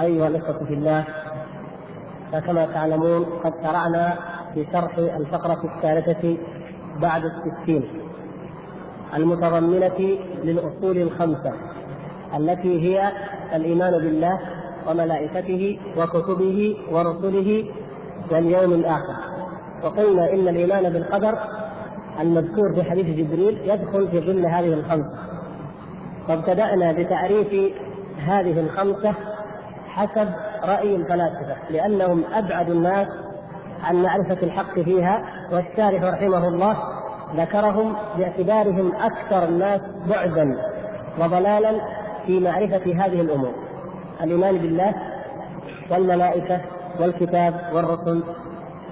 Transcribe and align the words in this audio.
أيها 0.00 0.28
الإخوة 0.28 0.64
في 0.64 0.74
الله 0.74 1.04
فكما 2.32 2.66
تعلمون 2.66 3.24
قد 3.24 3.52
شرعنا 3.62 4.16
في 4.54 4.66
شرح 4.72 4.98
الفقرة 4.98 5.60
الثالثة 5.64 6.36
بعد 7.00 7.22
الستين 7.24 7.84
المتضمنة 9.14 10.18
للأصول 10.44 10.98
الخمسة 10.98 11.52
التي 12.36 12.80
هي 12.80 13.12
الإيمان 13.54 13.92
بالله 13.92 14.38
وملائكته 14.88 15.78
وكتبه 15.98 16.76
ورسله 16.90 17.64
واليوم 18.30 18.72
الآخر. 18.72 19.14
وقلنا 19.84 20.32
إن 20.32 20.48
الإيمان 20.48 20.92
بالقدر 20.92 21.38
المذكور 22.20 22.74
في 22.74 22.82
حديث 22.90 23.06
جبريل 23.06 23.58
يدخل 23.64 24.08
في 24.08 24.20
ضمن 24.20 24.44
هذه 24.44 24.72
الخمسة. 24.74 25.18
فابتدأنا 26.28 26.92
بتعريف 26.92 27.72
هذه 28.18 28.60
الخمسة 28.60 29.14
حسب 29.94 30.28
رأي 30.64 30.96
الفلاسفة 30.96 31.56
لأنهم 31.70 32.24
أبعد 32.34 32.70
الناس 32.70 33.08
عن 33.82 34.02
معرفة 34.02 34.42
الحق 34.42 34.80
فيها 34.80 35.22
والشارح 35.52 36.02
رحمه 36.02 36.48
الله 36.48 36.76
ذكرهم 37.36 37.94
باعتبارهم 38.18 38.92
أكثر 38.96 39.44
الناس 39.48 39.80
بعدا 40.08 40.56
وضلالا 41.18 41.80
في 42.26 42.40
معرفة 42.40 43.04
هذه 43.04 43.20
الأمور. 43.20 43.52
الإيمان 44.22 44.58
بالله 44.58 44.94
والملائكة 45.90 46.60
والكتاب 47.00 47.54
والرسل 47.72 48.22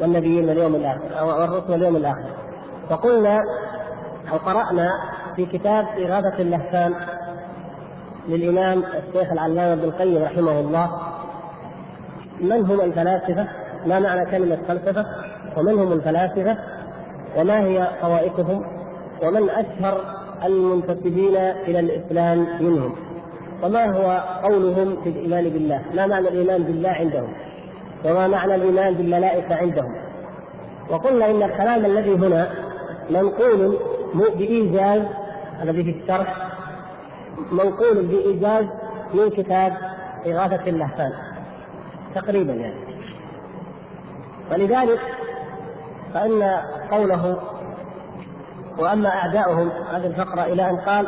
والنبيين 0.01 0.49
واليوم 0.49 0.75
الآخر 0.75 1.25
والرسل 1.25 1.73
واليوم 1.73 1.97
الآخر. 1.97 2.31
وقلنا 2.91 3.41
أو 4.33 4.37
قرأنا 4.37 4.91
في 5.37 5.47
كتاب 5.47 5.87
إغاثة 5.99 6.39
اللهفان 6.39 6.95
للإمام 8.29 8.79
الشيخ 8.85 9.33
العلامة 9.33 9.73
ابن 9.73 9.85
القيم 9.85 10.23
رحمه 10.23 10.61
الله 10.61 10.91
من 12.41 12.53
هم 12.65 12.81
الفلاسفة؟ 12.81 13.47
ما 13.87 13.99
معنى 13.99 14.31
كلمة 14.31 14.59
فلسفة؟ 14.69 15.07
ومن 15.57 15.79
هم 15.79 15.93
الفلاسفة؟ 15.93 16.57
وما 17.37 17.61
هي 17.61 17.89
طوائفهم؟ 18.03 18.65
ومن 19.23 19.51
أشهر 19.51 20.01
المنتسبين 20.45 21.37
إلى 21.37 21.81
الإسلام 21.81 22.47
منهم؟ 22.61 22.95
وما 23.63 23.85
هو 23.87 24.23
قولهم 24.49 24.97
في 25.05 25.09
الإيمان 25.11 25.45
بالله؟ 25.51 25.81
ما 25.95 26.07
معنى 26.07 26.29
الإيمان 26.29 26.63
بالله 26.63 26.89
عندهم؟ 26.91 27.29
وما 28.05 28.29
معنى 28.29 28.55
الإيمان 28.55 28.95
بالملائكة 28.95 29.55
عندهم؟ 29.55 29.93
وقلنا 30.91 31.31
إن 31.31 31.43
الكلام 31.43 31.85
الذي 31.87 32.15
هنا 32.15 32.51
منقول 33.11 33.79
بإيجاز 34.15 35.03
الذي 35.63 35.85
في 35.85 35.91
الشرح 36.03 36.50
منقول 37.53 38.07
بإيجاز 38.07 38.67
من 39.15 39.31
كتاب 39.31 39.77
إغاثة 40.27 40.67
اللهفان. 40.67 41.13
تقريبا 42.15 42.53
يعني. 42.53 42.81
ولذلك 44.53 45.01
فإن 46.15 46.43
قوله 46.91 47.37
وأما 48.79 49.09
أعداؤهم 49.09 49.71
هذه 49.93 50.07
الفقرة 50.07 50.43
إلى 50.43 50.71
أن 50.71 50.77
قال 50.77 51.07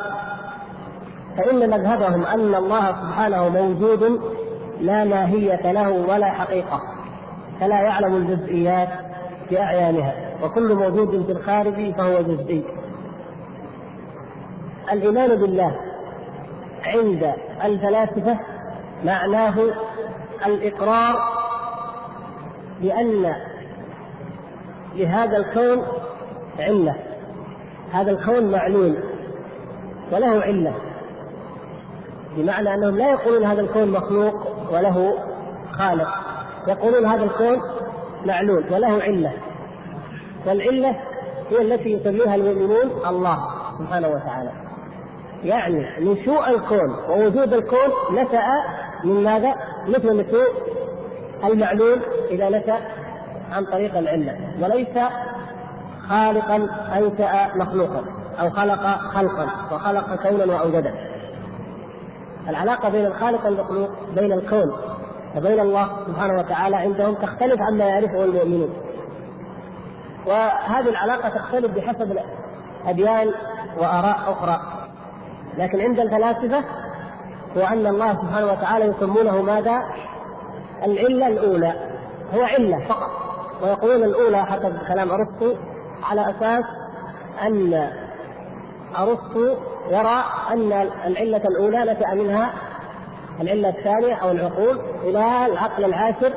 فإن 1.37 1.71
مذهبهم 1.71 2.25
أن 2.25 2.55
الله 2.55 2.93
سبحانه 2.93 3.49
موجود 3.49 4.21
لا 4.81 5.05
ماهية 5.05 5.73
له 5.73 5.91
ولا 5.91 6.31
حقيقة 6.31 6.83
فلا 7.61 7.81
يعلم 7.81 8.17
الجزئيات 8.17 8.89
بأعيانها 9.51 10.15
وكل 10.43 10.75
موجود 10.75 11.25
في 11.27 11.33
الخارج 11.33 11.95
فهو 11.95 12.21
جزئي. 12.23 12.65
الإيمان 14.93 15.41
بالله 15.41 15.77
عند 16.85 17.33
الفلاسفة 17.65 18.39
معناه 19.05 19.55
الإقرار 20.47 21.15
بأن 22.81 23.35
لهذا 24.95 25.37
الكون 25.37 25.83
علة. 26.59 26.97
هذا 27.93 28.11
الكون 28.11 28.51
معلول 28.51 28.97
وله 30.13 30.41
علة 30.41 30.75
بمعنى 32.37 32.75
أنهم 32.75 32.97
لا 32.97 33.11
يقولون 33.11 33.45
هذا 33.45 33.61
الكون 33.61 33.89
مخلوق 33.89 34.35
وله 34.73 35.19
خالق 35.79 36.09
يقولون 36.69 37.07
هذا 37.07 37.25
الكون 37.25 37.61
معلول 38.27 38.65
وله 38.71 39.03
علة. 39.03 39.33
والعلة 40.47 40.97
هي 41.51 41.63
التي 41.63 41.93
يسميها 41.93 42.35
المؤمنون 42.35 43.07
الله 43.07 43.39
سبحانه 43.79 44.09
وتعالى. 44.09 44.51
يعني 45.45 45.87
نشوء 46.01 46.49
الكون 46.49 46.95
ووجود 47.09 47.55
الكون 47.55 47.89
نشأ 48.13 48.47
من 49.05 49.25
ماذا؟ 49.25 49.55
مثل 49.89 50.17
نشوء 50.17 50.49
المعلول 51.45 52.01
إذا 52.31 52.49
نشأ 52.49 52.79
عن 53.53 53.65
طريق 53.65 53.99
العلة 53.99 54.39
وليس 54.61 55.05
خالقا 56.09 56.57
أنشأ 56.99 57.57
مخلوقا 57.57 58.05
أو 58.41 58.51
خلق 58.51 58.87
خلقا 58.99 59.47
وخلق 59.73 60.15
كونا 60.29 60.45
وأوجده 60.45 60.93
العلاقة 62.49 62.89
بين 62.89 63.07
الخالق 63.07 63.45
والمخلوق 63.45 63.91
بين 64.15 64.33
الكون 64.33 64.73
وبين 65.37 65.61
الله 65.61 65.91
سبحانه 66.07 66.39
وتعالى 66.39 66.77
عندهم 66.77 67.15
تختلف 67.15 67.61
عما 67.61 67.85
يعرفه 67.85 68.25
المؤمنون. 68.25 68.71
وهذه 70.27 70.89
العلاقة 70.89 71.29
تختلف 71.29 71.77
بحسب 71.77 72.19
أديان 72.87 73.33
وآراء 73.79 74.33
أخرى. 74.33 74.82
لكن 75.59 75.81
عند 75.81 76.01
الفلاسفة 76.01 76.65
هو 77.57 77.63
أن 77.63 77.87
الله 77.87 78.15
سبحانه 78.15 78.47
وتعالى 78.47 78.85
يسمونه 78.85 79.43
ماذا؟ 79.43 79.83
العلة 80.85 81.27
الأولى. 81.29 81.73
هو 82.35 82.43
علة 82.43 82.89
فقط. 82.89 83.11
ويقولون 83.63 84.05
الأولى 84.05 84.47
حسب 84.47 84.77
كلام 84.89 85.11
أرسطو 85.11 85.55
على 86.03 86.31
أساس 86.31 86.65
أن 87.47 87.89
أرسطو 88.99 89.55
يرى 89.91 90.25
أن 90.51 90.73
العلة 91.07 91.43
الأولى 91.49 91.93
نشأ 91.93 92.15
منها 92.15 92.51
العلة 93.41 93.69
الثانية 93.69 94.15
أو 94.15 94.31
العقول 94.31 94.81
إلى 95.03 95.47
العقل 95.47 95.85
العاشر. 95.85 96.33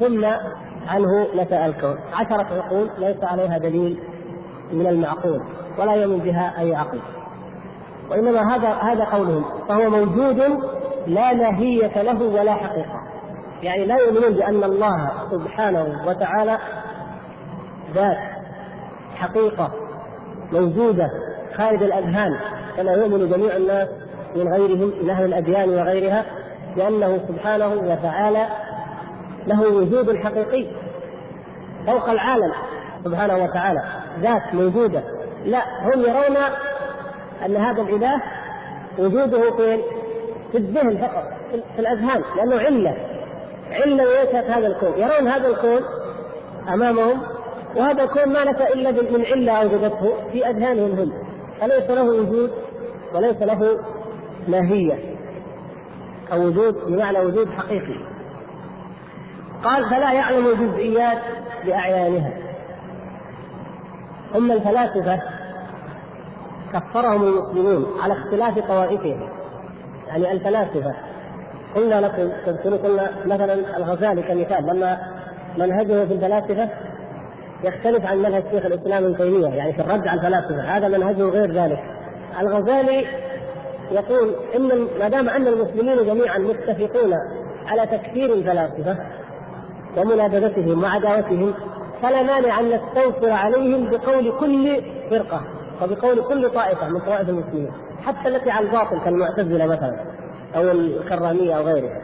ثم 0.00 0.24
عنه 0.88 1.28
نشأ 1.34 1.66
الكون. 1.66 1.98
عشرة 2.12 2.62
عقول 2.62 2.90
ليس 2.98 3.24
عليها 3.24 3.58
دليل 3.58 3.98
من 4.72 4.86
المعقول 4.86 5.40
ولا 5.78 5.92
يؤمن 5.94 6.18
بها 6.18 6.54
أي 6.58 6.74
عقل. 6.74 6.98
وإنما 8.10 8.56
هذا 8.56 8.68
هذا 8.68 9.04
قولهم 9.04 9.44
فهو 9.68 9.90
موجود 9.90 10.60
لا 11.06 11.34
ماهية 11.34 12.02
له 12.02 12.22
ولا 12.22 12.54
حقيقة. 12.54 13.02
يعني 13.62 13.84
لا 13.84 13.96
يؤمنون 13.96 14.32
بأن 14.32 14.64
الله 14.64 15.10
سبحانه 15.30 16.02
وتعالى 16.06 16.58
ذات 17.94 18.18
حقيقة 19.16 19.70
موجودة 20.52 21.10
خارج 21.56 21.82
الأذهان 21.82 22.36
كما 22.76 22.92
يؤمن 22.92 23.28
جميع 23.30 23.56
الناس 23.56 23.88
من 24.36 24.48
غيرهم 24.52 24.92
من 25.02 25.10
أهل 25.10 25.24
الأديان 25.24 25.68
وغيرها 25.68 26.24
بأنه 26.76 27.20
سبحانه 27.28 27.68
وتعالى 27.68 28.46
له 29.46 29.60
وجود 29.62 30.16
حقيقي 30.16 30.66
فوق 31.86 32.10
العالم 32.10 32.52
سبحانه 33.04 33.36
وتعالى. 33.36 33.82
ذات 34.20 34.54
موجودة. 34.54 35.02
لا 35.44 35.62
هم 35.82 36.00
يرون 36.00 36.36
أن 37.44 37.56
هذا 37.56 37.82
الإله 37.82 38.22
وجوده 38.98 39.56
فين؟ 39.56 39.80
في 40.52 40.58
الذهن 40.58 40.98
فقط 40.98 41.24
في 41.74 41.78
الأذهان 41.78 42.22
لأنه 42.36 42.56
علة 42.56 42.96
علة 43.70 44.04
ليست 44.04 44.50
هذا 44.50 44.66
الكون. 44.66 44.92
يرون 44.96 45.28
هذا 45.28 45.48
الكون 45.48 45.80
أمامهم 46.68 47.22
وهذا 47.76 48.02
الكون 48.02 48.28
ما 48.32 48.44
نشأ 48.44 48.68
إلا 48.74 48.90
من 48.90 49.24
علة 49.26 49.52
أوجدته 49.52 50.30
في 50.32 50.50
أذهانهم 50.50 50.90
هم. 50.90 51.12
فليس 51.60 51.90
له 51.90 52.02
وجود 52.02 52.50
وليس 53.14 53.42
له 53.42 53.78
ماهية 54.48 54.98
أو 56.32 56.46
وجود 56.46 56.74
بمعنى 56.86 57.18
وجود 57.18 57.48
حقيقي. 57.50 58.00
قال 59.64 59.90
فلا 59.90 60.12
يعلم 60.12 60.46
الجزئيات 60.46 61.18
بأعيانها. 61.64 62.32
هم 64.34 64.52
الفلاسفة 64.52 65.22
كفرهم 66.72 67.22
المسلمون 67.22 67.86
على 68.02 68.12
اختلاف 68.12 68.58
طوائفهم 68.58 69.28
يعني 70.08 70.32
الفلاسفة. 70.32 70.94
قلنا 71.74 72.00
لكم 72.00 72.32
تذكرون 72.46 72.78
قلنا 72.78 73.10
مثلا 73.24 73.76
الغزالي 73.76 74.22
كمثال 74.22 74.66
لما 74.66 74.98
منهجه 75.58 76.04
في 76.04 76.14
الفلاسفة 76.14 76.68
يختلف 77.64 78.06
عن 78.06 78.18
منهج 78.18 78.42
شيخ 78.50 78.66
الإسلام 78.66 79.04
ابن 79.04 79.16
تيمية 79.16 79.48
يعني 79.48 79.72
في 79.72 79.80
الرد 79.80 80.08
على 80.08 80.20
الفلاسفة 80.20 80.76
هذا 80.76 80.88
منهجه 80.88 81.22
غير 81.22 81.52
ذلك. 81.52 81.78
الغزالي 82.40 83.06
يقول 83.90 84.34
إن 84.56 84.88
ما 84.98 85.08
دام 85.08 85.28
أن 85.28 85.46
المسلمين 85.46 86.06
جميعا 86.06 86.38
متفقون 86.38 87.14
على 87.66 87.86
تكفير 87.86 88.32
الفلاسفة 88.32 88.96
ومنابذتهم 89.96 90.82
وعداوتهم 90.82 91.54
فلا 92.02 92.22
مانع 92.22 92.60
أن 92.60 92.70
نستنصر 92.70 93.30
عليهم 93.30 93.90
بقول 93.90 94.32
كل 94.40 94.82
فرقة. 95.10 95.42
وبقول 95.82 96.22
كل 96.28 96.50
طائفة 96.50 96.88
من 96.88 97.00
طوائف 97.00 97.28
المسلمين 97.28 97.70
حتى 98.04 98.28
التي 98.28 98.50
على 98.50 98.66
الباطل 98.66 99.00
كالمعتزلة 99.04 99.66
مثلا 99.66 99.96
أو 100.56 100.62
الكرامية 100.70 101.54
أو 101.58 101.62
غيرها 101.62 102.00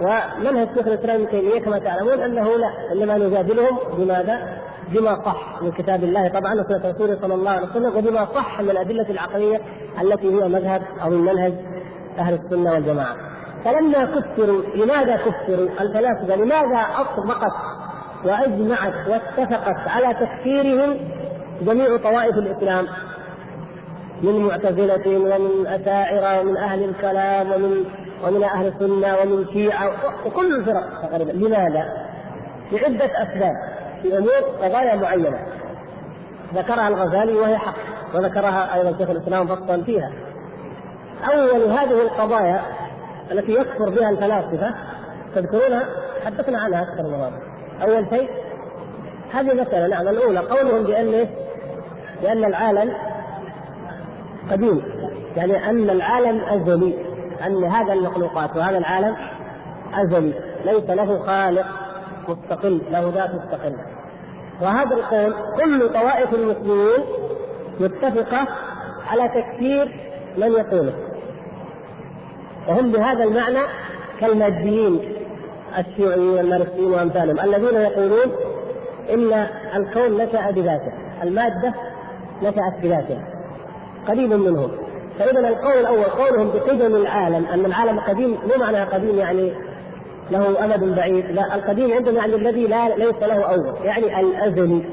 ومنهج 0.00 0.68
شيخ 0.76 0.86
الإسلام 0.86 1.20
ابن 1.20 1.30
تيمية 1.30 1.60
كما 1.60 1.78
تعلمون 1.78 2.20
أنه 2.20 2.56
لا 2.56 2.70
إنما 2.92 3.18
نجادلهم 3.18 3.78
بماذا؟ 3.98 4.58
بما 4.88 5.24
صح 5.24 5.62
من 5.62 5.72
كتاب 5.72 6.04
الله 6.04 6.28
طبعا 6.28 6.54
وسنة 6.54 6.90
رسوله 6.90 7.18
صلى 7.22 7.34
الله 7.34 7.50
عليه 7.50 7.66
وسلم 7.66 7.96
وبما 7.96 8.26
صح 8.34 8.60
من 8.60 8.70
الأدلة 8.70 9.10
العقلية 9.10 9.60
التي 10.02 10.28
هي 10.28 10.48
مذهب 10.48 10.82
أو 11.02 11.10
من 11.10 11.20
منهج 11.20 11.52
أهل 12.18 12.34
السنة 12.34 12.72
والجماعة. 12.72 13.16
فلما 13.64 14.04
كفروا 14.04 14.62
لماذا 14.74 15.16
كفروا 15.16 15.68
الفلاسفة 15.80 16.36
لماذا 16.36 16.86
اطبقت 16.96 17.52
وأجمعت 18.24 19.08
واتفقت 19.08 19.88
على 19.88 20.14
تكفيرهم 20.14 20.96
جميع 21.60 21.96
طوائف 21.96 22.38
الإسلام 22.38 22.86
من 24.22 24.38
معتزلة 24.38 25.06
ومن 25.06 25.66
أشاعرة 25.66 26.40
ومن 26.40 26.56
أهل 26.56 26.84
الكلام 26.84 27.52
ومن 27.52 27.84
ومن 28.24 28.44
أهل 28.44 28.66
السنة 28.66 29.16
ومن 29.22 29.46
شيعة 29.52 29.92
وكل 30.26 30.54
الفرق 30.54 31.02
تقريبا. 31.02 31.30
لماذا؟ 31.30 31.84
لعدة 32.72 33.06
أسباب 33.22 33.54
في 34.02 34.18
أمور 34.18 34.40
قضايا 34.62 34.96
معينة. 34.96 35.38
ذكرها 36.54 36.88
الغزالي 36.88 37.32
وهي 37.32 37.58
حق 37.58 37.76
وذكرها 38.14 38.74
أيضا 38.74 38.98
شيخ 38.98 39.10
الإسلام 39.10 39.46
فصلا 39.46 39.84
فيها. 39.84 40.12
أول 41.32 41.62
هذه 41.62 42.02
القضايا 42.02 42.62
التي 43.32 43.52
يكفر 43.52 43.90
بها 43.90 44.10
الفلاسفة 44.10 44.74
تذكرونها؟ 45.34 45.84
حدثنا 46.24 46.58
عنها 46.58 46.82
أكثر 46.82 47.02
من 47.02 47.18
مرة. 47.18 47.42
أول 47.82 48.06
شيء 48.10 48.28
هذه 49.32 49.50
المسألة 49.50 49.86
نعم 49.86 50.08
الأولى 50.08 50.38
قولهم 50.38 50.82
بأن 50.82 51.28
بأن 52.22 52.44
العالم 52.44 52.92
قديم. 54.50 54.82
يعني 55.36 55.70
أن 55.70 55.90
العالم 55.90 56.40
أزلي 56.40 56.94
أن 57.46 57.64
هذا 57.64 57.92
المخلوقات 57.92 58.56
وهذا 58.56 58.78
العالم 58.78 59.16
أزلي 59.94 60.34
ليس 60.64 60.90
له 60.90 61.18
خالق 61.18 61.66
مستقل 62.28 62.80
له 62.90 63.12
ذات 63.14 63.30
مستقلة 63.34 63.78
وهذا 64.62 64.94
القول 64.96 65.34
كل 65.56 65.88
طوائف 65.88 66.34
المسلمين 66.34 67.04
متفقة 67.80 68.46
على 69.10 69.28
تكفير 69.28 70.00
من 70.38 70.52
يقوله. 70.52 70.92
وهم 72.68 72.92
بهذا 72.92 73.24
المعنى 73.24 73.60
كالماديين 74.20 75.16
الشيوعيين 75.78 76.30
والماركسيين 76.30 76.92
وأمثالهم 76.92 77.40
الذين 77.40 77.80
يقولون 77.80 78.32
إن 79.14 79.46
الكون 79.76 80.16
نشأ 80.16 80.50
بذاته. 80.50 80.92
المادة 81.22 81.74
نشات 82.42 82.82
بذاتها 82.82 83.24
قريب 84.08 84.32
منهم 84.32 84.70
فاذا 85.18 85.48
القول 85.48 85.72
الأول 85.72 86.04
قولهم 86.04 86.50
بقدم 86.50 86.96
العالم 86.96 87.46
أن 87.46 87.66
العالم 87.66 88.00
قديم 88.00 88.30
مو 88.30 88.64
معنى 88.64 88.84
قديم 88.84 89.18
يعني 89.18 89.52
له 90.30 90.64
امد 90.64 90.96
بعيد 90.96 91.30
لا 91.30 91.54
القديم 91.54 91.92
عندهم 91.92 92.14
يعني 92.14 92.34
الذي 92.34 92.66
لا 92.66 92.88
ليس 92.88 93.22
له 93.22 93.42
أول 93.42 93.74
يعني 93.84 94.20
الأزلي 94.20 94.84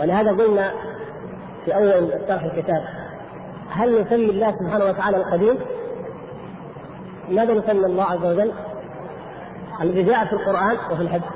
ولهذا 0.00 0.30
قلنا 0.30 0.72
في 1.64 1.74
أول 1.76 2.10
شرح 2.28 2.42
الكتاب 2.42 2.84
هل 3.70 4.02
نسمي 4.02 4.30
الله 4.30 4.52
سبحانه 4.52 4.84
وتعالى 4.84 5.16
القديم؟ 5.16 5.58
ماذا 7.30 7.54
نسمي 7.54 7.86
الله 7.86 8.04
عز 8.04 8.24
وجل؟ 8.24 8.52
الذي 9.82 10.02
جاء 10.02 10.24
في 10.24 10.32
القرآن 10.32 10.76
وفي 10.92 11.02
الحديث 11.02 11.26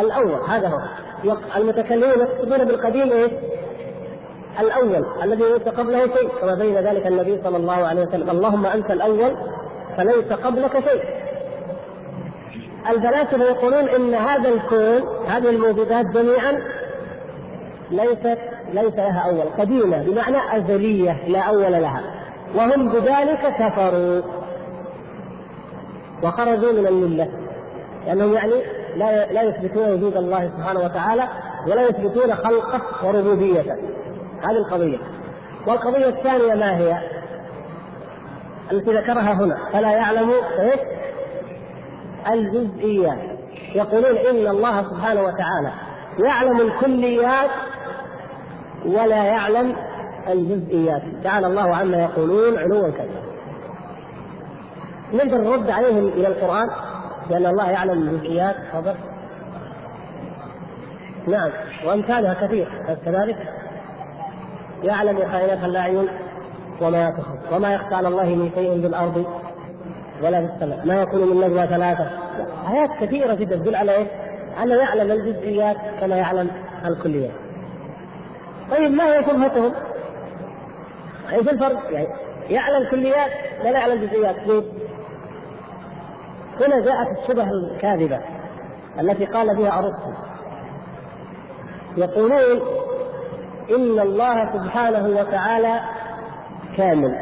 الأول 0.00 0.50
هذا 0.50 0.68
هو 0.68 0.80
المتكلمون 1.56 2.18
يقصدون 2.18 2.64
بالقديم 2.64 3.12
إيش؟ 3.12 3.32
الأول 4.60 5.06
الذي 5.22 5.42
ليس 5.42 5.62
قبله 5.62 5.98
شيء 5.98 6.28
كما 6.40 6.54
بين 6.54 6.74
ذلك 6.74 7.06
النبي 7.06 7.40
صلى 7.44 7.56
الله 7.56 7.72
عليه 7.72 8.06
وسلم. 8.06 8.30
اللهم 8.30 8.66
أنت 8.66 8.90
الأول 8.90 9.36
فليس 9.96 10.32
قبلك 10.32 10.72
شيء. 10.72 11.02
الفلاسفه 12.90 13.44
يقولون 13.44 13.88
إن 13.88 14.14
هذا 14.14 14.48
الكون 14.48 15.26
هذه 15.26 15.50
الموجودات 15.50 16.06
جميعا 16.06 16.62
ليست 17.90 18.38
ليس 18.72 18.94
لها 18.94 19.30
أول 19.30 19.48
قديمة 19.58 20.02
بمعنى 20.02 20.56
أزلية 20.56 21.28
لا 21.28 21.40
أول 21.40 21.72
لها. 21.72 22.02
وهم 22.56 22.88
بذلك 22.88 23.54
كفروا. 23.58 24.22
وخرجوا 26.22 26.72
من 26.72 26.86
الملة. 26.86 27.28
لأنهم 28.06 28.32
يعني 28.32 28.54
لا 28.96 29.32
لا 29.32 29.42
يثبتون 29.42 29.92
وجود 29.92 30.16
الله 30.16 30.50
سبحانه 30.56 30.80
وتعالى 30.80 31.28
ولا 31.66 31.88
يثبتون 31.88 32.34
خلقه 32.34 32.80
وربوبيته. 33.06 33.76
هذه 34.42 34.56
القضية. 34.66 34.98
والقضية 35.66 36.08
الثانية 36.08 36.54
ما 36.54 36.76
هي؟ 36.76 36.98
التي 38.72 38.90
ذكرها 38.92 39.32
هنا. 39.32 39.58
فلا 39.72 39.92
يعلم 39.92 40.30
إيش؟ 40.58 40.80
الجزئيات. 42.32 43.18
يقولون 43.74 44.16
إن 44.16 44.48
الله 44.48 44.82
سبحانه 44.82 45.20
وتعالى 45.20 45.72
يعلم 46.18 46.60
الكليات 46.60 47.50
ولا 48.84 49.24
يعلم 49.24 49.76
الجزئيات. 50.28 51.02
تعالى 51.24 51.46
الله 51.46 51.76
عما 51.76 52.02
يقولون 52.02 52.58
علوا 52.58 52.90
كبيرا. 52.90 53.22
نقدر 55.12 55.38
نرد 55.38 55.70
عليهم 55.70 56.08
إلى 56.08 56.28
القرآن 56.28 56.68
لأن 57.30 57.46
الله 57.46 57.70
يعلم 57.70 57.92
الجزئيات. 57.92 58.56
تفضل. 58.72 58.94
نعم. 61.26 61.50
وأمثالها 61.86 62.46
كثير 62.46 62.68
كذلك؟ 63.04 63.61
يعلم 64.82 65.18
خائنة 65.32 65.66
الأعين 65.66 66.08
وما 66.80 67.10
تخفي 67.10 67.54
وما 67.54 67.74
يخفى 67.74 67.94
على 67.94 68.08
الله 68.08 68.24
من 68.24 68.50
شيء 68.54 68.80
في 68.80 68.86
الأرض 68.86 69.26
ولا 70.22 70.46
في 70.46 70.52
السماء 70.54 70.86
ما 70.86 71.02
يكون 71.02 71.20
من 71.20 71.40
نجوى 71.40 71.66
ثلاثة 71.66 72.10
آيات 72.70 72.90
كثيرة 73.00 73.34
جدا 73.34 73.56
تدل 73.56 73.76
على 73.76 73.92
إيه؟ 73.92 74.06
أنه 74.62 74.74
يعلم 74.74 75.10
الجزئيات 75.10 75.76
كما 76.00 76.16
يعلم 76.16 76.50
الكليات 76.84 77.32
طيب 78.70 78.90
ما 78.90 79.04
هي 79.04 79.24
شبهتهم؟ 79.24 79.72
إيش 81.32 81.48
الفرق؟ 81.48 81.90
يعني 81.90 82.08
يعلم 82.50 82.76
الكليات 82.76 83.30
ولا 83.60 83.70
يعلم 83.70 84.02
الجزئيات 84.02 84.36
كيف؟ 84.36 84.64
هنا 86.60 86.80
جاءت 86.80 87.08
الشبه 87.18 87.50
الكاذبة 87.50 88.20
التي 89.00 89.24
قال 89.24 89.56
بها 89.56 89.78
أرسطو 89.78 90.12
يقولون 91.96 92.60
إن 93.70 94.00
الله 94.00 94.52
سبحانه 94.52 95.20
وتعالى 95.20 95.80
كامل. 96.76 97.16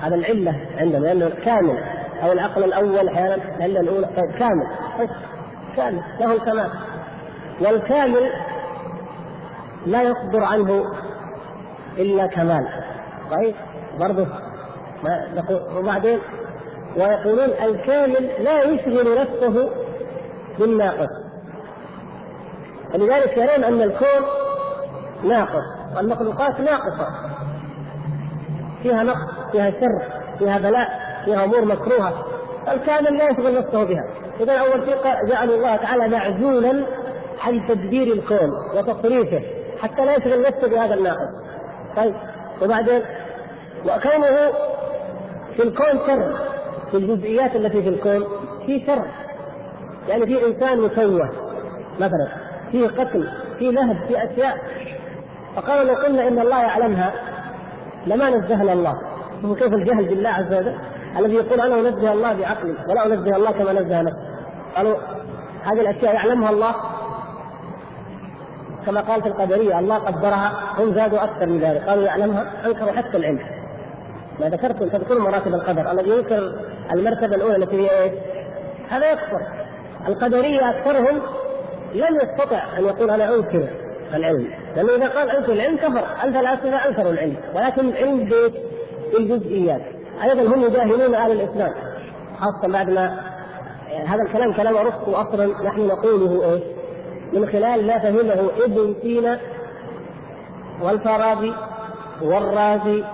هذا 0.00 0.14
العلة 0.14 0.60
عندنا 0.78 0.98
لأنه 0.98 1.30
كامل. 1.44 1.78
أو 2.22 2.32
العقل 2.32 2.64
الأول 2.64 3.08
أحيانا 3.08 3.34
العلة 3.56 3.80
الأولى 3.80 4.06
طيب 4.06 4.30
كامل. 4.38 4.66
طيب 4.98 5.10
كامل. 5.76 6.02
له 6.20 6.32
الكمال. 6.32 6.70
والكامل 7.60 8.30
لا 9.86 10.02
يصدر 10.02 10.44
عنه 10.44 10.84
إلا 11.98 12.26
كمال. 12.26 12.68
طيب 13.30 13.54
برضه 14.00 14.26
وبعدين 15.76 16.18
ويقولون 16.96 17.50
الكامل 17.62 18.30
لا 18.44 18.62
يشغل 18.62 19.20
نفسه 19.20 19.70
بالناقص. 20.58 21.10
ولذلك 22.94 23.36
يرون 23.36 23.64
أن 23.64 23.82
الكون 23.82 24.43
ناقص. 25.24 25.64
والمخلوقات 25.96 26.60
ناقصة. 26.60 27.08
فيها 28.82 29.02
نقص 29.02 29.50
فيها 29.52 29.70
شر 29.70 30.02
فيها 30.38 30.58
بلاء 30.58 30.88
فيها 31.24 31.44
أمور 31.44 31.64
مكروهة. 31.64 32.24
الكامل 32.68 33.18
لا 33.18 33.30
يشغل 33.30 33.58
نفسه 33.58 33.84
بها. 33.84 34.04
إذا 34.40 34.52
أول 34.52 34.84
شيء 34.84 34.96
جعلوا 35.28 35.56
الله 35.56 35.76
تعالى 35.76 36.08
معزولا 36.08 36.84
عن 37.40 37.66
تدبير 37.68 38.12
الكون 38.12 38.50
وتصريفه 38.76 39.42
حتى 39.80 40.04
لا 40.04 40.16
يشغل 40.16 40.42
نفسه 40.42 40.68
بهذا 40.68 40.94
الناقص. 40.94 41.44
طيب 41.96 42.14
وبعدين 42.62 43.02
وكونه 43.84 44.52
في 45.56 45.62
الكون 45.62 46.06
شر. 46.06 46.36
في 46.90 46.96
الجزئيات 46.96 47.56
التي 47.56 47.82
في 47.82 47.88
الكون 47.88 48.24
في 48.66 48.86
شر. 48.86 49.04
يعني 50.08 50.26
في 50.26 50.46
إنسان 50.46 50.80
مسوى 50.80 51.28
مثلا 51.94 52.28
فيه 52.70 52.88
قتل 52.88 53.28
في 53.58 53.70
نهب 53.70 53.96
في 54.08 54.24
أشياء. 54.24 54.58
فقالوا 55.56 55.84
لو 55.84 56.02
قلنا 56.02 56.28
إن 56.28 56.38
الله 56.38 56.62
يعلمها 56.62 57.12
لما 58.06 58.30
نزهنا 58.30 58.72
الله. 58.72 58.94
شوفوا 59.42 59.56
كيف 59.56 59.74
الجهل 59.74 60.04
بالله 60.04 60.30
عز 60.30 60.54
وجل؟ 60.54 60.74
الذي 61.18 61.34
يقول 61.34 61.60
أنا 61.60 61.88
أنزه 61.88 62.12
الله 62.12 62.32
بعقلي 62.32 62.74
ولا 62.88 63.06
أنزه 63.06 63.36
الله 63.36 63.52
كما 63.52 63.72
نزه 63.72 64.02
نفسه. 64.02 64.18
قالوا 64.76 64.96
هذه 65.64 65.80
الأشياء 65.80 66.14
يعلمها 66.14 66.50
الله؟ 66.50 66.74
كما 68.86 69.00
قال 69.00 69.22
في 69.22 69.28
القدرية 69.28 69.78
الله 69.78 69.98
قدرها 69.98 70.52
هم 70.78 70.94
زادوا 70.94 71.24
أكثر 71.24 71.46
من 71.46 71.60
ذلك. 71.60 71.88
قالوا 71.88 72.04
يعلمها 72.04 72.46
أنكروا 72.66 72.92
حتى 72.92 73.16
العلم. 73.16 73.40
ما 74.40 74.48
ذكرتم 74.48 74.88
تذكرون 74.88 75.22
مراتب 75.22 75.54
القدر. 75.54 75.90
الذي 75.90 76.10
ينكر 76.10 76.52
المرتبة 76.92 77.34
الأولى 77.34 77.56
التي 77.56 77.76
هي 77.76 78.02
إيش؟ 78.02 78.12
هذا 78.88 79.12
يكفر. 79.12 79.40
القدرية 80.08 80.70
أكثرهم 80.70 81.20
لم 81.94 82.16
يستطع 82.16 82.62
أن 82.78 82.84
يقول 82.84 83.10
أنا 83.10 83.34
أنكر. 83.34 83.68
العلم. 84.16 84.50
لأنه 84.76 84.94
إذا 84.94 85.08
قال 85.08 85.30
انكر 85.30 85.52
العلم 85.52 85.76
كفر. 85.76 86.04
الفلاسفه 86.24 86.88
انكروا 86.88 87.12
العلم. 87.12 87.36
ولكن 87.54 87.88
العلم 87.88 88.30
بالجزئيات. 89.12 89.82
أيضا 90.22 90.54
هم 90.54 90.62
يجاهلون 90.62 91.14
أهل 91.14 91.32
الإسلام. 91.32 91.72
خاصة 92.40 92.72
بعد 92.72 92.90
ما 92.90 93.20
هذا 94.06 94.22
الكلام 94.22 94.52
كلام 94.52 94.76
ارسطو 94.76 95.12
أصلا 95.14 95.46
نحن 95.64 95.86
نقوله 95.86 96.52
إيه؟ 96.52 96.62
من 97.32 97.46
خلال 97.46 97.86
ما 97.86 97.98
فهمه 97.98 98.50
ابن 98.64 98.94
سينا 99.02 99.40
والفارابي 100.82 101.54
والرازي 102.22 103.04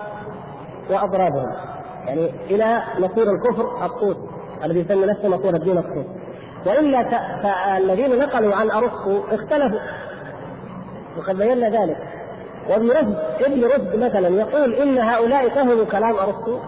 وأضرابهم. 0.90 1.52
يعني 2.06 2.30
إلى 2.50 2.82
نصير 2.98 3.30
الكفر 3.30 3.86
الطوس. 3.86 4.16
الذي 4.64 4.80
يسمي 4.80 5.06
نفسه 5.06 5.28
نصير 5.28 5.56
الدين 5.56 5.78
الطوس. 5.78 6.06
وإلا 6.66 7.02
فالذين 7.42 8.18
نقلوا 8.18 8.54
عن 8.54 8.70
أرسطو 8.70 9.22
اختلفوا. 9.30 9.80
وقد 11.18 11.36
بينا 11.36 11.68
ذلك. 11.68 11.96
وابن 12.68 12.90
رشد 12.90 13.16
ابن 13.40 13.64
رشد 13.64 13.96
مثلا 13.96 14.28
يقول 14.28 14.74
إن 14.74 14.98
هؤلاء 14.98 15.48
فهموا 15.48 15.84
كلام 15.84 16.16
أرسطو 16.16 16.58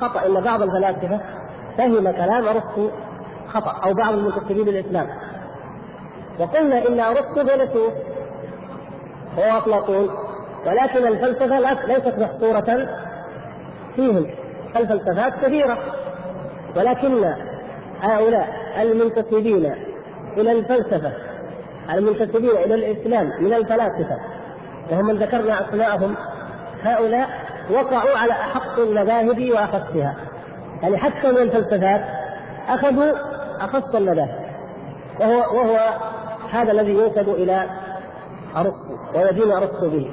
خطأ 0.00 0.26
إن 0.26 0.40
بعض 0.40 0.62
الفلاسفة 0.62 1.20
فهم 1.78 2.10
كلام 2.10 2.48
أرسطو 2.48 2.88
خطأ 3.48 3.80
أو 3.84 3.94
بعض 3.94 4.14
المنتسبين 4.14 4.66
للإسلام. 4.66 5.06
وقلنا 6.38 6.88
إن 6.88 7.00
أرسطو 7.00 7.44
فيلسوف 7.44 7.92
هو 9.38 9.58
افلاطون 9.58 10.08
ولكن 10.66 11.06
الفلسفة 11.06 11.86
ليست 11.86 12.18
محصوره 12.18 12.88
فيهم. 13.96 14.26
الفلسفات 14.76 15.32
كثيرة 15.44 15.78
ولكن 16.76 17.34
هؤلاء 18.00 18.48
المنتسبين 18.82 19.74
إلى 20.36 20.52
الفلسفة 20.52 21.12
المنتسبين 21.90 22.50
إلى 22.50 22.74
الإسلام 22.74 23.32
من 23.40 23.54
الفلاسفة 23.54 24.16
وهم 24.90 25.06
من 25.06 25.16
ذكرنا 25.16 25.60
أسماءهم 25.60 26.14
هؤلاء 26.82 27.28
وقعوا 27.70 28.18
على 28.18 28.32
أحق 28.32 28.78
المذاهب 28.78 29.50
وأخصها. 29.50 30.14
يعني 30.82 30.98
حتى 30.98 31.30
من 31.30 31.38
الفلسفات 31.38 32.00
أخذوا 32.68 33.12
أخص 33.60 33.94
المذاهب 33.94 34.46
وهو 35.20 35.58
وهو 35.58 35.98
هذا 36.52 36.72
الذي 36.72 36.92
ينسب 36.92 37.28
إلى 37.28 37.66
أرسطو 38.56 38.96
ويدين 39.14 39.52
أرسطو 39.52 39.90
به. 39.90 40.10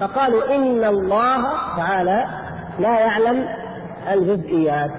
فقالوا 0.00 0.54
إن 0.54 0.84
الله 0.84 1.42
تعالى 1.76 2.26
لا 2.78 3.00
يعلم 3.00 3.48
الجزئيات. 4.12 4.90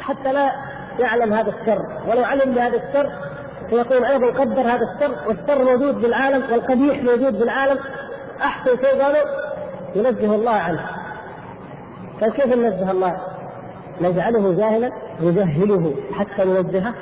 حتى 0.00 0.32
لا 0.32 0.52
يعلم 0.98 1.32
هذا 1.32 1.50
السر 1.50 1.82
ولو 2.08 2.24
علم 2.24 2.54
بهذا 2.54 2.76
السر 2.76 3.10
فيقول 3.70 4.04
أيضا 4.04 4.26
قدر 4.26 4.60
هذا 4.60 4.80
السر 4.94 5.28
والسر 5.28 5.64
موجود 5.64 6.00
بالعالم 6.00 6.52
والقبيح 6.52 7.02
موجود 7.02 7.38
بالعالم 7.38 7.78
أحسن 8.42 8.76
شيء 8.76 9.02
قالوا 9.02 9.22
ينزه 9.94 10.34
الله 10.34 10.50
عنه. 10.50 10.86
طيب 12.20 12.32
كيف 12.32 12.46
ننزه 12.46 12.90
الله؟ 12.90 13.16
نجعله 14.00 14.52
جاهلا 14.52 14.92
نجهله 15.20 15.94
حتى 16.12 16.44
ننزهه. 16.44 16.94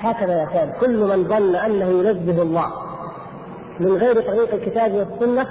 هكذا 0.00 0.42
يقال 0.42 0.72
كل 0.80 0.96
من 0.96 1.24
ظن 1.28 1.54
أنه 1.54 1.86
ينزه 1.86 2.42
الله 2.42 2.66
من 3.80 3.92
غير 3.96 4.20
طريق 4.20 4.54
الكتاب 4.54 4.92
والسنة 4.92 5.46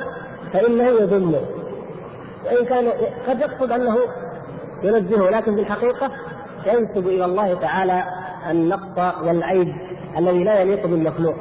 فإنه 0.53 0.83
يذمه 0.83 1.41
وإن 2.45 2.65
كان 2.65 2.91
قد 3.27 3.39
يقصد 3.39 3.71
أنه 3.71 3.97
ينزهه 4.83 5.29
لكن 5.29 5.55
في 5.55 5.61
الحقيقة 5.61 6.11
ينسب 6.65 7.07
إلى 7.07 7.25
الله 7.25 7.53
تعالى 7.53 8.03
النقص 8.49 9.15
والعيب. 9.23 9.75
الذي 10.17 10.43
لا 10.43 10.61
يليق 10.61 10.87
بالمخلوق. 10.87 11.35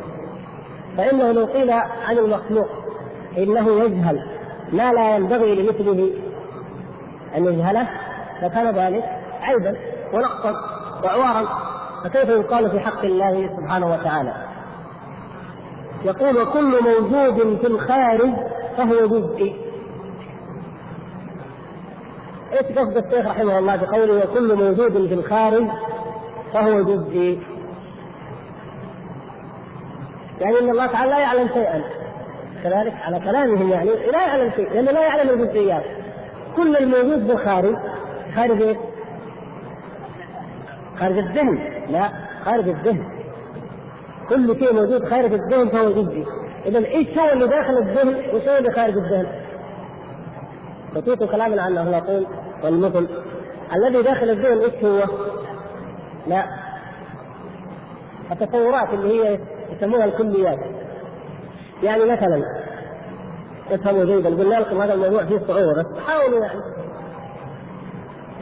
فإنه 0.97 1.33
لو 1.33 1.45
قيل 1.45 1.71
عن 1.71 2.19
المخلوق 2.19 2.69
إنه 3.39 3.71
يجهل 3.71 4.23
ما 4.73 4.93
لا 4.93 5.17
ينبغي 5.17 5.55
لمثله 5.55 6.11
أن 7.37 7.45
يجهله 7.45 7.89
لكان 8.43 8.67
ذلك 8.75 9.05
عيبا 9.43 9.77
ونقصا 10.15 10.55
وعوارا 11.05 11.49
فكيف 12.05 12.29
يقال 12.29 12.71
في 12.71 12.81
حق 12.81 13.05
الله 13.05 13.51
سبحانه 13.57 13.93
وتعالى؟ 13.93 14.35
يقول 16.05 16.43
وكل 16.43 16.79
موجود 16.83 17.57
في 17.57 17.67
الخارج 17.67 18.31
فهو 18.77 19.07
جزئي. 19.07 19.57
إيش 22.53 22.79
قصد 22.79 22.97
الشيخ 22.97 23.27
رحمه 23.27 23.59
الله 23.59 23.77
بقوله 23.77 24.25
وكل 24.25 24.55
موجود 24.57 24.93
في 24.93 25.15
الخارج 25.15 25.65
فهو 26.53 26.83
جزئي؟ 26.83 27.56
يعني 30.41 30.59
إن 30.59 30.71
الله 30.71 30.87
تعالى 30.87 31.11
لا 31.11 31.19
يعلم 31.19 31.49
شيئا. 31.49 31.83
كذلك 32.65 32.95
على 33.03 33.21
كلامهم 33.21 33.71
يعني 33.71 33.91
لا 34.13 34.27
يعلم 34.27 34.51
شيء 34.57 34.73
لأنه 34.73 34.91
لا 34.91 35.07
يعلم 35.07 35.31
الجزئيات. 35.31 35.83
كل 36.57 36.77
الموجود 36.77 37.27
في 37.27 37.33
الخارج 37.33 37.77
خارج 38.35 38.63
إيش؟ 38.63 38.77
خارج 41.01 41.19
الذهن. 41.19 41.59
لا 41.91 42.11
خارج 42.45 42.69
الذهن. 42.69 43.05
كل 44.29 44.59
شيء 44.59 44.75
موجود 44.75 45.09
خارج 45.09 45.33
الذهن 45.33 45.69
فهو 45.69 45.91
جزئي. 45.91 46.27
اذا 46.67 46.79
إيش 46.79 47.19
هو 47.19 47.33
اللي 47.33 47.49
داخل 47.49 47.79
الذهن 47.79 48.09
وايش 48.09 48.49
اللي 48.49 48.73
خارج 48.73 48.97
الذهن؟ 48.97 49.27
بقيت 50.95 51.25
كلامنا 51.25 51.63
عن 51.63 51.79
افلاطون 51.79 52.27
والمثل 52.65 53.09
الذي 53.75 54.03
داخل 54.03 54.31
الذهن 54.31 54.59
إيش 54.59 54.85
هو؟ 54.85 55.05
لا. 56.27 56.45
التصورات 58.33 58.95
اللي 58.95 59.25
هي 59.25 59.39
يسمونها 59.73 60.05
الكليات 60.05 60.59
يعني 61.83 62.05
مثلا 62.05 62.43
افهموا 63.71 64.05
جيدا 64.05 64.29
قلنا 64.29 64.55
لكم 64.55 64.81
هذا 64.81 64.95
الموضوع 64.95 65.25
فيه 65.25 65.39
صعوبة 65.39 65.73
بس 65.73 65.87
حاولوا 66.07 66.45
يعني. 66.45 66.61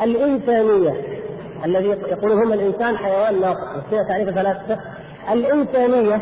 الإنسانية 0.03 0.95
الذي 1.65 1.89
يقولون 1.89 2.43
هم 2.43 2.53
الإنسان 2.53 2.97
حيوان 2.97 3.41
ناطق 3.41 3.83
فيها 3.91 4.03
تعريف 4.09 4.29
الفلاسفه 4.29 4.81
الإنسانية 5.33 6.21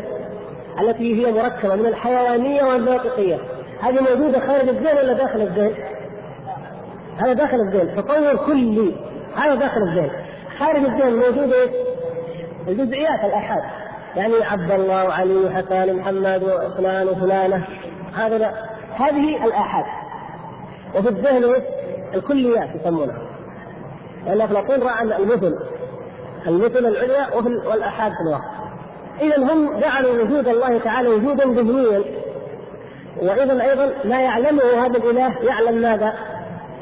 التي 0.81 1.25
هي 1.25 1.31
مركبة 1.31 1.75
من 1.75 1.85
الحيوانية 1.85 2.63
والناطقيه 2.63 3.37
هذه 3.81 3.99
موجودة 4.01 4.39
خارج 4.39 4.69
الذهن 4.69 4.97
ولا 4.97 5.13
داخل 5.13 5.41
الذهن؟ 5.41 5.73
هذا 7.17 7.33
داخل 7.33 7.57
الذهن. 7.57 7.95
تطور 7.95 8.35
كلي 8.35 8.95
هذا 9.35 9.55
داخل 9.55 9.81
الذهن. 9.81 10.11
خارج 10.59 10.83
الذهن 10.83 11.13
موجود 11.13 11.53
إيش؟ 11.53 11.71
الجزئيات 12.67 13.23
الآحاد. 13.23 13.63
يعني 14.15 14.43
عبد 14.43 14.71
الله 14.71 15.05
وعلي 15.05 15.35
وحسان 15.35 15.89
ومحمد 15.89 16.43
وفلان 16.43 17.07
وفلانه 17.07 17.67
هذا 18.15 18.37
لا. 18.37 18.53
هذه 18.95 19.45
الآحاد 19.45 19.85
وفي 20.95 21.09
الذهن؟ 21.09 21.55
الكليات 22.13 22.69
يسمونها 22.75 23.21
لأن 24.25 24.41
افلاطون 24.41 24.81
رأى 24.83 25.03
المثل 25.03 25.59
المثل 26.47 26.85
العليا 26.85 27.35
والآحاد 27.69 28.11
في 28.11 28.21
الوقت 28.21 28.53
اذا 29.21 29.53
هم 29.53 29.79
جعلوا 29.79 30.23
وجود 30.23 30.47
الله 30.47 30.77
تعالى 30.77 31.09
وجودا 31.09 31.45
ذهنيا 31.45 32.03
واذا 33.21 33.63
أيضا 33.63 33.93
لا 34.03 34.21
يعلمه 34.21 34.85
هذا 34.85 34.97
الإله 34.97 35.33
يعلم 35.43 35.81
ماذا؟ 35.81 36.13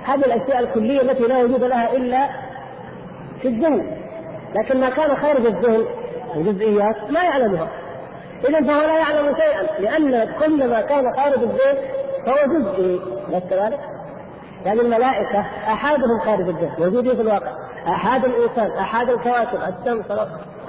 هذه 0.03 0.25
الأشياء 0.25 0.59
الكلية 0.59 1.01
التي 1.01 1.23
لا 1.23 1.43
وجود 1.43 1.63
لها 1.63 1.95
إلا 1.95 2.29
في 3.41 3.47
الذهن 3.47 3.97
لكن 4.55 4.79
ما 4.79 4.89
كان 4.89 5.15
خارج 5.15 5.45
الذهن 5.45 5.85
الجزئيات 6.35 7.11
ما 7.11 7.23
يعلمها. 7.23 7.67
إذا 8.49 8.59
فهو 8.61 8.81
لا 8.81 8.97
يعلم 8.97 9.35
شيئا 9.35 9.81
لأن 9.81 10.31
كل 10.39 10.69
ما 10.69 10.81
كان 10.81 11.13
خارج 11.13 11.39
الذهن 11.43 11.77
فهو 12.25 12.37
جزئي 12.47 13.01
ليس 13.29 13.43
كذلك؟ 13.49 13.79
يعني 14.65 14.81
الملائكة 14.81 15.39
احادهم 15.67 16.19
خارج 16.19 16.47
الذهن 16.47 16.71
موجودين 16.79 17.15
في 17.15 17.21
الواقع. 17.21 17.51
احاد 17.87 18.25
الإنسان 18.25 18.71
احاد 18.71 19.09
الكواكب 19.09 19.59
الشمس 19.61 20.05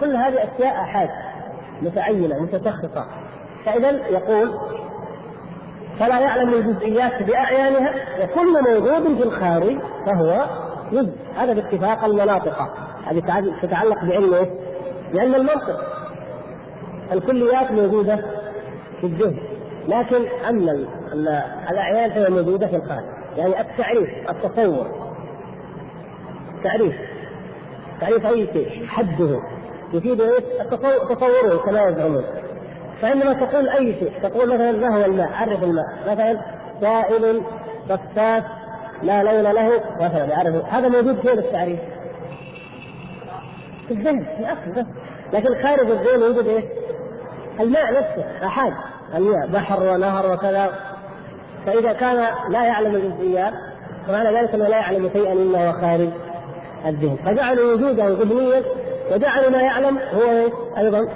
كل 0.00 0.16
هذه 0.16 0.34
أشياء 0.34 0.74
احاد 0.74 1.08
متعينة 1.82 2.42
متشخصة. 2.42 3.06
فإذا 3.64 3.90
يقول 3.90 4.54
فلا 5.98 6.20
يعلم 6.20 6.54
الجزئيات 6.54 7.22
بأعيانها 7.22 7.94
وكل 8.22 8.62
موجود 8.62 9.16
في 9.16 9.22
الخارج 9.22 9.78
فهو 10.06 10.46
جزء. 10.92 11.16
هذا 11.36 11.52
باتفاق 11.52 12.04
المناطق. 12.04 12.56
هذه 13.06 13.52
تتعلق 13.62 14.04
بعلم 14.04 14.46
بعلم 15.14 15.34
المنطق 15.34 15.80
الكليات 17.12 17.70
موجودة 17.70 18.16
في 19.00 19.06
الذهن 19.06 19.38
لكن 19.88 20.26
اما 20.48 20.86
الأعيان 21.70 22.10
فهي 22.10 22.30
موجودة 22.30 22.66
في 22.66 22.76
الخارج 22.76 23.04
يعني 23.36 23.60
التعريف 23.60 24.30
التصور. 24.30 24.86
تعريف. 26.64 26.94
تعريف 28.00 28.26
أي 28.26 28.46
شيء 28.52 28.86
حده. 28.86 29.40
يفيد؟ 29.92 30.22
تصوره 31.10 31.56
كما 31.66 31.88
يزعمون. 31.88 32.24
فعندما 33.02 33.32
تقول 33.32 33.68
أي 33.68 33.94
شيء 33.98 34.12
تقول 34.22 34.54
مثلا 34.54 34.72
ما 34.72 34.96
هو 34.96 35.04
الماء؟ 35.04 35.32
عرف 35.32 35.62
الماء. 35.62 35.86
مثلا 36.06 36.40
سائل 36.80 37.42
شفاف 37.88 38.44
لا 39.02 39.22
لون 39.22 39.52
له 39.52 39.70
مثلا 40.00 40.24
يعرف 40.24 40.64
هذا 40.64 40.88
موجود 40.88 41.20
فين 41.20 41.38
التعريف؟ 41.38 41.80
في 43.88 43.94
الذهن 43.94 44.24
في 44.24 44.70
بس 44.80 44.86
لكن 45.32 45.62
خارج 45.62 45.90
الذهن 45.90 46.20
يوجد 46.20 46.46
إيش؟ 46.46 46.64
الماء 47.60 47.92
نفسه 47.92 48.46
احاد 48.46 48.72
المياه 49.14 49.46
بحر 49.46 49.82
ونهر 49.82 50.32
وكذا. 50.32 50.70
فإذا 51.66 51.92
كان 51.92 52.26
لا 52.48 52.64
يعلم 52.64 52.94
الجزئيات 52.94 53.52
فمعنى 54.06 54.38
ذلك 54.38 54.54
انه 54.54 54.68
لا 54.68 54.76
يعلم 54.76 55.10
شيئا 55.12 55.32
إلا 55.32 55.68
هو 55.68 55.72
خارج 55.80 56.08
الذهن. 56.86 57.16
فجعلوا 57.16 57.72
وجوده 57.72 58.08
ذهنيا 58.08 58.62
وجعلوا 59.12 59.50
ما 59.50 59.62
يعلم 59.62 59.98
هو 59.98 60.48
أيضا 60.78 61.08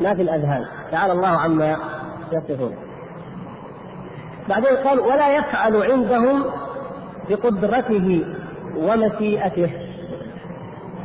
ما 0.00 0.14
في 0.14 0.22
الأذهان. 0.22 0.64
تعالى 0.92 1.12
الله 1.12 1.28
عما 1.28 1.76
يصفون. 2.32 2.76
بعدين 4.48 4.76
قال 4.76 5.00
ولا 5.00 5.36
يفعل 5.36 5.82
عندهم 5.92 6.44
بقدرته 7.30 8.24
ومشيئته. 8.76 9.70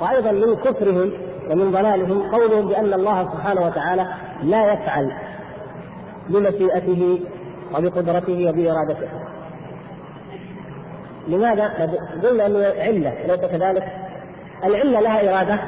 وأيضا 0.02 0.32
من 0.32 0.56
كفرهم 0.56 1.12
ومن 1.52 1.72
ضلالهم 1.72 2.32
قولهم 2.32 2.68
بأن 2.68 2.94
الله 2.94 3.24
سبحانه 3.32 3.62
وتعالى 3.66 4.08
لا 4.44 4.74
يفعل 4.74 5.12
بمشيئته 6.30 7.20
وبقدرته 7.76 8.50
وبإرادته. 8.50 9.10
لماذا؟ 11.28 11.90
قلنا 12.24 12.46
أنه 12.46 12.66
علة 12.66 13.14
ليس 13.28 13.40
كذلك؟ 13.40 13.84
العلة 14.64 15.00
لها 15.02 15.30
إرادة. 15.30 15.60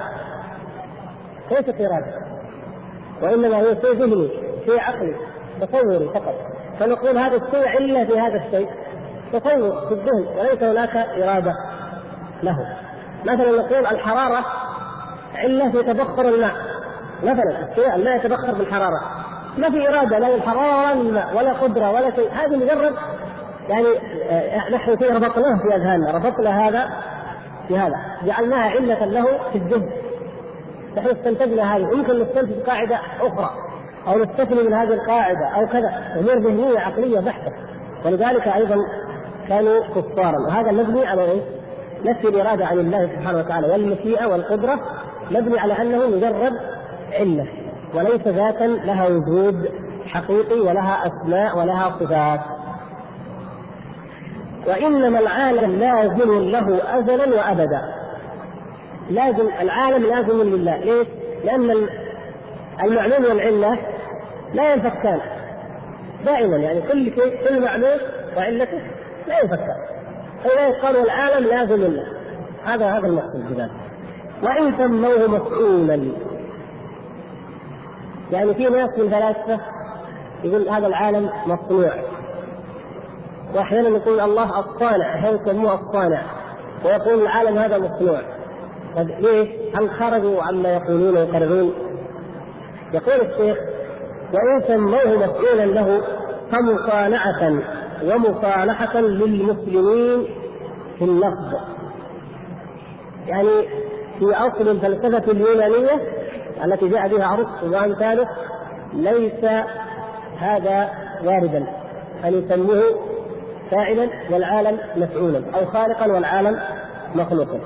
ليست 1.52 1.76
إرادة. 1.82 2.26
وإنما 3.22 3.60
هو 3.60 3.76
شيء 3.82 3.94
ذهني 3.94 4.30
شيء 4.66 4.80
عقلي 4.80 5.16
تصوري 5.62 6.10
فقط. 6.10 6.36
فنقول 6.80 7.18
هذا 7.18 7.36
الشيء 7.36 7.68
علة 7.68 8.06
في 8.06 8.20
هذا 8.20 8.46
الشيء. 8.46 8.70
تصور 9.34 9.88
في 9.88 9.94
الذهن 9.94 10.40
وليس 10.40 10.64
هناك 10.64 10.96
إرادة 10.98 11.54
له. 12.44 12.78
مثلا 13.26 13.52
نقول 13.52 13.86
الحرارة 13.86 14.46
عله 15.36 15.72
في 15.72 15.84
تبخر 15.84 16.28
الماء. 16.28 16.54
مثلا 17.24 17.70
الشيء 17.72 17.96
الماء 17.96 18.16
يتبخر 18.16 18.54
بالحرارة. 18.54 19.02
ما 19.58 19.70
في 19.70 19.90
إرادة 19.90 20.20
لا 20.20 20.36
للحرارة 20.36 20.92
ولا 20.92 21.02
للماء 21.02 21.38
ولا 21.38 21.54
قدرة 21.54 21.92
ولا 21.92 22.16
شيء. 22.16 22.30
هذه 22.32 22.56
مجرد 22.56 22.94
يعني 23.70 23.88
آه، 24.30 24.70
نحن 24.70 24.96
في 24.96 25.06
ربطناه 25.06 25.58
في 25.58 25.76
أذهاننا. 25.76 26.12
ربطنا 26.12 26.68
هذا 26.68 26.90
بهذا 27.70 27.96
جعلناها 28.26 28.70
علة 28.70 29.06
له 29.06 29.26
في 29.52 29.58
الذهن. 29.58 29.90
نحن 30.98 31.08
استنتجنا 31.08 31.76
هذه. 31.76 31.82
يمكن 31.82 32.20
نستنتج 32.20 32.60
قاعدة 32.60 33.00
أخرى 33.22 33.50
أو 34.08 34.20
نستثني 34.20 34.64
من 34.64 34.74
هذه 34.74 34.94
القاعدة 34.94 35.48
أو 35.48 35.68
كذا. 35.68 35.94
أمور 36.20 36.38
ذهنية 36.38 36.80
عقلية 36.80 37.20
بحتة. 37.20 37.52
ولذلك 38.06 38.48
أيضا 38.48 38.76
كانوا 39.48 39.84
كفارا. 39.96 40.40
وهذا 40.48 40.72
مبني 40.72 41.08
على 41.08 41.22
إيه؟ 41.22 41.42
نفي 42.06 42.28
الإرادة 42.28 42.66
عن 42.66 42.80
الله 42.80 43.10
سبحانه 43.16 43.38
وتعالى 43.38 43.68
والمشيئة 43.68 44.26
والقدرة 44.26 44.80
مبني 45.32 45.60
على 45.60 45.82
أنه 45.82 46.08
مجرد 46.08 46.54
علة 47.14 47.48
وليس 47.94 48.28
ذاتا 48.28 48.64
لها 48.64 49.08
وجود 49.08 49.70
حقيقي 50.08 50.60
ولها 50.60 51.08
أسماء 51.08 51.58
ولها 51.58 51.96
صفات. 52.00 52.40
وإنما 54.68 55.20
العالم 55.20 55.80
لازم 55.80 56.50
له 56.50 57.00
أزلا 57.00 57.36
وأبدا. 57.36 57.82
لازم 59.10 59.50
العالم 59.62 60.04
لازم 60.04 60.42
لله. 60.42 60.78
ليش؟ 60.78 61.08
لأن 61.44 61.88
المعلوم 62.84 63.26
والعلة 63.26 63.78
لا 64.54 64.74
ينفكان. 64.74 65.20
دائما 66.26 66.58
يعني 66.58 66.82
كل 66.82 67.06
شيء 67.06 67.48
كل 67.48 67.62
معلوم 67.62 68.00
وعلته 68.38 68.82
لا 69.28 69.42
ينفكان. 69.42 69.78
فلا 70.44 70.68
يقال 70.68 70.96
العالم 70.98 71.48
لازم 71.48 71.76
لله. 71.76 72.06
هذا 72.66 72.86
هذا 72.86 73.08
المقصود 73.08 73.50
بذلك. 73.50 73.85
وإن 74.44 74.78
سموه 74.78 75.28
مفعولا. 75.28 76.12
يعني 78.32 78.54
في 78.54 78.64
ناس 78.64 78.90
من 78.98 79.06
الفلاسفة 79.06 79.60
يقول 80.44 80.70
هذا 80.70 80.88
العالم 80.88 81.30
مصنوع. 81.46 81.92
واحيانا 83.56 83.90
يقول 83.90 84.20
الله 84.20 84.60
الصانع 84.60 85.16
أحيانا 85.16 85.42
يسموه 85.42 85.82
الصانع 85.82 86.22
ويقول 86.86 87.22
العالم 87.22 87.58
هذا 87.58 87.78
مصنوع. 87.78 88.22
طيب 88.96 89.10
ليش؟ 89.20 89.50
هل 89.76 89.90
خرجوا 89.90 90.44
عما 90.44 90.70
يقولون 90.70 91.18
ويقررون؟ 91.18 91.74
يقول 92.94 93.22
الشيخ 93.22 93.58
وإن 94.34 94.64
سموه 94.68 95.16
مفعولا 95.16 95.66
له 95.66 96.02
فمصانعة 96.52 97.62
ومصالحة 98.04 99.00
للمسلمين 99.00 100.28
في 101.00 101.06
اللفظ. 101.06 101.54
يعني 103.28 103.68
في 104.20 104.26
أصل 104.34 104.70
الفلسفة 104.70 105.32
اليونانية 105.32 106.02
التي 106.64 106.88
جاء 106.88 107.08
بها 107.08 107.34
ارسطو 107.34 107.74
وأمثاله 107.74 108.28
ليس 108.94 109.46
هذا 110.40 110.90
واردا. 111.26 111.68
أن 112.26 112.34
يسموه 112.34 112.84
فاعلا 113.72 114.10
والعالم 114.32 114.80
مفعولا 114.96 115.42
أو 115.56 115.66
خالقا 115.66 116.08
والعالم 116.08 116.60
مخلوقا. 117.16 117.60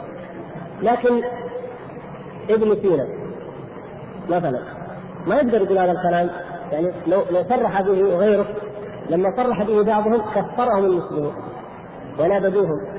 لكن 0.81 1.23
ابن 2.49 2.75
سينا 2.81 3.07
مثلا 4.29 4.59
ما 5.27 5.35
يقدر 5.35 5.61
يقول 5.61 5.77
هذا 5.77 5.91
الكلام 5.91 6.29
يعني 6.71 6.91
لو 7.07 7.21
لو 7.31 7.43
صرح 7.49 7.81
به 7.81 8.17
غيره 8.17 8.45
لما 9.09 9.35
صرح 9.37 9.63
به 9.63 9.83
بعضهم 9.83 10.21
كفرهم 10.35 10.85
المسلمون 10.85 11.33
ونابذوهم. 12.19 12.98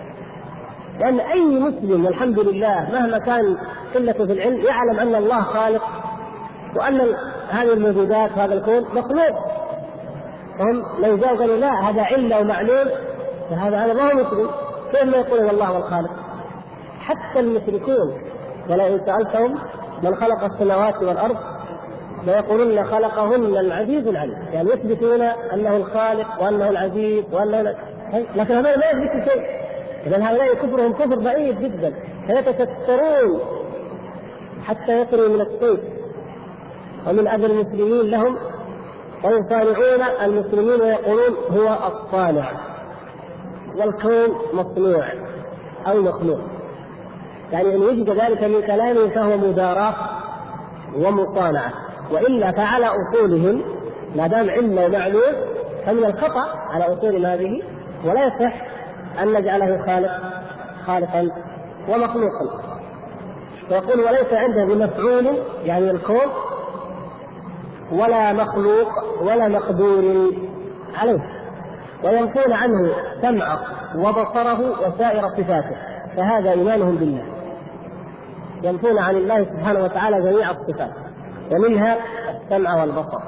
لأن 1.00 1.20
أي 1.20 1.44
مسلم 1.44 2.04
والحمد 2.04 2.38
لله 2.38 2.88
مهما 2.92 3.18
كان 3.18 3.58
قلته 3.94 4.26
في 4.26 4.32
العلم 4.32 4.64
يعلم 4.64 4.98
أن 4.98 5.14
الله 5.14 5.42
خالق 5.42 5.82
وأن 6.76 7.00
هذه 7.48 7.72
الموجودات 7.72 8.30
وهذا 8.36 8.54
الكون 8.54 8.84
مخلوق. 8.94 9.38
هم 10.60 10.84
لو 10.98 11.16
جاءوا 11.16 11.38
قالوا 11.38 11.56
لا 11.56 11.90
هذا 11.90 12.02
علة 12.02 12.40
ومعلول 12.40 12.90
فهذا 13.50 13.76
هذا 13.84 13.92
ما 13.92 14.02
هو 14.02 14.14
مسلم. 14.14 14.50
كيف 14.92 15.04
ما 15.04 15.16
يقولون 15.16 15.50
الله 15.50 15.66
هو 15.66 15.76
الخالق؟ 15.76 16.10
حتى 17.00 17.40
المشركون 17.40 18.22
ولئن 18.70 19.00
سألتهم 19.06 19.58
من 20.02 20.14
خلق 20.14 20.44
السماوات 20.44 21.02
والأرض 21.02 21.36
ليقولن 22.26 22.84
خلقهن 22.84 23.44
العزيز 23.44 24.06
العليم. 24.06 24.38
يعني 24.52 24.68
يثبتون 24.70 25.20
أنه 25.22 25.76
الخالق 25.76 26.42
وأنه 26.42 26.70
العزيز 26.70 27.24
وأنه 27.32 27.74
لكن 28.34 28.54
هذول 28.54 28.78
ما 28.78 28.86
يثبتوا 28.86 29.34
شيء. 29.34 29.59
إذا 30.06 30.16
هؤلاء 30.16 30.54
كفرهم 30.54 30.92
كفر 30.92 31.18
بعيد 31.18 31.60
جدا. 31.60 31.94
فيتسترون 32.26 33.40
حتى 34.64 35.00
يصلوا 35.00 35.28
من 35.28 35.40
السيف 35.40 35.80
ومن 37.06 37.28
اذى 37.28 37.46
المسلمين 37.46 38.10
لهم 38.10 38.36
ويصارعون 39.24 40.02
المسلمين 40.22 40.80
ويقولون 40.80 41.36
هو 41.50 41.78
الصانع. 41.86 42.52
والكون 43.76 44.28
مصنوع 44.52 45.04
أو 45.86 46.00
مخلوق. 46.00 46.40
يعني 47.52 47.74
أن 47.74 47.82
وجد 47.82 48.10
ذلك 48.10 48.42
من 48.42 48.60
كلامه 48.60 49.08
فهو 49.08 49.36
مداراة 49.36 49.94
ومصانعة. 50.96 51.72
وإلا 52.12 52.52
فعلى 52.52 52.86
أصولهم 52.86 53.62
ما 54.16 54.26
دام 54.26 54.50
علم 54.50 54.78
ومعلوم 54.78 55.32
فمن 55.86 56.04
الخطأ 56.04 56.44
على 56.70 56.84
أصول 56.84 57.26
هذه 57.26 57.62
ولا 58.04 58.26
يصح 58.26 58.69
أن 59.22 59.32
نجعله 59.32 59.86
خالق 59.86 60.10
خالقا 60.86 61.30
ومخلوقا. 61.88 62.70
ويقول 63.70 64.00
وليس 64.00 64.32
عنده 64.32 64.64
بمفعول 64.64 65.26
يعني 65.64 65.90
الكون 65.90 66.26
ولا 67.92 68.32
مخلوق 68.32 68.88
ولا 69.22 69.48
مقدور 69.48 70.30
عليه 70.98 71.20
وينفون 72.04 72.52
عنه 72.52 72.90
سمعه 73.22 73.60
وبصره 73.96 74.70
وسائر 74.70 75.28
صفاته 75.28 75.76
فهذا 76.16 76.50
إيمانهم 76.50 76.96
بالله. 76.96 77.24
ينفون 78.62 78.98
عن 78.98 79.16
الله 79.16 79.44
سبحانه 79.44 79.84
وتعالى 79.84 80.22
جميع 80.22 80.50
الصفات 80.50 80.90
ومنها 81.50 81.96
السمع 82.30 82.80
والبصر. 82.80 83.22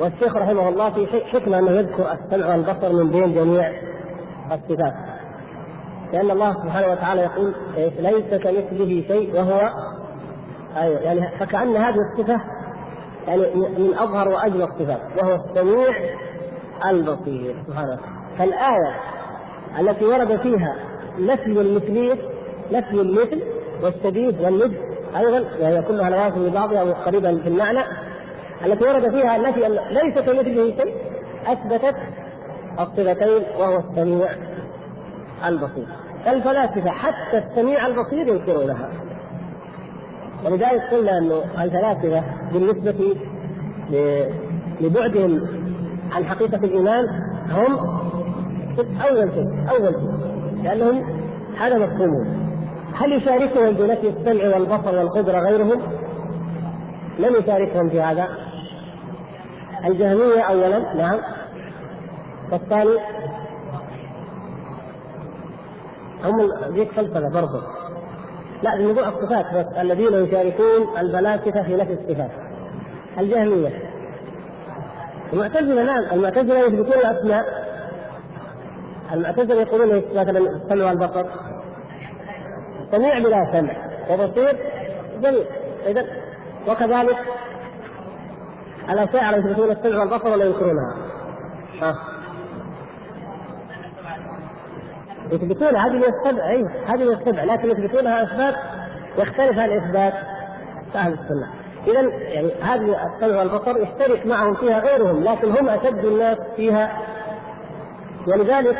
والشيخ 0.00 0.36
رحمه 0.36 0.68
الله 0.68 0.90
في 0.90 1.24
حكمة 1.32 1.58
أنه 1.58 1.70
يذكر 1.70 2.12
السمع 2.12 2.46
والبصر 2.46 2.92
من 2.92 3.10
بين 3.10 3.34
جميع 3.34 3.72
الصفات. 4.54 4.94
لأن 6.12 6.30
الله 6.30 6.52
سبحانه 6.52 6.88
وتعالى 6.92 7.20
يقول 7.22 7.54
ليس 7.98 8.40
كمثله 8.40 9.04
شيء 9.08 9.34
وهو 9.34 9.70
أيوة 10.76 11.00
يعني 11.00 11.28
فكأن 11.38 11.76
هذه 11.76 11.96
الصفة 12.12 12.40
يعني 13.26 13.42
من 13.54 13.94
أظهر 13.98 14.28
واجل 14.28 14.62
الصفات 14.62 15.00
وهو 15.18 15.34
السميع 15.34 15.94
البصير 16.84 17.54
سبحانه 17.66 17.92
وتعالى. 17.92 18.18
فالآية 18.38 18.94
التي 19.80 20.04
ورد 20.04 20.36
فيها 20.36 20.74
نفي 21.18 21.60
المثلية 21.60 22.18
نفي 22.72 23.00
المثل 23.00 23.42
والشديد 23.82 24.40
والند 24.40 24.76
أيضا 25.16 25.44
وهي 25.60 25.82
كلها 25.82 26.10
لوازم 26.10 26.46
لبعضها 26.46 26.82
وقريبة 26.82 27.42
في 27.42 27.48
المعنى 27.48 27.80
التي 28.66 28.84
ورد 28.84 29.10
فيها 29.10 29.36
أن 29.36 29.42
ليس 29.90 30.14
كمثله 30.14 30.74
شيء 30.76 30.94
أثبتت 31.46 31.94
الصفتين 32.80 33.42
وهو 33.58 33.78
السميع 33.78 34.28
البصير. 35.46 35.86
الفلاسفة 36.26 36.90
حتى 36.90 37.38
السميع 37.38 37.86
البصير 37.86 38.28
ينكرونها. 38.28 38.90
ولذلك 40.44 40.82
قلنا 40.92 41.18
انه 41.18 41.42
الفلاسفة 41.62 42.22
بالنسبة 42.52 43.16
لبعدهم 44.80 45.48
عن 46.12 46.24
حقيقة 46.24 46.56
الإيمان 46.56 47.04
هم 47.50 47.78
أول 48.78 49.30
شيء 49.34 49.70
أول 49.70 49.94
شيء 49.94 50.18
لأنهم 50.62 51.04
هذا 51.58 51.78
مفهومهم. 51.78 52.48
هل 52.94 53.12
يشاركهم 53.12 53.74
بنفي 53.74 54.08
السمع 54.08 54.56
والبصر 54.56 54.98
والقدرة 54.98 55.38
غيرهم؟ 55.38 55.82
لم 57.18 57.36
يشاركهم 57.36 57.90
في 57.90 58.00
هذا. 58.00 58.28
الجهمية 59.84 60.40
أولا 60.40 60.94
نعم. 60.94 61.18
والثاني 62.52 62.98
هم 66.24 66.74
ذيك 66.74 66.92
فلسفة 66.92 67.32
برضه 67.32 67.62
لا 68.62 68.76
بموضوع 68.76 69.08
الصفات 69.08 69.54
بس 69.54 69.66
الذين 69.80 70.24
يشاركون 70.24 70.98
الفلاسفة 70.98 71.62
في 71.62 71.76
نفي 71.76 71.92
الصفات. 71.92 72.30
الجهمية 73.18 73.72
المعتزلة 75.32 75.82
نعم 75.82 76.04
المعتزلة 76.12 76.58
يثبتون 76.58 77.00
الأسماء. 77.00 77.68
المعتزلة 79.12 79.60
يقولون 79.60 80.02
مثلا 80.14 80.38
السمع 80.38 80.84
والبصر. 80.84 81.24
سميع 82.92 83.18
بلا 83.18 83.52
سمع. 83.52 83.72
وبصير 84.10 84.56
جميع 85.22 85.44
إذا 85.86 86.06
وكذلك 86.68 87.16
الأشاعرة 88.90 89.36
يثبتون 89.36 89.70
السمع 89.70 89.98
والبصر 89.98 90.28
ولا 90.28 90.44
ينكرونها؟ 90.44 90.96
ها. 91.80 92.17
يثبتون 95.32 95.76
هذه 95.76 96.04
السبع 96.08 96.50
اي 96.50 96.68
هذه 96.86 97.12
السبع 97.12 97.44
لكن 97.44 97.70
يثبتونها 97.70 98.22
إثبات 98.22 98.54
يختلف 99.18 99.58
عن 99.58 99.70
إثبات 99.70 100.14
أهل 100.94 101.12
السنة. 101.12 101.46
اذا 101.86 102.00
يعني 102.00 102.52
هذه 102.62 102.96
السمع 103.06 103.38
والبصر 103.38 103.76
يشترك 103.76 104.26
معهم 104.26 104.54
فيها 104.54 104.78
غيرهم 104.80 105.24
لكن 105.24 105.50
هم 105.50 105.68
أشد 105.68 106.04
الناس 106.04 106.38
فيها. 106.56 106.92
ولذلك 108.26 108.78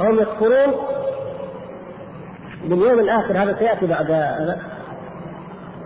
هم 0.00 0.14
يكفرون 0.14 0.74
باليوم 2.64 2.98
الآخر 2.98 3.42
هذا 3.42 3.56
سيأتي 3.58 3.86
بعد 3.86 4.10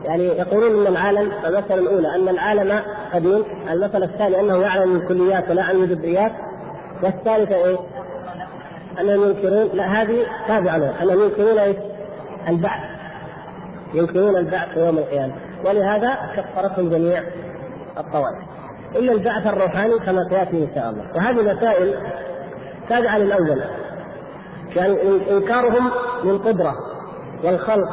يعني 0.05 0.25
يقولون 0.25 0.81
إن 0.81 0.87
العالم 0.87 1.33
المسألة 1.45 1.75
الأولى 1.75 2.15
أن 2.15 2.29
العالم 2.29 2.81
قديم، 3.15 3.45
المسألة 3.71 4.05
الثانية 4.05 4.41
أنه 4.41 4.63
يعلم 4.63 4.97
الكليات 4.97 5.51
ولا 5.51 5.63
عن 5.63 5.77
الجزئيات، 5.77 6.33
والثالثة 7.03 7.55
إيه؟ 7.55 7.77
انهم 9.01 9.29
ينكرون 9.29 9.71
لا 9.75 10.03
هذه 10.03 10.27
تابعة 10.49 10.77
لهم 10.77 10.95
انهم 11.03 11.21
ينكرون 11.21 11.59
إيش؟ 11.59 11.77
البعث. 12.49 12.81
ينكرون 13.95 14.37
البعث 14.37 14.77
يوم 14.77 14.99
القيامة. 14.99 15.33
ولهذا 15.65 16.19
كفرتهم 16.37 16.91
جميع 16.91 17.23
الطوائف. 17.99 18.39
إلا 18.97 19.13
البعث 19.13 19.47
الروحاني 19.47 19.99
كما 19.99 20.25
سيأتي 20.29 20.65
إن 20.65 20.69
شاء 20.75 20.91
الله. 20.91 21.05
وهذه 21.15 21.55
مسائل 21.55 21.95
تابعة 22.89 23.19
للاول 23.19 23.61
يعني 24.77 24.97
إنكارهم 25.31 25.91
للقدرة 26.25 26.75
والخلق 27.45 27.89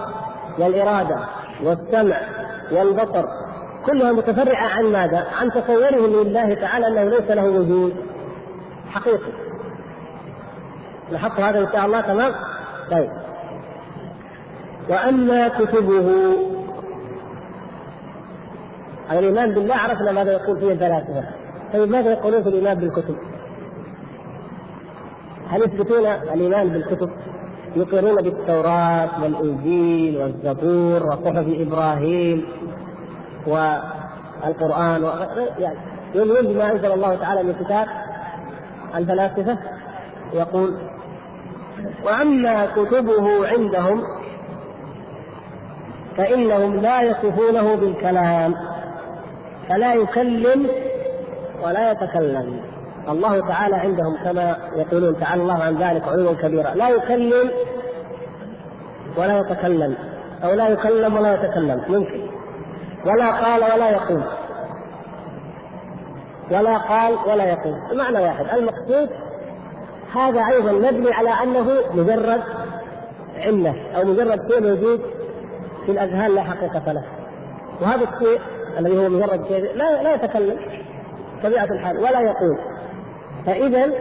والإرادة 0.60 1.19
والسمع 1.63 2.17
والبصر 2.71 3.25
كلها 3.86 4.12
متفرعة 4.12 4.67
عن 4.67 4.83
ماذا؟ 4.83 5.25
عن 5.39 5.51
تصورهم 5.51 6.05
لله 6.05 6.53
تعالى 6.53 6.88
أنه 6.88 7.03
ليس 7.03 7.31
له 7.31 7.45
وجود 7.45 7.93
حقيقي. 8.89 9.46
نحط 11.13 11.39
هذا 11.39 11.60
ان 11.60 11.67
شاء 11.72 11.86
الله 11.86 12.02
تمام؟ 12.02 12.32
طيب. 12.91 13.10
وأما 14.89 15.48
كتبه. 15.48 16.34
الإيمان 19.12 19.54
بالله 19.54 19.76
عرفنا 19.76 20.12
ماذا 20.12 20.32
يقول 20.32 20.60
فيه 20.60 20.72
الفلاسفه 20.72 21.24
طيب 21.74 21.89
ماذا 21.89 22.12
يقولون 22.12 22.43
في 22.43 22.50
الإيمان 22.50 22.78
بالكتب؟ 22.78 23.15
هل 25.50 25.62
يثبتون 25.62 26.06
الإيمان 26.06 26.70
بالكتب؟ 26.70 27.10
يقرون 27.76 28.22
بالتوراة 28.22 29.24
والإنجيل 29.24 30.17
والزبور 30.17 31.04
وصحف 31.04 31.46
إبراهيم 31.48 32.46
والقرآن 33.48 35.04
و... 35.04 35.10
يعني 35.60 35.78
يؤمنون 36.15 36.54
بما 36.54 36.72
أنزل 36.72 36.91
الله 36.91 37.15
تعالى 37.15 37.43
من 37.43 37.54
كتاب 37.54 37.88
الفلاسفة 38.96 39.58
يقول 40.34 40.78
وأما 42.03 42.65
كتبه 42.65 43.47
عندهم 43.47 44.03
فإنهم 46.17 46.81
لا 46.81 47.01
يصفونه 47.01 47.75
بالكلام 47.75 48.55
فلا 49.69 49.93
يكلم 49.93 50.69
ولا 51.63 51.91
يتكلم. 51.91 52.61
الله 53.09 53.47
تعالى 53.47 53.75
عندهم 53.75 54.17
كما 54.23 54.57
يقولون 54.75 55.19
تعالى 55.19 55.41
الله 55.41 55.63
عن 55.63 55.75
ذلك 55.75 56.03
علوا 56.07 56.33
كبيرا. 56.33 56.69
لا 56.69 56.89
يكلم 56.89 57.51
ولا 59.17 59.39
يتكلم 59.39 59.95
أو 60.43 60.53
لا 60.53 60.67
يكلم 60.67 61.15
ولا 61.15 61.33
يتكلم 61.33 61.81
ممكن. 61.87 62.21
ولا 63.05 63.31
قال 63.31 63.63
ولا 63.73 63.89
يقول. 63.89 64.21
ولا 66.51 66.77
قال 66.77 67.13
ولا 67.27 67.45
يقول 67.45 67.75
المعنى 67.91 68.19
واحد. 68.19 68.45
المقصود 68.53 69.09
هذا 70.15 70.41
أيضا 70.41 70.72
مبني 70.72 71.13
على 71.13 71.30
أنه 71.30 71.78
مجرد 71.93 72.43
علة 73.38 73.76
أو 73.96 74.04
مجرد 74.04 74.52
شيء 74.52 74.62
موجود 74.62 75.02
في 75.86 75.91
الأذهان 75.91 76.36
لا 76.36 76.43
حقيقة 76.43 76.91
له 76.91 77.04
وهذا 77.82 78.04
الشيء 78.04 78.41
الذي 78.78 78.98
هو 78.98 79.10
مجرد 79.10 79.48
شيء 79.48 79.76
لا 79.76 80.04
لا 80.04 80.13
يتكلم 80.13 80.60
طبيعة 81.43 81.65
الحال 81.65 81.98
ولا 81.98 82.22
يقول 82.22 82.58
فاذا 83.46 83.93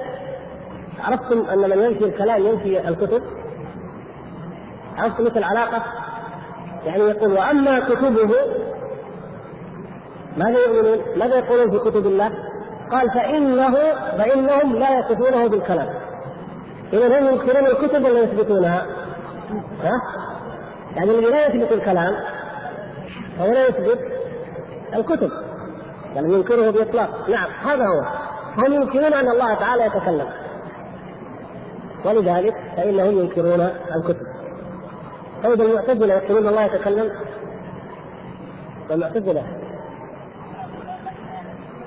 عرفتم 1.05 1.40
أن 1.40 1.71
من 1.71 1.85
ينفي 1.85 2.05
الكلام 2.05 2.47
ينفي 2.47 2.88
الكتب 2.88 3.23
عرفتم 4.97 5.25
مثل 5.25 5.38
العلاقة 5.38 5.83
يعني 6.87 7.03
يقول 7.03 7.33
وأما 7.33 7.81
كتبه 7.81 8.31
ماذا 10.37 10.59
يؤمنون؟ 10.59 10.99
ماذا 11.16 11.37
يقولون 11.38 11.71
في 11.71 11.79
كتب 11.79 12.07
الله؟ 12.07 12.33
قال 12.90 13.11
فإنه 13.11 13.77
فإنهم 14.18 14.77
لا 14.77 14.99
يصفونه 14.99 15.46
بالكلام. 15.49 15.88
إذا 16.92 17.18
هم 17.20 17.27
ينكرون 17.29 17.66
الكتب 17.66 18.05
ولا 18.05 18.20
يثبتونها؟ 18.20 18.87
ها؟ 19.83 20.03
يعني 20.96 21.11
الذي 21.11 21.27
لا 21.27 21.46
يثبت 21.46 21.72
الكلام 21.72 22.14
هو 23.40 23.53
لا 23.53 23.68
يثبت 23.68 23.99
الكتب 24.94 25.31
يعني 26.14 26.35
ينكره 26.35 26.70
بإطلاق 26.70 27.29
نعم 27.29 27.51
هذا 27.64 27.87
هو. 27.87 28.05
هم 28.57 28.72
ينكرون 28.72 29.14
أن 29.14 29.29
الله 29.29 29.55
تعالى 29.55 29.87
يتكلم. 29.87 30.29
ولذلك 32.05 32.55
فإنهم 32.77 33.18
ينكرون 33.18 33.68
الكتب. 33.96 34.27
طيب 35.44 35.61
المعتزلة 35.61 36.14
يقولون 36.14 36.49
الله 36.49 36.64
يتكلم؟ 36.64 37.11
المعتزلة 38.90 39.42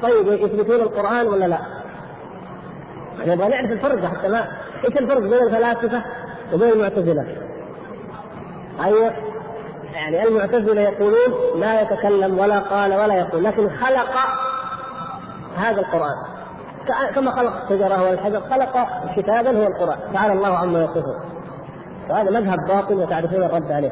طيب 0.01 0.27
يثبتون 0.27 0.75
القرآن 0.75 1.27
ولا 1.27 1.45
لا؟ 1.45 1.59
نبغى 3.19 3.49
نعرف 3.49 3.71
الفرق 3.71 4.05
حتى 4.05 4.27
ما 4.27 4.47
إيش 4.85 4.97
الفرق 4.97 5.19
بين 5.19 5.33
الفلاسفة 5.33 6.01
وبين 6.53 6.69
المعتزلة؟ 6.69 7.25
أيوه. 8.83 9.11
يعني 9.93 10.23
المعتزلة 10.23 10.81
يقولون 10.81 11.59
لا 11.59 11.81
يتكلم 11.81 12.39
ولا 12.39 12.59
قال 12.59 12.93
ولا 12.93 13.13
يقول 13.13 13.43
لكن 13.43 13.69
خلق 13.69 14.09
هذا 15.57 15.79
القرآن. 15.79 16.15
كما 17.15 17.31
خلق 17.31 17.63
الشجرة 17.63 18.09
والحجر 18.09 18.41
خلق 18.41 18.87
كتابا 19.15 19.57
هو 19.57 19.67
القرآن. 19.67 20.13
تعالى 20.13 20.33
الله 20.33 20.57
عما 20.57 20.83
يصفون. 20.83 21.19
وهذا 22.09 22.31
مذهب 22.31 22.67
باطل 22.67 22.93
وتعرفون 22.93 23.43
الرد 23.43 23.71
عليه. 23.71 23.91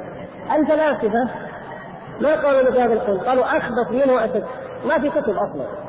الفلاسفة 0.56 1.30
ما 2.22 2.36
قالوا 2.36 2.72
بهذا 2.72 2.94
القول؟ 2.94 3.20
قالوا 3.20 3.58
أخبث 3.58 3.92
منه 3.92 4.14
وأشد 4.14 4.44
ما 4.86 5.00
في 5.00 5.10
كتب 5.10 5.34
أصلا. 5.36 5.87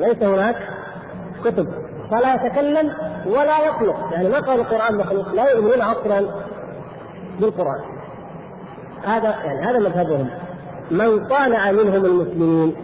ليس 0.00 0.22
هناك 0.22 0.56
كتب 1.44 1.68
فلا 2.10 2.34
يتكلم 2.34 2.92
ولا 3.26 3.58
يخلق. 3.58 4.12
يعني 4.12 4.28
ما 4.28 4.40
قال 4.40 4.60
القرآن 4.60 4.96
مخلوق 4.96 5.32
لا 5.34 5.50
يؤمنون 5.50 5.80
أصلا 5.80 6.26
بالقرآن. 7.40 7.80
هذا 9.04 9.28
يعني 9.44 9.60
هذا 9.60 9.78
مذهبهم. 9.78 10.30
من 10.90 11.28
طالع 11.28 11.72
منهم 11.72 12.04
المسلمين 12.04 12.76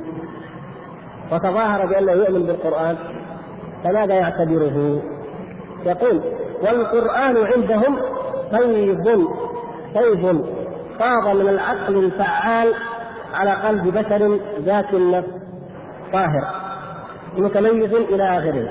وتظاهر 1.33 1.87
بأنه 1.87 2.13
يؤمن 2.13 2.47
بالقرآن 2.47 2.97
فماذا 3.85 4.15
يعتبره؟ 4.15 5.03
يقول 5.85 6.21
والقرآن 6.63 7.37
عندهم 7.37 7.97
فيض 8.51 9.29
فيض. 9.93 10.47
فاض 10.99 11.37
من 11.37 11.49
العقل 11.49 11.97
الفعال 12.05 12.75
على 13.35 13.51
قلب 13.51 13.99
بشر 13.99 14.39
ذات 14.61 14.95
النفس 14.95 15.29
طاهر. 16.13 16.66
متميز 17.39 17.95
إلى 17.95 18.39
آخره. 18.39 18.69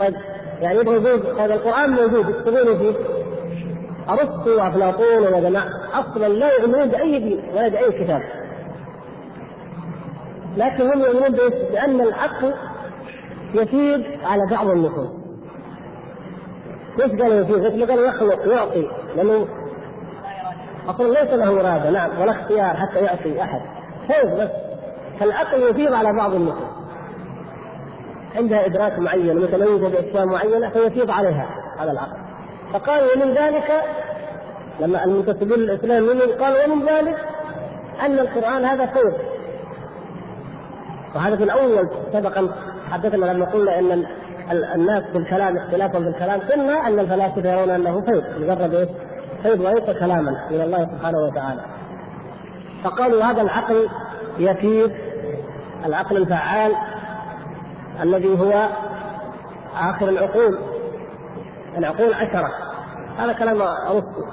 طيب 0.00 0.14
يعني 0.60 0.78
يقول 0.78 1.20
هذا 1.40 1.54
القرآن 1.54 1.90
موجود 1.90 2.28
يكتبون 2.28 2.78
فيه؟ 2.78 2.94
أرسطو 4.08 4.56
وأفلاطون 4.56 5.34
وجماعة 5.34 5.68
أصلا 5.92 6.28
لا 6.28 6.50
يؤمنون 6.52 6.88
بأي 6.88 7.18
دين 7.18 7.42
ولا 7.54 7.68
بأي 7.68 8.04
كتاب. 8.04 8.22
لكن 10.56 10.90
هم 10.90 11.00
يؤمنون 11.00 11.50
بأن 11.72 12.00
العقل 12.00 12.54
يفيد 13.54 14.04
على 14.24 14.42
بعض 14.50 14.68
النصوص. 14.68 15.10
كيف 16.96 17.22
قالوا 17.22 17.34
يفيد؟ 17.34 17.56
مثل 17.56 17.86
قالوا 17.90 18.06
يخلق 18.06 18.46
يعطي؟ 18.46 18.88
لأنه 19.16 19.48
أصلا 20.88 21.08
ليس 21.08 21.30
له 21.32 21.60
إرادة 21.60 21.90
نعم 21.90 22.20
ولا 22.20 22.30
اختيار 22.30 22.76
حتى 22.76 22.98
يعطي 22.98 23.42
أحد. 23.42 23.60
فوز 24.08 24.40
بس. 24.40 24.71
فالعقل 25.20 25.62
يفيض 25.62 25.92
على 25.92 26.12
بعض 26.12 26.34
النصوص 26.34 26.82
عندها 28.36 28.66
إدراك 28.66 28.98
معين 28.98 29.36
متميزة 29.36 29.88
بأشياء 29.88 30.26
معينة 30.26 30.68
فيفيض 30.68 31.10
عليها 31.10 31.46
هذا 31.78 31.92
العقل 31.92 32.16
فقالوا 32.72 33.08
ومن 33.16 33.34
ذلك 33.34 33.82
لما 34.80 35.04
المنتسبون 35.04 35.58
للإسلام 35.58 36.08
قالوا 36.40 36.64
ومن 36.64 36.86
ذلك 36.86 37.16
أن 38.00 38.18
القرآن 38.18 38.64
هذا 38.64 38.86
فوز 38.86 39.12
وهذا 41.14 41.36
في 41.36 41.44
الأول 41.44 41.88
سبقا 42.12 42.48
حدثنا 42.90 43.24
لما 43.32 43.44
قلنا 43.44 43.78
إن 43.78 44.04
الناس 44.74 45.04
في 45.04 45.18
الكلام 45.18 45.56
اختلافا 45.56 45.98
في 45.98 46.08
الكلام 46.08 46.40
قلنا 46.40 46.86
أن 46.86 46.98
الفلاسفة 46.98 47.52
يرون 47.52 47.70
أنه 47.70 48.00
فيض 48.00 48.24
مجرد 48.40 48.74
إيش؟ 48.74 48.88
فيض 49.42 49.60
وليس 49.60 49.98
كلاما 49.98 50.46
من 50.50 50.60
الله 50.60 50.84
سبحانه 50.84 51.18
وتعالى. 51.18 51.60
فقالوا 52.84 53.24
هذا 53.24 53.42
العقل 53.42 53.88
يفيد 54.38 54.92
العقل 55.84 56.16
الفعال 56.16 56.74
الذي 58.02 58.38
هو 58.40 58.68
آخر 59.76 60.08
العقول. 60.08 60.58
العقول 61.78 62.14
عشرة. 62.14 62.50
هذا 63.18 63.32
كلام 63.32 63.62
أرسطو. 63.62 64.24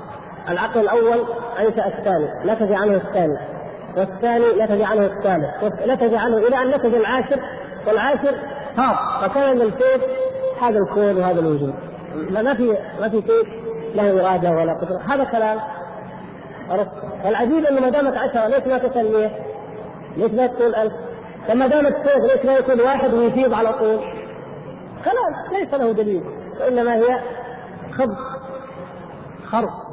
العقل 0.49 0.79
الأول 0.79 1.19
انشا 1.59 1.87
الثاني 1.87 2.27
نتج 2.45 2.73
عنه 2.73 2.95
الثاني 2.95 3.37
والثاني 3.97 4.45
نتج 4.63 4.81
عنه 4.81 5.05
الثالث. 5.05 5.83
نتج 5.87 6.13
عنه 6.13 6.37
إلى 6.37 6.61
أن 6.61 6.67
نتج 6.67 6.95
العاشر. 6.95 7.39
والعاشر 7.87 8.35
هاب 8.77 9.21
فكان 9.21 9.55
من 9.55 9.61
الفيض 9.61 10.01
هذا 10.61 10.79
الكون 10.79 11.17
وهذا 11.17 11.39
الوجود. 11.39 11.73
ما 12.29 12.53
في 12.53 12.77
ما 13.01 13.09
في 13.09 13.21
شيء 13.21 13.47
له 13.95 14.21
إرادة 14.21 14.51
ولا 14.51 14.73
قدرة. 14.73 15.01
هذا 15.09 15.23
كلام 15.23 15.59
العجيب 17.25 17.65
أنه 17.65 17.81
ما 17.81 17.89
دامت 17.89 18.17
عشرة 18.17 18.47
ليش 18.47 18.67
ما 18.67 18.77
تسميه؟ 18.77 19.48
ليش 20.17 20.31
ما 20.31 20.47
تقول 20.47 20.75
ألف؟ 20.75 20.93
لما 21.49 21.67
دامت 21.67 21.95
فوق 21.95 22.33
ليش 22.33 22.45
ما 22.45 22.53
يكون 22.53 22.81
واحد 22.81 23.13
ويفيض 23.13 23.53
على 23.53 23.73
طول؟ 23.73 23.99
كلام 25.05 25.59
ليس 25.59 25.73
له 25.73 25.91
دليل 25.91 26.23
وإنما 26.59 26.95
هي 26.95 27.19
خبز 27.91 28.17
خرق 29.45 29.89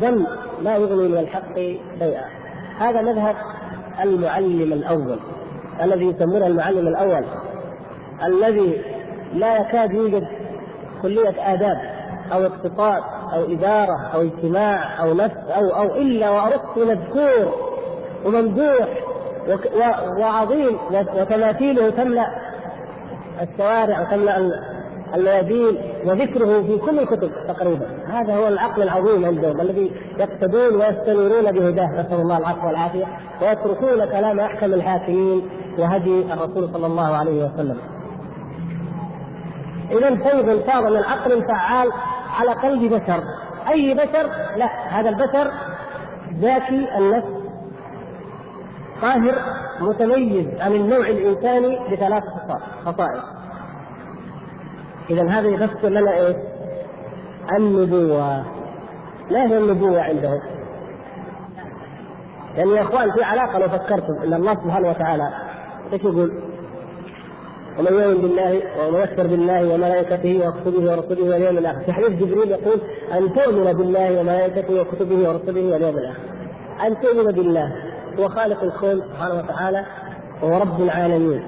دم 0.00 0.26
لا 0.62 0.76
يغني 0.76 1.08
من 1.08 1.18
الحق 1.18 1.54
شيئا 1.98 2.24
هذا 2.78 3.02
مذهب 3.02 3.36
المعلم 4.02 4.72
الأول 4.72 5.18
الذي 5.82 6.04
يسمونه 6.04 6.46
المعلم 6.46 6.88
الأول 6.88 7.24
الذي 8.24 8.82
لا 9.34 9.56
يكاد 9.56 9.92
يوجد 9.92 10.26
كلية 11.02 11.54
آداب 11.54 11.78
أو 12.32 12.46
اقتصاد 12.46 13.02
أو 13.32 13.44
إدارة 13.44 14.10
أو 14.14 14.22
اجتماع 14.22 15.02
أو 15.02 15.14
نفس 15.14 15.36
أو 15.48 15.68
أو 15.68 15.94
إلا 15.94 16.30
وأرسطو 16.30 16.84
مذكور 16.84 17.54
وممدوح 18.24 18.88
وعظيم. 20.18 20.78
وتماثيله 20.90 21.90
تملأ 21.90 22.26
الشوارع 23.42 24.00
وتملأ 24.00 24.50
الميادين 25.14 25.78
وذكره 26.06 26.62
في 26.62 26.78
كل 26.78 26.98
الكتب 26.98 27.30
تقريبا. 27.48 27.86
هذا 28.08 28.36
هو 28.36 28.48
العقل 28.48 28.82
العظيم 28.82 29.24
عندهم 29.24 29.60
الذي 29.60 29.92
يقتدون 30.18 30.76
ويستنيرون 30.76 31.52
بهداه. 31.52 32.00
نسأل 32.00 32.14
الله 32.14 32.38
العفو 32.38 32.66
والعافية. 32.66 33.04
ويتركون 33.42 34.04
كلام 34.04 34.40
أحكم 34.40 34.74
الحاكمين 34.74 35.48
وهدي 35.78 36.32
الرسول 36.32 36.68
صلى 36.72 36.86
الله 36.86 37.16
عليه 37.16 37.44
وسلم. 37.44 37.76
اذا 39.90 40.14
فيض 40.14 40.60
فاض 40.60 40.84
من 40.92 41.02
عقل 41.02 41.42
فعال 41.42 41.88
على 42.38 42.52
قلب 42.52 42.94
بشر. 42.94 43.22
أي 43.68 43.94
بشر؟ 43.94 44.30
لا 44.56 44.66
هذا 44.88 45.08
البشر 45.08 45.50
ذاتي 46.40 46.88
النفس 46.98 47.43
طاهر 49.02 49.34
متميز 49.80 50.60
عن 50.60 50.72
النوع 50.72 51.06
الإنساني 51.06 51.78
بثلاث 51.92 52.24
خصائص 52.84 53.22
اذا 55.10 55.28
هذا 55.28 55.48
يفسر 55.48 55.88
لنا 55.88 56.16
إيش؟ 56.16 56.36
النبوة 57.56 58.44
ما 59.30 59.42
هي 59.46 59.58
النبوة 59.58 60.02
عندهم؟ 60.02 60.40
يعني 62.56 62.70
يا 62.70 62.82
أخوان 62.82 63.10
في 63.10 63.22
علاقة 63.22 63.58
لو 63.58 63.68
فكرتم 63.68 64.22
إن 64.24 64.34
الله 64.34 64.54
سبحانه 64.54 64.90
وتعالى 64.90 65.32
إيش 65.92 66.02
يقول؟ 66.04 66.32
ومن 67.78 67.92
يؤمن 67.92 68.22
بالله 68.22 68.62
ومن 68.88 69.00
يكفر 69.00 69.26
بالله 69.26 69.74
وملائكته 69.74 70.48
وكتبه 70.48 70.92
ورسله 70.92 71.30
واليوم 71.30 71.58
الآخر، 71.58 71.80
في 71.80 71.92
حديث 71.92 72.10
جبريل 72.10 72.50
يقول 72.50 72.80
أن 73.12 73.34
تؤمن 73.34 73.72
بالله 73.72 74.20
وملائكته 74.20 74.80
وكتبه 74.80 75.28
ورسله 75.28 75.72
واليوم 75.72 75.98
الآخر. 75.98 76.20
أن 76.86 77.00
تؤمن 77.00 77.32
بالله 77.32 77.72
هو 78.18 78.28
خالق 78.28 78.62
الكون 78.62 79.00
سبحانه 79.00 79.34
وتعالى 79.34 79.84
وهو 80.42 80.60
رب 80.60 80.80
العالمين. 80.80 81.42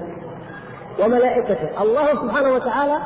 وملائكته. 0.99 1.81
الله 1.81 2.15
سبحانه 2.15 2.53
وتعالى 2.53 2.97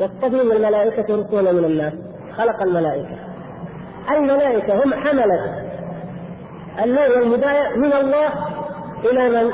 يصطفي 0.00 0.44
من 0.44 0.52
الملائكة 0.52 1.16
رسولا 1.16 1.52
من 1.52 1.64
الناس. 1.64 1.92
خلق 2.36 2.62
الملائكة. 2.62 3.18
الملائكة 4.10 4.84
هم 4.84 4.94
حملة. 4.94 5.64
النور 6.84 7.08
والهداية 7.18 7.76
من 7.76 7.92
الله 7.92 8.28
إلى 9.04 9.28
من؟ 9.28 9.52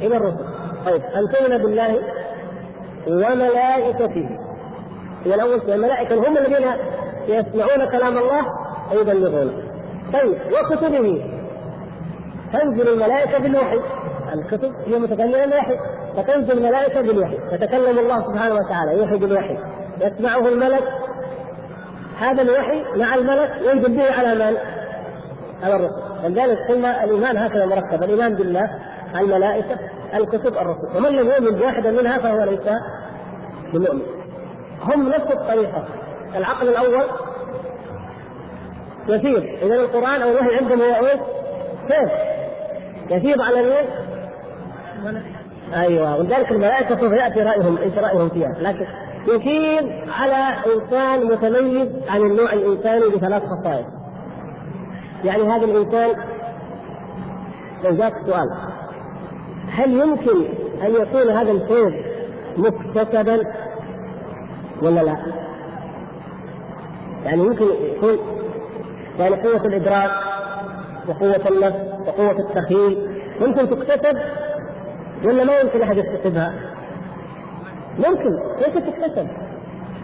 إلى 0.00 0.16
الرسل. 0.16 0.44
طيب 0.86 1.02
أن 1.02 1.32
تؤمن 1.32 1.58
بالله 1.58 2.00
وملائكته. 3.08 4.38
إذا 5.26 5.34
الأول 5.34 5.60
الملائكة. 5.68 6.28
هم 6.28 6.36
الذين 6.36 6.68
يسمعون 7.28 7.90
كلام 7.90 8.18
الله 8.18 8.42
ويبلغونه. 8.92 9.52
طيب 10.12 10.38
وكتبه. 10.52 11.39
تنزل 12.52 12.88
الملائكة 12.88 13.38
بالوحي. 13.38 13.80
الكتب 14.34 14.72
هي 14.86 14.98
متكلمة 14.98 15.46
بالوحي 15.46 15.78
فتنزل 16.16 16.58
الملائكة 16.58 17.00
بالوحي. 17.00 17.38
يتكلم 17.52 17.98
الله 17.98 18.32
سبحانه 18.32 18.54
وتعالى. 18.54 18.98
يوحي 18.98 19.16
بالوحي. 19.16 19.58
يسمعه 20.00 20.48
الملك. 20.48 20.84
هذا 22.18 22.42
الوحي 22.42 22.84
مع 22.96 23.14
الملك 23.14 23.50
ينزل 23.60 23.96
به 23.96 24.12
على 24.12 24.34
من؟ 24.34 24.56
على 25.62 25.76
الرسل. 25.76 26.24
ولذلك 26.24 26.58
قلنا 26.68 27.04
الإيمان 27.04 27.36
هكذا 27.36 27.66
مركب. 27.66 28.02
الإيمان 28.02 28.34
بالله 28.34 28.70
الملائكة 29.14 29.76
الكتب 30.14 30.56
الرسل. 30.56 30.96
ومن 30.96 31.10
لم 31.10 31.26
يؤمن 31.26 31.58
بواحده 31.58 31.90
منها 31.90 32.18
فهو 32.18 32.44
ليس 32.44 32.60
بمؤمن. 33.72 34.02
هم 34.82 35.08
نفس 35.08 35.30
الطريقة. 35.30 35.84
العقل 36.36 36.68
الأول 36.68 37.04
يسير. 39.08 39.58
اذا 39.62 39.74
القرآن 39.74 40.22
أو 40.22 40.30
الوحي 40.30 40.56
عندهم 40.56 40.80
هو 40.80 41.06
إيش؟ 41.06 41.20
كيف؟ 41.88 42.10
يفيض 43.10 43.40
على 43.40 43.62
مين؟ 43.62 43.90
أيوه 45.74 46.16
ولذلك 46.18 46.50
الملائكة 46.50 47.00
سوف 47.00 47.12
يأتي 47.12 47.40
رأيهم 47.40 47.78
إيش 47.78 47.94
رأيهم 47.94 48.28
فيها 48.28 48.56
لكن 48.60 48.86
يفيض 49.28 49.92
على 50.20 50.54
إنسان 50.74 51.24
متميز 51.24 51.88
عن 52.08 52.20
النوع 52.20 52.52
الإنساني 52.52 53.08
بثلاث 53.08 53.42
خصائص 53.42 53.86
يعني 55.24 55.42
هذا 55.42 55.64
الإنسان 55.64 56.10
لو 57.84 57.96
جاك 57.96 58.12
سؤال 58.26 58.70
هل 59.68 59.92
يمكن 59.92 60.44
أن 60.82 60.90
يكون 60.90 61.30
هذا 61.30 61.50
الفيض 61.50 61.94
مكتسبا 62.56 63.42
ولا 64.82 65.00
لا؟ 65.00 65.16
يعني 67.24 67.42
يمكن 67.42 67.64
يكون 67.64 68.18
يعني 69.18 69.34
قوة 69.34 69.66
الإدراك 69.66 70.10
وقوة 71.08 71.48
النفس 71.48 71.89
وقوة 72.06 72.38
التخيل 72.38 73.22
ممكن 73.40 73.68
تكتسب 73.68 74.18
ولا 75.24 75.44
ما 75.44 75.60
يمكن 75.60 75.82
أحد 75.82 75.96
يكتسبها؟ 75.96 76.54
ممكن 77.98 78.30
ممكن 78.66 78.92
تكتسب 78.92 79.28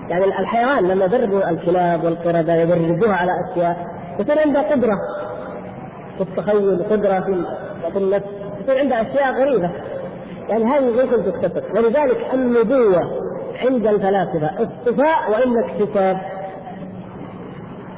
يعني 0.08 0.24
الحيوان 0.24 0.88
لما 0.88 1.04
يدربوا 1.04 1.50
الكلاب 1.50 2.04
والقردة 2.04 2.54
يدربوها 2.54 3.14
على 3.14 3.32
أشياء 3.50 3.86
يصير 4.20 4.38
عندها 4.38 4.62
قدرة 4.72 4.96
في 6.16 6.22
التخيل 6.22 6.82
قدرة 6.90 7.20
في 7.92 7.98
النفس 7.98 8.26
يصير 8.62 8.78
عندها 8.78 9.02
أشياء 9.02 9.32
غريبة 9.32 9.70
يعني 10.48 10.64
هذه 10.64 10.90
ممكن 10.90 11.32
تكتسب 11.32 11.62
ولذلك 11.74 12.26
النبوة 12.34 13.10
عند 13.60 13.86
الفلاسفة 13.86 14.50
اصطفاء 14.62 15.30
وإلا 15.30 15.66
اكتساب؟ 15.66 16.35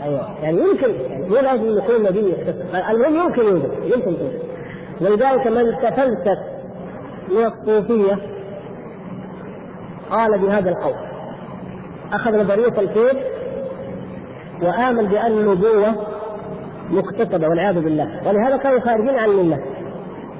أيوه. 0.02 0.34
يعني 0.42 0.58
يمكن 0.58 0.90
يعني 1.10 1.28
مو 1.28 1.34
لازم 1.36 1.78
يكون 1.78 2.02
نبي. 2.02 2.34
المهم 2.90 3.14
يمكن 3.14 3.42
يوجد 3.42 3.70
يمكن 3.84 4.10
يوجد 4.10 4.42
ولذلك 5.00 5.46
من 5.46 5.76
تفلسف 5.82 6.38
من 7.28 7.44
الصوفيه 7.44 8.18
قال 10.10 10.38
بهذا 10.38 10.70
القول. 10.70 10.94
أخذ 12.12 12.42
نظريه 12.42 12.80
الكيد 12.80 13.22
وآمن 14.62 15.06
بأن 15.06 15.32
النبوة 15.32 16.06
مكتسبه 16.90 17.48
والعياذ 17.48 17.74
بالله. 17.74 18.28
ولهذا 18.28 18.56
كانوا 18.56 18.80
خارجين 18.80 19.18
عن 19.18 19.30
الملة. 19.30 19.62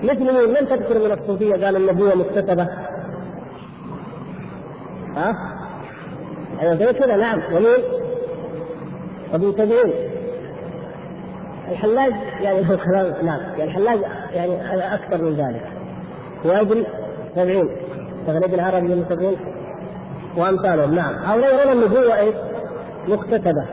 مثل 0.03 0.21
من 0.21 0.55
لم 0.55 0.67
تذكر 0.67 0.99
من 0.99 1.13
الصوفية 1.13 1.65
قال 1.65 1.77
النبوة 1.77 2.15
مكتسبه 2.15 2.69
ها؟ 5.17 5.37
أيوه 6.61 6.75
زي 6.75 6.93
كذا 6.93 7.17
نعم. 7.17 7.41
ومين؟ 7.53 8.08
ابن 9.35 9.57
تبعين 9.57 9.93
الحلاج 11.71 12.13
يعني 12.41 12.59
هو 12.71 12.77
كلام 12.77 13.27
نعم. 13.27 13.41
يعني 13.59 13.65
الحلاج 13.65 14.01
يعني 14.33 14.95
أكثر 14.95 15.23
من 15.23 15.35
ذلك. 15.35 15.63
وابن 16.45 16.85
سبعين 17.35 17.69
تغليب 18.27 18.55
العربي 18.55 18.87
من 18.87 19.05
سبعين 19.09 19.37
وأمثالهم 20.37 20.95
نعم. 20.95 21.15
هؤلاء 21.15 21.55
يرون 21.55 21.73
النبوة 21.73 22.19
إيش؟ 22.21 22.35
مكتسبة. 23.09 23.67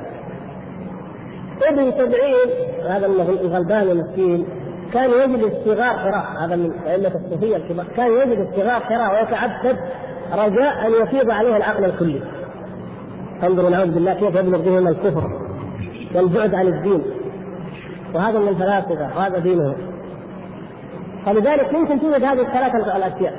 ابن 1.62 1.91
سبعين 1.91 2.50
هذا 2.88 3.06
الغلبان 3.06 3.82
المسكين 3.82 4.46
كان 4.94 5.10
يجد 5.10 5.44
استغار 5.44 5.98
حراء. 5.98 6.46
هذا 6.46 6.56
من 6.56 6.72
أئمة 6.88 7.12
الصوفية 7.15 7.56
الكبار. 7.56 7.86
كان 7.98 8.12
يجد 8.12 8.39
استغار 8.39 8.80
حراء 8.80 9.13
ويتعبد 9.13 9.78
رجاء 10.32 10.88
أن 10.88 11.04
يفيض 11.04 11.32
عليه 11.32 11.58
العقل 11.58 11.86
الكلي. 11.86 12.22
انظروا 13.44 13.70
نعوذ 13.70 13.91
بالله 13.91 14.13
كيف 14.13 14.36
يبلغ 14.36 14.62
بهم 14.62 14.88
الكفر. 14.88 15.44
والبعد 16.15 16.56
عن 16.56 16.67
الدين. 16.67 17.01
وهذا 18.15 18.39
من 18.39 18.47
الفلاسفة 18.47 19.17
وهذا 19.17 19.39
دينه 19.39 19.75
فلذلك 21.25 21.73
يمكن 21.73 22.01
توجد 22.01 22.23
هذه 22.23 22.41
الثلاث 22.41 22.75
الأشياء. 22.75 23.34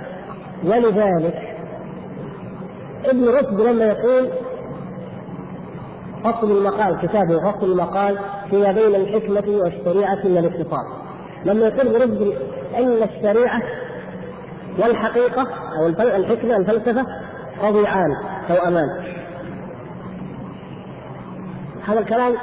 ولذلك 0.65 1.57
ابن 3.05 3.29
رشد 3.29 3.61
لما 3.61 3.85
يقول 3.85 4.29
فصل 6.25 6.51
المقال 6.51 6.99
كتابه 7.03 7.53
فصل 7.53 7.73
المقال 7.73 8.19
فيما 8.51 8.73
بين 8.73 8.95
الحكمة 8.95 9.57
والشريعة 9.57 10.19
من 10.25 10.39
الاختصار 10.39 10.85
لما 11.45 11.67
يقول 11.67 11.87
ابن 11.87 11.97
رشد 11.97 12.37
أن 12.77 13.03
الشريعة 13.03 13.63
والحقيقة 14.79 15.47
أو 15.79 15.87
الحكمة 15.87 16.57
الفلسفة 16.57 17.07
رضيعان 17.63 18.09
توأمان. 18.49 18.89
هذا 21.87 22.01
الكلام 22.01 22.35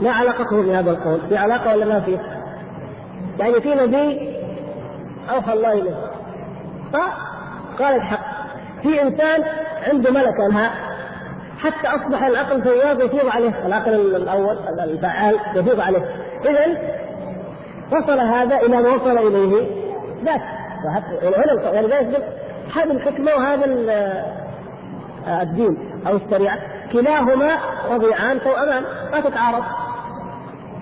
لا 0.00 0.10
علاقته 0.10 0.62
بهذا 0.62 0.90
القول 0.90 1.20
في 1.28 1.36
علاقة 1.36 1.72
ولا 1.72 1.84
ما 1.84 2.00
فيه 2.00 2.18
يعني 3.38 3.60
في 3.60 3.74
نبي 3.74 4.34
أوحى 5.30 5.52
الله 5.52 5.72
إليه. 5.72 5.94
فقال 6.92 7.96
الحق. 7.96 8.34
في 8.82 9.02
إنسان 9.02 9.44
عنده 9.88 10.10
ملكة 10.10 10.48
لها 10.48 10.70
حتى 11.58 11.88
أصبح 11.88 12.24
العقل 12.24 12.62
فياض 12.62 13.00
يفيض 13.00 13.28
عليه 13.28 13.66
العقل 13.66 13.92
الأول 14.16 14.56
الفعال 14.80 15.36
يفيض 15.54 15.80
عليه. 15.80 16.04
إذا 16.44 16.78
وصل 17.92 18.20
هذا 18.20 18.56
إلى 18.56 18.82
ما 18.82 18.88
وصل 18.88 19.18
إليه 19.18 19.66
ذاك. 20.24 20.42
وهنا 21.22 21.70
ولذلك 21.70 22.28
هذه 22.76 22.90
الحكمة 22.90 23.34
وهذا 23.34 23.64
الدين 25.42 25.76
أو 26.06 26.16
الشريعة. 26.16 26.58
كلاهما 26.92 27.50
رضيعان 27.90 28.40
توأمان 28.40 28.82
ما 29.12 29.20
تتعارض. 29.20 29.64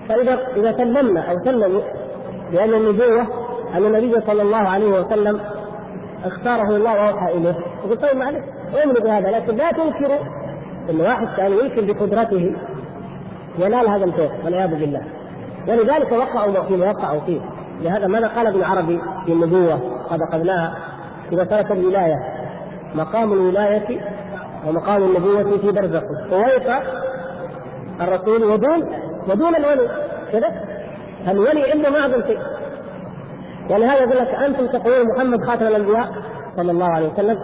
فإذا 0.09 0.39
إذا 0.55 0.77
سلمنا 0.77 1.31
أو 1.31 1.39
سلموا 1.45 1.81
بأن 2.51 2.73
النبوة 2.73 3.21
أن 3.73 3.85
النبي 3.85 4.21
صلى 4.21 4.41
الله 4.41 4.57
عليه 4.57 4.99
وسلم 4.99 5.39
اختاره 6.25 6.75
الله 6.75 6.93
وأوحى 6.93 7.33
إليه. 7.33 7.55
يقول 7.85 7.97
طيب 7.97 8.17
معلش 8.17 8.43
أؤمن 8.75 8.93
بهذا 8.93 9.31
لكن 9.31 9.55
لا 9.55 9.71
تنكروا 9.71 10.19
أن 10.89 11.01
واحد 11.01 11.27
كان 11.37 11.51
يمكن 11.51 11.87
بقدرته 11.87 12.55
ينال 13.59 13.89
هذا 13.89 14.05
الفوز 14.05 14.29
والعياذ 14.45 14.79
بالله. 14.79 15.01
ولذلك 15.67 16.11
وقعوا 16.11 16.63
فيما 16.63 16.89
وقعوا 16.91 17.19
فيه. 17.19 17.41
لهذا 17.81 18.07
ماذا 18.07 18.27
قال 18.27 18.47
ابن 18.47 18.63
عربي 18.63 19.01
في 19.25 19.33
النبوة؟ 19.33 19.79
قد 20.09 20.19
أخذناها. 20.21 20.77
إذا 21.31 21.43
ترك 21.43 21.71
الولاية 21.71 22.19
مقام 22.95 23.33
الولاية 23.33 24.01
ومقام 24.67 25.03
النبوة 25.03 25.57
في 25.57 25.71
برزخ. 25.71 26.03
فويق 26.29 26.73
الرسول 28.01 28.43
ودون 28.43 28.89
ودون 29.29 29.55
الولي. 29.55 29.89
كذا؟ 30.31 30.51
الولي 31.27 31.71
عنده 31.71 31.89
ما 31.89 31.99
أعظم 31.99 32.21
شيء 32.27 32.39
ولهذا 33.69 34.03
يقول 34.03 34.17
لك 34.17 34.27
أنتم 34.27 34.67
تقولون 34.67 35.15
محمد 35.15 35.43
خاتم 35.43 35.67
الأنبياء 35.67 36.11
صلى 36.57 36.71
الله 36.71 36.85
عليه 36.85 37.13
وسلم. 37.13 37.39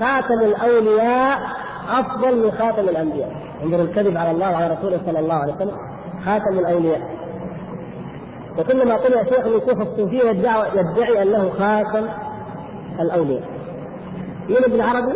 خاتم 0.00 0.40
الأولياء 0.40 1.38
أفضل 1.88 2.44
من 2.44 2.52
خاتم 2.52 2.88
الأنبياء. 2.88 3.32
انظروا 3.62 3.84
الكذب 3.84 4.16
على 4.16 4.30
الله 4.30 4.52
وعلى 4.52 4.74
رسوله 4.74 5.00
صلى 5.06 5.18
الله 5.18 5.34
عليه 5.34 5.54
وسلم. 5.54 5.76
خاتم 6.24 6.58
الأولياء. 6.58 7.00
وكلما 8.58 8.96
طلع 8.96 9.22
شيخ 9.22 9.46
من 9.46 9.60
شيوخ 9.66 9.80
الصوفية 9.80 10.30
يدعي, 10.30 11.22
أنه 11.22 11.50
خاتم 11.58 12.06
الأولياء. 13.00 13.42
من 14.48 14.64
ابن 14.64 14.80
عربي 14.80 15.12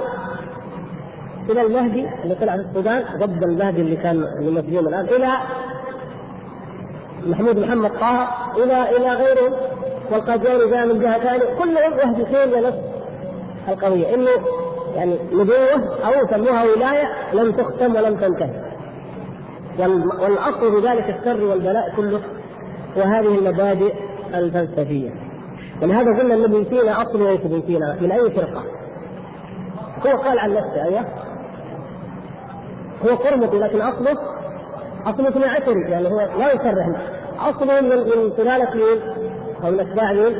إلى 1.50 1.62
المهدي 1.62 2.06
اللي 2.24 2.34
طلع 2.34 2.56
في 2.56 2.62
السودان 2.62 3.04
ضد 3.16 3.42
المهدي 3.42 3.80
اللي 3.80 3.96
كان 3.96 4.22
المسجون 4.38 4.86
الآن 4.88 5.04
إلى 5.04 5.28
محمود 7.26 7.58
محمد 7.58 7.90
طه 7.90 8.28
إلى 8.56 8.96
إلى 8.96 9.08
غيرهم 9.08 9.52
والقادياني 10.10 10.70
جاء 10.70 10.86
من 10.86 11.00
جهة 11.00 11.18
ثانية. 11.18 11.58
كلهم 11.58 11.92
يهدفون 11.98 12.60
لنفس 12.60 12.78
القضية. 13.68 14.14
إنه 14.14 14.30
يعني 14.94 15.18
نبوه 15.32 16.06
أو 16.06 16.26
سموها 16.30 16.64
ولاية 16.64 17.08
لم 17.32 17.52
تختم 17.52 17.96
ولم 17.96 18.16
تنتهي. 18.16 18.64
والأصل 20.20 20.72
في 20.72 20.88
ذلك 20.88 21.16
الشر 21.18 21.44
والبلاء 21.44 21.92
كله. 21.96 22.20
وهذه 22.96 23.38
المبادئ 23.38 23.94
الفلسفية. 24.34 25.10
ولهذا 25.82 26.18
قلنا 26.18 26.34
ان 26.34 26.44
ابن 26.44 26.64
سينا 26.70 27.02
أصل 27.02 27.22
ليس 27.22 27.40
ابن 27.40 27.62
سينا 27.66 27.96
من 28.00 28.12
أي 28.12 28.30
فرقة؟ 28.30 28.64
هو 30.06 30.18
قال 30.18 30.38
عن 30.38 30.50
نفسه 30.54 30.84
أيوه. 30.84 31.04
هو 33.04 33.16
قرمطي 33.16 33.58
لكن 33.58 33.80
أصله 33.80 34.18
أصله 35.06 35.28
اثني 35.28 35.44
عشري 35.44 35.80
يعني 35.80 36.08
هو 36.08 36.20
لا 36.38 36.52
يصرح 36.52 36.88
أصله 37.38 37.80
من 37.80 37.88
من 37.88 38.32
سلاله 38.36 38.74
مين؟ 38.74 39.00
أو 39.64 39.70
من 39.70 39.80
اتباع 39.80 40.12
مين؟ 40.12 40.34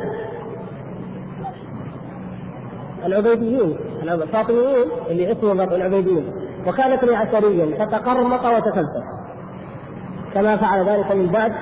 العبيديين 3.07 3.77
الفاطميين 4.03 4.89
اللي 5.11 5.33
اسمهم 5.33 5.61
العبيديين 5.61 6.33
وكان 6.67 6.93
اثني 6.93 7.17
عشريا 7.17 7.85
فتقرمط 7.87 8.45
وتفلسف 8.45 9.05
كما 10.35 10.57
فعل 10.57 10.89
ذلك 10.89 11.13
من 11.13 11.27
بعد 11.27 11.53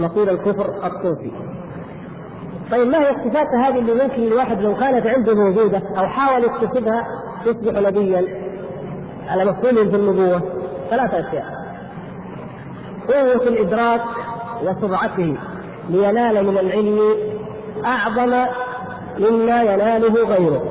نقول 0.00 0.28
الكفر 0.28 0.86
الصوفي 0.86 1.30
طيب 2.70 2.86
ما 2.88 2.98
هي 2.98 3.10
الصفات 3.10 3.48
هذه 3.54 3.78
اللي 3.78 3.94
ممكن 3.94 4.22
الواحد 4.22 4.60
لو 4.60 4.76
كانت 4.76 5.06
عنده 5.06 5.34
موجودة 5.34 5.82
أو 5.98 6.06
حاول 6.06 6.44
يكتسبها 6.44 7.06
يصبح 7.46 7.80
نبيا 7.80 8.47
على 9.28 9.44
مفهوم 9.44 9.90
في 9.90 9.96
النبوة 9.96 10.42
ثلاثة 10.90 11.28
أشياء 11.28 11.58
قوة 13.08 13.48
الإدراك 13.48 14.00
وسرعته 14.62 15.36
لينال 15.90 16.46
من 16.46 16.58
العلم 16.58 17.00
أعظم 17.84 18.46
مما 19.18 19.62
يناله 19.62 20.24
غيره. 20.24 20.62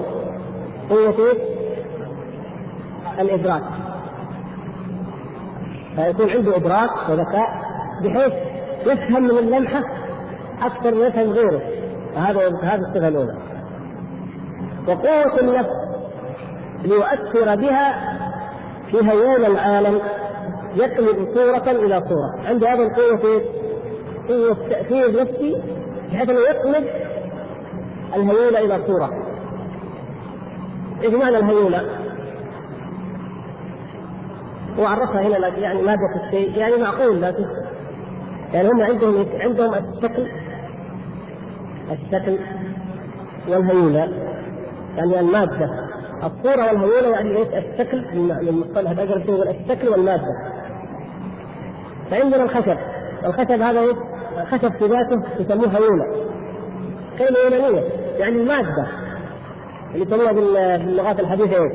قوة 0.89 1.33
الإدراك. 3.19 3.63
فيكون 5.95 6.29
عنده 6.29 6.55
إدراك 6.55 7.09
وذكاء 7.09 7.49
بحيث 8.03 8.33
يفهم 8.85 9.23
من 9.23 9.37
اللمحة 9.37 9.83
أكثر 10.61 10.95
من 10.95 11.01
يفهم 11.01 11.31
غيره. 11.31 11.61
هذا 12.15 12.47
هذه 12.63 12.79
الصفة 12.79 13.07
الأولى. 13.07 13.37
وقوة 14.87 15.39
النفس 15.39 15.87
ليؤثر 16.83 17.55
بها 17.55 18.16
في 18.91 18.97
هيان 18.97 19.45
العالم 19.45 20.01
يقلب 20.75 21.27
صورة 21.33 21.71
إلى 21.71 22.03
صورة. 22.09 22.47
عنده 22.47 22.73
هذه 22.73 22.83
القوة 22.83 23.17
في 23.17 23.41
قوة 24.29 24.69
تأثير 24.69 25.21
نفسي 25.21 25.61
بحيث 26.11 26.29
أنه 26.29 26.39
يقلب 26.39 26.87
الهيولة 28.15 28.59
إلى 28.59 28.87
صورة. 28.87 29.09
إيش 31.03 31.13
معنى 31.13 31.37
الهيولة؟ 31.37 31.81
هو 34.79 34.85
عرفها 34.85 35.21
هنا 35.21 35.47
يعني 35.47 35.81
مادة 35.81 36.25
الشيء 36.25 36.57
يعني 36.57 36.77
معقول 36.77 37.21
لكن 37.21 37.45
يعني 38.53 38.69
هم 38.69 38.81
عندهم 38.81 39.25
عندهم 39.41 39.73
الشكل 39.73 40.27
الشكل 41.91 42.37
والهيولة. 43.49 44.09
يعني 44.97 45.19
المادة 45.19 45.86
الصورة 46.23 46.65
والهيولة 46.65 47.09
يعني 47.09 47.37
إيش؟ 47.37 47.47
الشكل 47.47 48.05
من 48.15 48.59
مصطلح 48.59 48.91
الأجر 48.91 49.17
يقول 49.17 49.47
الشكل 49.47 49.89
والمادة. 49.89 50.57
فعندنا 52.11 52.43
الخشب، 52.43 52.77
الخشب 53.25 53.61
هذا 53.61 53.79
إيش؟ 53.79 53.97
الخشب 54.41 54.73
في 54.73 54.85
ذاته 54.85 55.23
يسموه 55.39 55.77
هيولة. 55.77 56.05
كلمة 57.17 57.39
يونانية 57.39 57.83
يعني 58.17 58.35
المادة 58.35 58.87
اللي 59.93 60.05
يسموها 60.05 60.31
باللغات 60.31 61.19
الحديثة 61.19 61.63
إيش؟ 61.63 61.73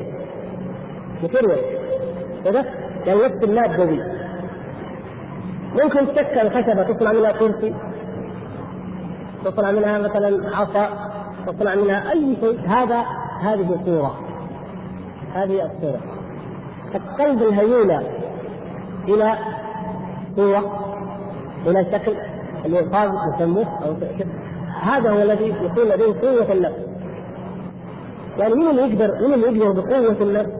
ماتيريال 1.21 1.59
كذا؟ 2.43 2.65
يعني 3.05 3.23
نفس 3.23 3.43
المادة 3.43 3.85
دي. 3.85 4.03
ممكن 5.83 6.07
تكسر 6.15 6.41
الخشبة 6.41 6.83
تصنع 6.83 7.11
منها 7.11 7.31
كرسي 7.31 7.73
تصنع 9.45 9.71
منها 9.71 9.97
مثلا 9.97 10.57
عصا 10.57 10.89
تصنع 11.47 11.75
منها 11.75 12.11
أي 12.11 12.37
شيء 12.41 12.59
هذا 12.67 13.05
هذه 13.41 13.79
صورة 13.85 14.22
هذه 15.33 15.65
الصورة. 15.65 15.99
القلب 16.95 17.41
الهيولة 17.41 18.03
إلى 19.07 19.33
صورة 20.35 20.63
إلى 21.67 21.85
شكل 21.91 22.13
الإنقاذ 22.65 23.09
يسموه 23.35 23.67
أو 23.85 23.93
هذا 24.81 25.11
هو 25.11 25.21
الذي 25.21 25.47
يكون 25.47 25.83
لديه 25.83 26.21
قوة 26.21 26.51
النفس. 26.51 26.79
يعني 28.37 28.53
مين 28.55 28.69
اللي 28.69 28.81
يقدر 28.81 29.21
مين 29.21 29.33
اللي 29.33 29.59
يقدر 29.59 29.81
بقوة 29.81 30.21
النفس. 30.21 30.51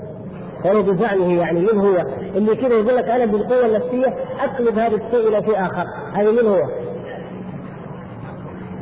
هو 0.65 0.81
بزعمه 0.81 1.33
يعني 1.33 1.59
من 1.61 1.79
هو؟ 1.79 1.95
اللي 2.35 2.55
كذا 2.55 2.73
يقول 2.73 2.95
لك 2.95 3.09
أنا 3.09 3.25
بالقوة 3.25 3.65
النفسية 3.65 4.13
أقلب 4.39 4.79
هذا 4.79 4.95
الشيء 4.95 5.27
إلى 5.27 5.43
شيء 5.43 5.65
آخر. 5.65 5.85
هذا 6.13 6.31
من 6.31 6.47
هو؟ 6.47 6.69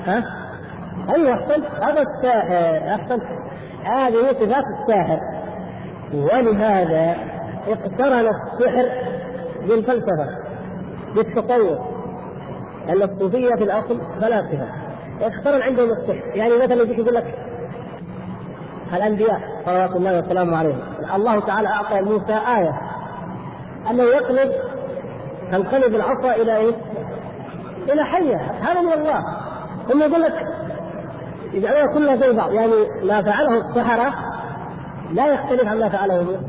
ها؟ 0.06 0.24
أيوه 1.16 1.34
أحسنت. 1.34 1.66
هذا 1.82 2.02
الساحر 2.02 2.96
أحسنت. 2.96 3.24
هذه 3.84 4.32
صفات 4.32 4.64
الساحر. 4.82 5.20
ولهذا 6.14 7.16
اقترن 7.68 8.28
السحر 8.28 8.90
بالفلسفة 9.68 10.28
بالتطور. 11.16 11.78
لأن 12.88 13.02
الصوفيه 13.02 13.56
في 13.56 13.64
الأصل 13.64 14.02
فلاسفه 14.22 14.68
اقترن 15.22 15.62
عندهم 15.62 15.90
السحر. 15.90 16.36
يعني 16.36 16.58
مثلا 16.58 16.84
يجيك 16.84 17.00
يقول 17.00 17.16
لك 17.16 17.40
الأنبياء 18.94 19.42
صلوات 19.66 19.96
الله 19.96 20.20
وسلامه 20.20 20.58
عليهم. 20.58 20.80
الله 21.16 21.40
تعالى 21.40 21.68
أعطى 21.68 22.02
موسى 22.02 22.34
آية. 22.58 22.82
أنه 23.90 24.04
يقلب 24.04 24.52
تنقلب 25.52 25.96
العصا 25.96 26.36
إلى 26.36 26.58
إيه؟ 26.58 26.74
إلى 27.94 28.04
حية. 28.04 28.36
هذا 28.36 28.82
من 28.82 28.94
الله. 28.94 29.24
ثم 29.90 30.02
يقول 30.02 30.22
لك 30.22 30.48
يجعلها 31.54 31.94
كلها 31.94 32.16
زي 32.16 32.34
بعض. 32.34 32.54
يعني 32.54 32.74
ما 33.04 33.22
فعله 33.22 33.58
السحرة 33.58 34.14
لا 35.14 35.34
يختلف 35.34 35.68
عما 35.68 35.90
فعله 35.90 36.24
موسى. 36.24 36.40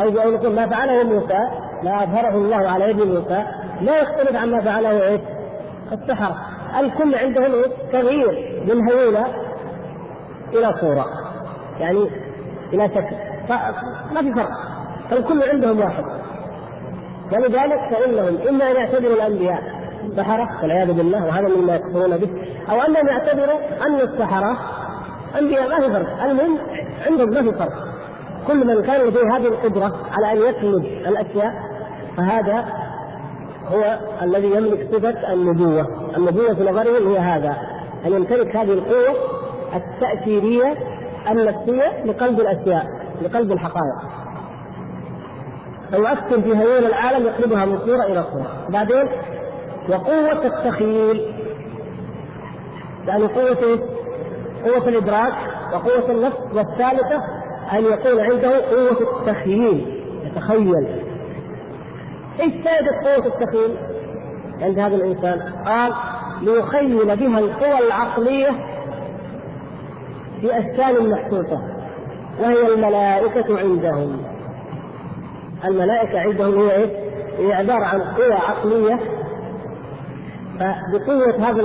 أو 0.00 0.30
نقول 0.30 0.54
ما 0.54 0.66
فعله 0.66 1.02
موسى 1.04 1.48
ما 1.84 2.02
أظهره 2.02 2.34
الله 2.34 2.68
على 2.68 2.90
يد 2.90 2.96
موسى 2.96 3.44
لا 3.80 4.00
يختلف 4.00 4.36
عما 4.36 4.60
فعله 4.60 5.02
إيه؟ 5.02 5.20
السحرة 5.92 6.36
الكل 6.78 7.14
عندهم؟ 7.14 7.52
تغيير 7.92 8.62
من 8.68 8.88
هيولة 8.88 9.26
إلى 10.52 10.74
صورة. 10.80 11.06
يعني 11.80 12.10
إلى 12.72 12.88
شكل. 12.88 13.16
ما 14.14 14.22
في 14.22 14.34
فرق. 14.34 14.50
فالكل 15.10 15.42
عندهم 15.42 15.80
واحد. 15.80 16.04
ولذلك 17.32 17.80
فإنهم 17.90 18.48
إما 18.48 18.70
أن 18.70 18.76
يعتبروا 18.76 19.14
الأنبياء 19.14 19.62
سحرة 20.16 20.48
والعياذ 20.62 20.92
بالله 20.92 21.26
وهذا 21.26 21.48
مما 21.48 21.74
يكفرون 21.74 22.16
به 22.16 22.28
أو 22.70 22.80
أنهم 22.80 23.08
يعتبروا 23.08 23.58
أن 23.86 24.00
السحرة 24.00 24.58
أنبياء 25.38 25.68
ما 25.68 25.80
في 25.80 25.92
فرق. 25.92 26.22
المهم 26.22 26.58
عندهم 27.06 27.30
ما 27.30 27.42
في 27.42 27.58
فرق. 27.58 27.91
كل 28.46 28.66
من 28.66 28.82
كان 28.82 29.00
لديه 29.00 29.36
هذه 29.36 29.46
القدرة 29.46 29.92
على 30.12 30.32
أن 30.32 30.36
يقلب 30.36 30.84
الأشياء 30.84 31.54
فهذا 32.16 32.64
هو 33.68 33.98
الذي 34.22 34.46
يملك 34.46 34.88
صفة 34.92 35.32
النبوة. 35.32 35.86
النبوة 36.16 36.54
في 36.54 36.62
نظرهم 36.62 37.08
هي 37.08 37.18
هذا 37.18 37.56
أن 38.06 38.12
يمتلك 38.12 38.56
هذه 38.56 38.72
القوة 38.72 39.16
التأثيرية 39.74 40.74
النفسية 41.30 42.04
لقلب 42.04 42.40
الأشياء 42.40 42.86
لقلب 43.22 43.52
الحقائق. 43.52 44.12
فيؤثر 45.90 46.40
في 46.40 46.56
هيول 46.56 46.84
العالم 46.84 47.26
يقلبها 47.26 47.64
من 47.64 47.78
صورة 47.78 48.02
إلى 48.02 48.24
صورة. 48.32 48.66
بعدين 48.68 49.08
وقوة 49.88 50.46
التخيل 50.46 51.34
يعني 53.06 53.24
قوة 53.26 53.78
قوة 54.64 54.88
الإدراك 54.88 55.34
وقوة 55.72 56.10
النفس 56.10 56.38
والثالثة 56.54 57.41
أن 57.72 57.84
يكون 57.84 58.20
عنده 58.20 58.66
قوة 58.70 59.20
التخييل 59.20 60.02
يتخيل 60.24 60.86
إيش 62.40 62.52
فائدة 62.64 63.00
قوة 63.04 63.26
التخيل 63.26 63.76
عند 64.60 64.78
هذا 64.78 64.96
الإنسان؟ 64.96 65.52
قال 65.66 65.92
ليخيل 66.42 67.16
بها 67.16 67.38
القوى 67.38 67.86
العقلية 67.86 68.50
في 70.40 70.58
أشكال 70.58 71.10
محسوسة 71.10 71.62
وهي 72.40 72.74
الملائكة 72.74 73.58
عندهم 73.58 74.18
الملائكة 75.64 76.20
عندهم 76.20 76.54
هي 76.54 76.76
إيش؟ 76.76 76.90
هي 77.38 77.52
عبارة 77.52 77.84
عن 77.84 78.00
قوى 78.00 78.32
عقلية 78.32 78.98
فبقوة 80.58 81.50
هذا 81.50 81.62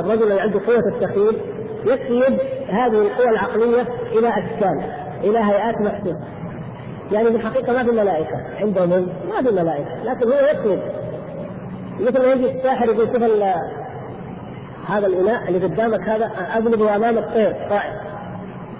الرجل 0.00 0.22
الذي 0.22 0.40
عنده 0.40 0.60
قوة 0.66 0.88
التخيل 0.88 1.36
يسيب 1.84 2.38
هذه 2.68 3.02
القوى 3.02 3.30
العقلية 3.30 3.86
إلى 4.12 4.28
أشكال 4.28 4.97
إلى 5.24 5.38
هيئات 5.38 5.80
محسوسة 5.80 6.20
يعني 7.12 7.30
في 7.30 7.36
الحقيقة 7.36 7.72
ما 7.72 7.84
في 7.84 7.90
ملائكة. 7.90 8.36
عندهم 8.60 9.08
ما 9.28 9.42
في 9.42 9.50
ملائكة. 9.50 10.04
لكن 10.04 10.28
هو 10.28 10.38
يسيب 10.38 10.80
مثل 12.00 12.18
ما 12.18 12.32
يجي 12.32 12.58
الساحر 12.58 12.84
يقول 12.84 13.06
شوف 13.06 13.22
هذا 14.88 15.06
الإناء 15.06 15.48
اللي 15.48 15.66
قدامك 15.66 16.08
هذا 16.08 16.30
أقلبه 16.54 16.96
أمامك 16.96 17.24
طير 17.34 17.52
طائر. 17.70 17.92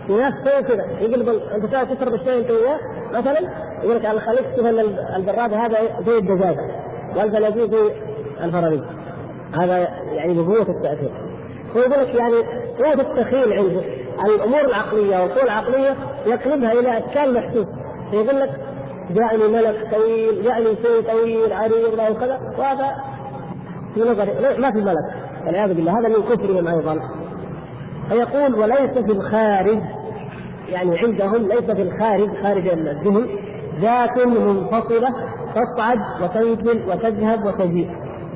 في 0.07 0.13
ناس 0.13 0.35
تسوي 0.45 0.63
كذا 0.63 0.87
يقلب 1.01 1.29
أنت 1.29 1.93
تشرب 1.93 2.15
الشاي 2.15 2.39
أنت 2.39 2.51
وياه 2.51 2.79
مثلا؟ 3.13 3.41
يقول 3.83 3.97
لك 3.97 4.05
أنا 4.05 4.21
خليك 4.21 4.47
تشوف 4.53 4.67
البراد 5.17 5.55
هذا 5.55 5.79
زي 6.07 6.19
الدجاجه 6.19 6.61
والفلاجين 7.17 7.71
زي 7.71 7.93
الفراريج 8.45 8.81
هذا 9.55 9.89
يعني 10.13 10.35
بقوة 10.35 10.67
التأثير. 10.69 11.11
هو 11.77 11.81
يقول 11.81 12.05
لك 12.05 12.15
يعني 12.15 12.37
قوة 12.79 13.01
التخيل 13.01 13.53
عنده. 13.53 13.83
الأمور 14.25 14.61
العقلية 14.61 15.23
والقوة 15.23 15.45
العقلية 15.45 15.97
يقلبها 16.29 16.73
إلى 16.73 16.99
أشكال 16.99 17.35
محسوسة 17.35 17.77
فيقول 18.11 18.41
لك 18.41 18.51
جاءني 19.11 19.49
ملك 19.49 19.95
طويل 19.95 20.45
جاءني 20.45 20.65
شيء 20.65 21.13
طويل 21.13 21.53
عريض 21.53 22.01
أو 22.01 22.15
كذا. 22.15 22.41
وهذا 22.59 22.89
في 23.95 24.01
نظري 24.01 24.59
ما 24.59 24.71
في 24.71 24.79
ملك. 24.79 25.15
والعياذ 25.47 25.75
بالله 25.75 26.01
هذا 26.01 26.09
من 26.09 26.23
كفرهم 26.23 26.69
أيضا. 26.69 27.01
فيقول 28.09 28.55
وليس 28.55 28.91
في 28.91 29.13
الخارج. 29.13 29.79
يعني 30.69 30.99
عندهم 30.99 31.49
ليس 31.49 31.71
في 31.71 31.83
الخارج 31.83 32.43
خارج 32.43 32.69
الذهن 32.69 33.27
ذات 33.81 34.27
منفصلة 34.27 35.09
تصعد 35.55 35.99
وتنزل 36.23 36.83
وتذهب 36.89 37.47
وتجيء 37.47 37.91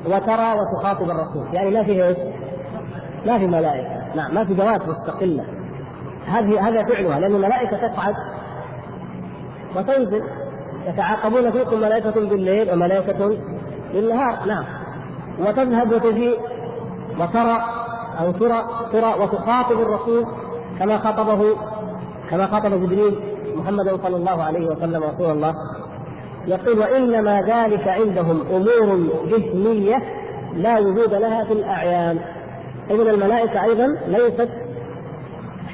وترى 0.07 0.55
وتخاطب 0.59 1.11
الرسول. 1.11 1.47
يعني 1.55 1.71
ما 1.71 1.85
في 1.85 2.05
إيش؟ 2.05 2.17
ما 3.27 3.39
في 3.39 3.47
ملائكة. 3.47 4.17
نعم 4.17 4.35
ما 4.35 4.45
في 4.45 4.53
ذوات 4.53 4.81
مستقلة. 4.89 5.45
هذه 6.27 6.69
هذا 6.69 6.85
فعلها 6.85 7.21
لأن 7.21 7.35
الملائكة 7.35 7.77
تصعد 7.77 8.15
وتنزل 9.77 10.23
يتعاقبون 10.87 11.51
فيكم 11.51 11.77
ملائكة 11.77 12.11
بالليل 12.11 12.73
وملائكة 12.73 13.37
بالنهار 13.95 14.47
نعم. 14.47 14.65
وتذهب 15.41 15.93
وتجيء 15.93 16.39
وترى 17.21 17.63
أو 18.21 18.33
ترى 18.33 18.65
ترى 18.93 19.15
وتخاطب 19.21 19.81
الرسول 19.81 20.27
كما 20.79 20.99
خاطبه 20.99 21.57
كما 22.31 22.47
خاطب 22.47 22.71
جبريل 22.71 23.15
محمدا 23.57 23.97
صلى 23.97 24.17
الله 24.17 24.43
عليه 24.43 24.67
وسلم 24.67 25.03
رسول 25.03 25.31
الله. 25.31 25.55
يقول 26.47 26.79
وإنما 26.79 27.43
ذلك 27.43 27.89
عندهم 27.89 28.41
أمور 28.51 29.07
جسمية 29.27 30.03
لا 30.57 30.79
وجود 30.79 31.15
لها 31.15 31.45
في 31.45 31.53
الأعيان. 31.53 32.19
اذا 32.91 33.11
الملائكة 33.11 33.65
أيضا 33.65 33.87
ليست 34.07 34.49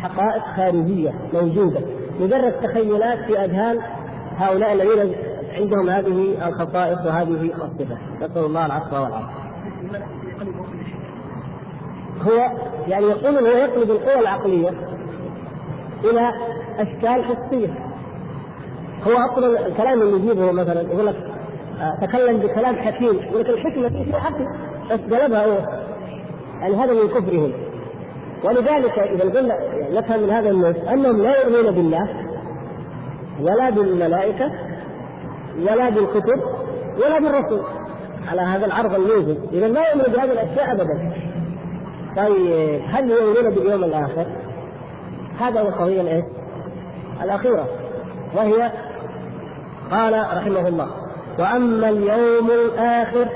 حقائق 0.03 0.43
خارجية 0.57 1.11
موجودة. 1.35 1.81
مجرد 2.21 2.53
تخيلات 2.53 3.19
في 3.19 3.45
أذهان 3.45 3.79
هؤلاء 4.37 4.73
الذين 4.73 5.15
عندهم 5.53 5.91
هذه 5.91 6.49
الخصائص 6.49 7.07
وهذه 7.07 7.53
الصفة. 7.55 7.99
نسأل 8.17 8.45
الله 8.45 8.67
العفو 8.67 8.97
والعافية. 8.97 9.49
هو 12.23 12.51
يعني 12.87 13.07
يقول 13.07 13.37
هو 13.39 13.47
يقلب 13.47 13.91
القوى 13.91 14.21
العقلية 14.21 14.71
إلى 16.05 16.33
أشكال 16.79 17.25
حسيه 17.25 17.69
هو 19.07 19.13
أصلا 19.13 19.67
الكلام 19.67 20.03
اللي 20.03 20.17
يجيبه 20.17 20.53
مثلا 20.53 20.81
يقول 20.81 21.07
لك 21.07 21.17
آه، 21.81 22.07
تكلم 22.07 22.39
بكلام 22.39 22.77
حكيم 22.77 23.15
يقول 23.15 23.41
لك 23.41 23.49
الحكمة 23.49 23.89
في 23.89 24.13
حكم 24.13 24.45
بس 24.91 25.01
قلبها 25.01 25.47
هو. 25.47 25.59
يعني 26.61 26.77
هذا 26.77 26.93
من 26.93 27.09
كفرهم. 27.09 27.53
ولذلك 28.45 28.99
إذا 28.99 29.39
قلنا 29.39 29.59
نفهم 29.93 30.23
من 30.23 30.31
هذا 30.31 30.51
النص 30.51 30.77
أنهم 30.93 31.23
لا 31.23 31.41
يؤمنون 31.41 31.75
بالله 31.75 32.09
ولا 33.41 33.71
بالملائكة 33.71 34.51
ولا 35.59 35.91
بالكتب 35.91 36.41
ولا 37.05 37.19
بالرسل 37.19 37.61
على 38.29 38.41
هذا 38.41 38.67
العرض 38.67 38.95
الموجود 38.95 39.49
إذا 39.53 39.69
ما 39.69 39.81
يؤمن 39.81 40.13
بهذه 40.13 40.33
الأشياء 40.33 40.73
أبدا 40.73 41.13
طيب 42.17 42.81
هل 42.89 43.11
يؤمنون 43.11 43.55
باليوم 43.55 43.85
الآخر؟ 43.85 44.27
هذا 45.41 45.61
هو 45.61 45.69
القضية 45.69 46.01
الإيه؟ 46.01 46.25
الأخيرة 47.23 47.67
وهي 48.37 48.73
قال 49.91 50.13
رحمه 50.37 50.69
الله 50.69 50.89
وأما 51.39 51.89
اليوم 51.89 52.51
الآخر 52.51 53.29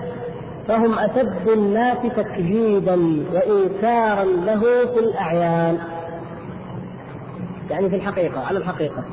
فهم 0.69 0.99
أشد 0.99 1.49
الناس 1.49 1.99
تكذيبا 2.17 3.25
وإنكارا 3.35 4.25
له 4.25 4.61
في 4.61 4.99
الأعيان. 4.99 5.79
يعني 7.71 7.91
في 7.91 7.97
الحقيقة 7.97 8.47
على 8.47 8.59
الحقيقة 8.59 9.05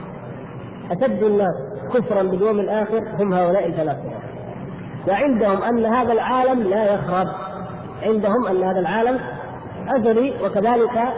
أشد 0.91 1.24
الناس 1.24 1.54
كفرا 1.93 2.24
باليوم 2.24 2.60
الآخر 2.60 3.04
هم 3.20 3.34
هؤلاء 3.34 3.68
الثلاثة 3.68 4.04
وعندهم 5.08 5.64
أن 5.64 5.86
هذا 5.86 6.14
العالم 6.14 6.64
لا 6.64 6.93
يخرب. 6.93 7.28
عندهم 8.04 8.47
أن 8.47 8.64
هذا 8.64 8.80
العالم 8.80 9.20
أزلي 9.88 10.34
وكذلك 10.43 11.14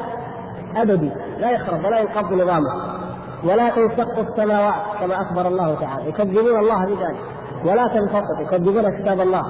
أبدي. 0.76 1.12
لا 1.40 1.52
يخرب 1.52 1.86
ولا 1.86 2.00
ينقض 2.00 2.34
نظامه. 2.34 3.02
ولا 3.44 3.70
تنشق 3.70 4.20
السماوات 4.20 4.76
كما 5.00 5.22
أخبر 5.22 5.48
الله 5.48 5.76
تعالى. 5.76 6.10
يكذبون 6.10 6.60
الله 6.60 6.86
بذلك. 6.86 7.22
ولا 7.66 7.88
تنفطر 7.88 8.42
يكذبون 8.42 9.02
كتاب 9.02 9.20
الله. 9.22 9.44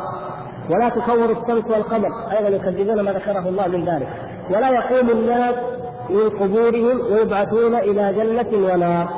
ولا 0.72 0.90
تكور 0.90 1.26
الشمس 1.26 1.72
والقمر 1.72 2.32
أيضا 2.32 2.50
يكذبون 2.50 3.02
ما 3.02 3.12
ذكره 3.12 3.50
الله 3.50 3.68
من 3.68 3.86
ذلك. 3.86 4.08
ولا 4.50 4.70
يقوم 4.70 5.10
الناس 5.10 5.56
من 6.10 6.30
قبورهم 6.30 7.02
ويبعثون 7.12 7.76
إلى 7.76 8.14
جنة 8.14 8.74
ونار 8.74 9.10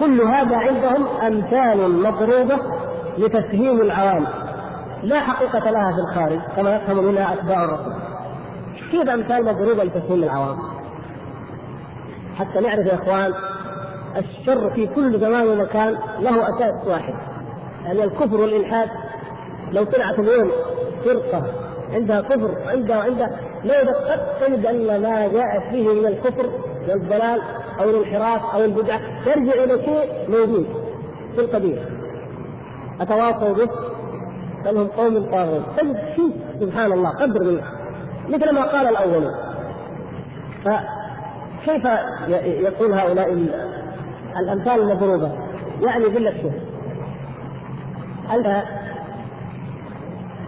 كل 0.00 0.20
هذا 0.20 0.56
عندهم 0.56 1.06
أمثال 1.06 2.02
مضروبة 2.02 2.58
لتفهيم 3.18 3.80
العوام. 3.80 4.26
لا 5.02 5.20
حقيقة 5.20 5.70
لها 5.70 5.92
في 5.92 5.98
الخارج 5.98 6.40
كما 6.56 6.76
يفهم 6.76 7.04
منها 7.04 7.34
أتباع 7.34 7.64
الرسول. 7.64 7.94
كيف 8.90 9.08
أمثال 9.08 9.44
مضروبة 9.44 9.84
لتفهيم 9.84 10.22
العوام؟ 10.22 10.56
حتى 12.36 12.60
نعرف 12.60 12.86
يا 12.86 12.94
إخوان 12.94 13.32
الشر 14.16 14.70
في 14.70 14.86
كل 14.86 15.20
زمان 15.20 15.46
ومكان 15.48 15.98
له 16.20 16.48
أساس 16.48 16.86
واحد 16.86 17.14
يعني 17.84 18.04
الكفر 18.04 18.40
والإلحاد 18.40 18.88
لو 19.74 19.84
طلعت 19.84 20.18
اليوم 20.18 20.50
فرقة 21.04 21.44
عندها 21.92 22.20
كفر 22.20 22.50
عندها 22.66 22.96
عندها 22.96 23.30
لو 23.64 23.74
دققت 23.82 24.20
تجد 24.40 24.66
أن 24.66 25.02
ما 25.02 25.28
جاءت 25.28 25.62
فيه 25.70 25.88
من 25.88 26.06
الكفر 26.06 26.46
والضلال 26.88 27.40
أو 27.80 27.90
الانحراف 27.90 28.54
أو 28.54 28.64
البدعة 28.64 29.00
يرجع 29.26 29.64
إلى 29.64 29.84
شيء 29.84 30.10
موجود 30.28 30.66
في 31.34 31.40
القديم 31.40 31.78
أتواصوا 33.00 33.54
به؟ 33.54 33.68
بل 34.64 34.76
هم 34.76 34.86
قوم 34.86 35.30
طاغون 35.30 35.62
تجد 35.76 35.96
شيء 36.16 36.32
سبحان 36.60 36.92
الله 36.92 37.10
قدر 37.10 37.44
منه 37.44 37.62
مثل 38.28 38.54
ما 38.54 38.64
قال 38.64 38.88
الأولون. 38.88 39.34
فكيف 40.64 41.84
يقول 42.44 42.92
هؤلاء 42.92 43.32
الأمثال 44.36 44.80
المضروبه 44.80 45.32
يعني 45.82 46.08
بالله 46.08 46.30
شيء. 46.30 46.52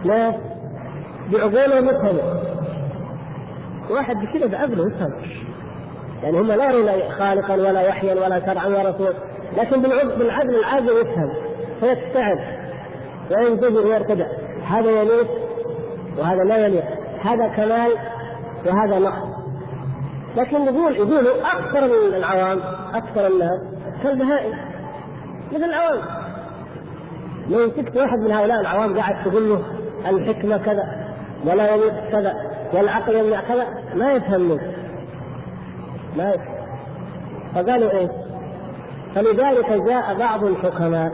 ناس 0.05 0.35
بعقولهم 1.31 1.89
يفهموا 1.89 2.33
واحد 3.89 4.15
بكذا 4.15 4.47
بعقله 4.47 4.87
يفهم. 4.87 5.13
يعني 6.23 6.39
هم 6.39 6.47
لا 6.47 6.71
يرون 6.71 7.11
خالقا 7.19 7.53
ولا 7.53 7.89
وحيا 7.89 8.13
ولا 8.13 8.45
شرعا 8.45 8.67
ولا 8.67 8.89
رسول 8.89 9.13
لكن 9.57 9.81
بالعقل 9.81 10.55
العاقل 10.55 10.89
يفهم 11.01 11.33
فيتعب 11.79 12.37
وينتبه 13.31 13.79
ويرتدع 13.79 14.27
هذا 14.67 14.91
يليق 14.91 15.27
وهذا 16.17 16.43
لا 16.43 16.57
يليق 16.57 16.85
هذا 17.23 17.47
كمال 17.47 17.91
وهذا 18.65 18.99
نقص. 18.99 19.27
لكن 20.37 20.61
يقول 20.61 20.95
يقولوا 20.95 21.41
أكثر 21.41 21.85
العوام 22.17 22.59
أكثر 22.93 23.27
الناس 23.27 23.59
كالبهائم. 24.03 24.57
مثل 25.51 25.63
العوام. 25.63 26.01
لو 27.49 27.67
مسكت 27.67 27.97
واحد 27.97 28.19
من 28.19 28.31
هؤلاء 28.31 28.61
العوام 28.61 28.97
قاعد 28.97 29.23
تقول 29.25 29.49
له 29.49 29.63
الحكمة 30.07 30.57
كذا 30.57 31.07
ولا 31.45 31.75
يليق 31.75 32.09
كذا 32.11 32.33
والعقل 32.73 33.15
يمنع 33.15 33.41
كذا 33.41 33.67
ما 33.95 34.13
يفهم 34.13 34.41
منه 34.41 34.73
ما 36.17 36.33
يفهم 36.33 36.57
فقالوا 37.55 37.91
إيش؟ 37.91 38.11
فلذلك 39.15 39.69
جاء 39.69 40.17
بعض 40.19 40.43
الحكماء 40.43 41.11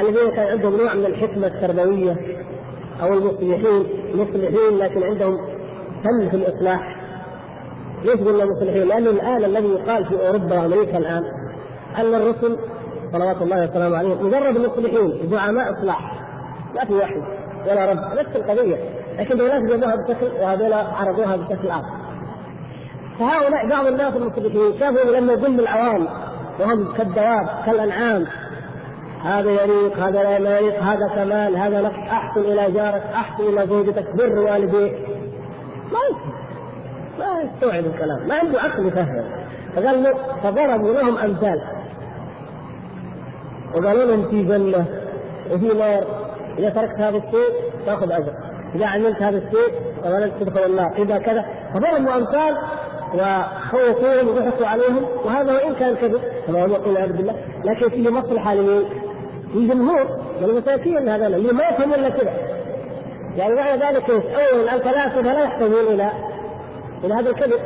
الذين 0.00 0.30
كان 0.30 0.46
عندهم 0.46 0.76
نوع 0.76 0.94
من 0.94 1.06
الحكمة 1.06 1.46
التربوية 1.46 2.16
أو 3.02 3.14
المصلحين 3.14 3.86
مصلحين 4.14 4.78
لكن 4.78 5.02
عندهم 5.02 5.36
فن 6.04 6.28
في 6.30 6.36
الإصلاح 6.36 6.96
ليش 8.04 8.20
قلنا 8.20 8.44
مصلحين؟ 8.44 8.88
لأنه 8.88 9.10
الآن 9.10 9.44
الذي 9.44 9.68
يقال 9.68 10.04
في 10.04 10.28
أوروبا 10.28 10.58
وأمريكا 10.58 10.98
الآن 10.98 11.22
أن 11.98 12.14
الرسل 12.14 12.58
صلوات 13.12 13.42
الله 13.42 13.70
وسلامه 13.70 13.96
عليهم 13.96 14.26
مجرد 14.26 14.58
مصلحين 14.58 15.30
زعماء 15.30 15.72
إصلاح 15.72 16.15
ما 16.76 16.84
في 16.84 16.94
وحي 16.94 17.22
ولا 17.66 17.90
رب 17.90 18.18
نفس 18.18 18.36
القضية 18.36 18.76
لكن 19.18 19.40
هناك 19.40 19.62
جابوها 19.62 19.96
بشكل 19.96 20.26
وهذول 20.40 20.72
عرضوها 20.72 21.36
بشكل 21.36 21.68
آخر. 21.68 22.06
فهؤلاء 23.18 23.68
بعض 23.68 23.86
الناس 23.86 24.16
المصلحين 24.16 24.80
شافوا 24.80 25.10
لما 25.10 25.32
يقول 25.32 25.60
العوام 25.60 26.08
وهم 26.60 26.92
كالدواب 26.92 27.48
كالأنعام. 27.66 28.26
هذا 29.24 29.50
يليق 29.50 29.98
هذا 29.98 30.22
لا 30.22 30.58
يليق 30.58 30.82
هذا 30.82 31.08
كمال 31.14 31.56
هذا 31.56 31.80
نقص. 31.80 32.10
أحسن 32.10 32.40
إلى 32.40 32.70
جارك 32.70 33.02
أحسن 33.14 33.44
إلى 33.44 33.66
زوجتك 33.66 34.16
بر 34.16 34.38
والديك. 34.38 34.98
ما 35.92 36.18
ما 37.18 37.40
يستوعب 37.40 37.84
الكلام. 37.84 38.28
ما 38.28 38.34
عنده 38.34 38.60
عقل 38.60 38.86
يفهم. 38.86 39.24
فقال 39.76 40.14
فضربوا 40.42 40.92
لهم 40.92 41.18
أمثال. 41.18 41.60
وقالوا 43.74 44.04
لهم 44.04 44.28
في 44.28 44.42
جنة 44.42 44.86
وفي 45.52 45.66
نار. 45.78 46.15
إذا 46.58 46.68
تركت 46.70 46.94
هذا 46.94 47.16
الشيء 47.16 47.72
تأخذ 47.86 48.12
أجر 48.12 48.32
إذا 48.74 48.86
عملت 48.86 49.22
هذا 49.22 49.38
الشيء 49.38 49.74
فلن 50.02 50.32
تدخل 50.40 50.66
النار 50.66 50.92
إذا 50.98 51.18
كذا 51.18 51.44
فضربوا 51.74 52.16
امثال 52.16 52.56
وخوفوهم 53.14 54.28
وضحكوا 54.28 54.66
عليهم 54.66 55.04
وهذا 55.24 55.52
وإن 55.52 55.74
كان 55.74 55.94
كذب 55.94 56.20
كما 56.46 56.64
هو 56.64 56.74
عبد 56.96 57.16
بالله 57.16 57.34
لكن 57.64 57.88
فيه 57.88 58.10
مصلحة 58.10 58.54
لمين؟ 58.54 58.84
للجمهور 59.54 60.06
والمساكين 60.42 61.08
هذا 61.08 61.26
اللي 61.26 61.52
ما 61.52 61.64
يفهمون 61.68 61.94
إلا 61.94 62.08
كذا 62.08 62.32
يعني 63.36 63.54
معنى 63.54 63.82
ذلك؟ 63.82 64.10
اولا 64.10 64.74
الفلاسفة 64.74 65.20
لا 65.20 65.42
يحتاجون 65.42 65.94
إلى 65.94 66.10
إلى 67.04 67.14
هذا 67.14 67.30
الكذب 67.30 67.60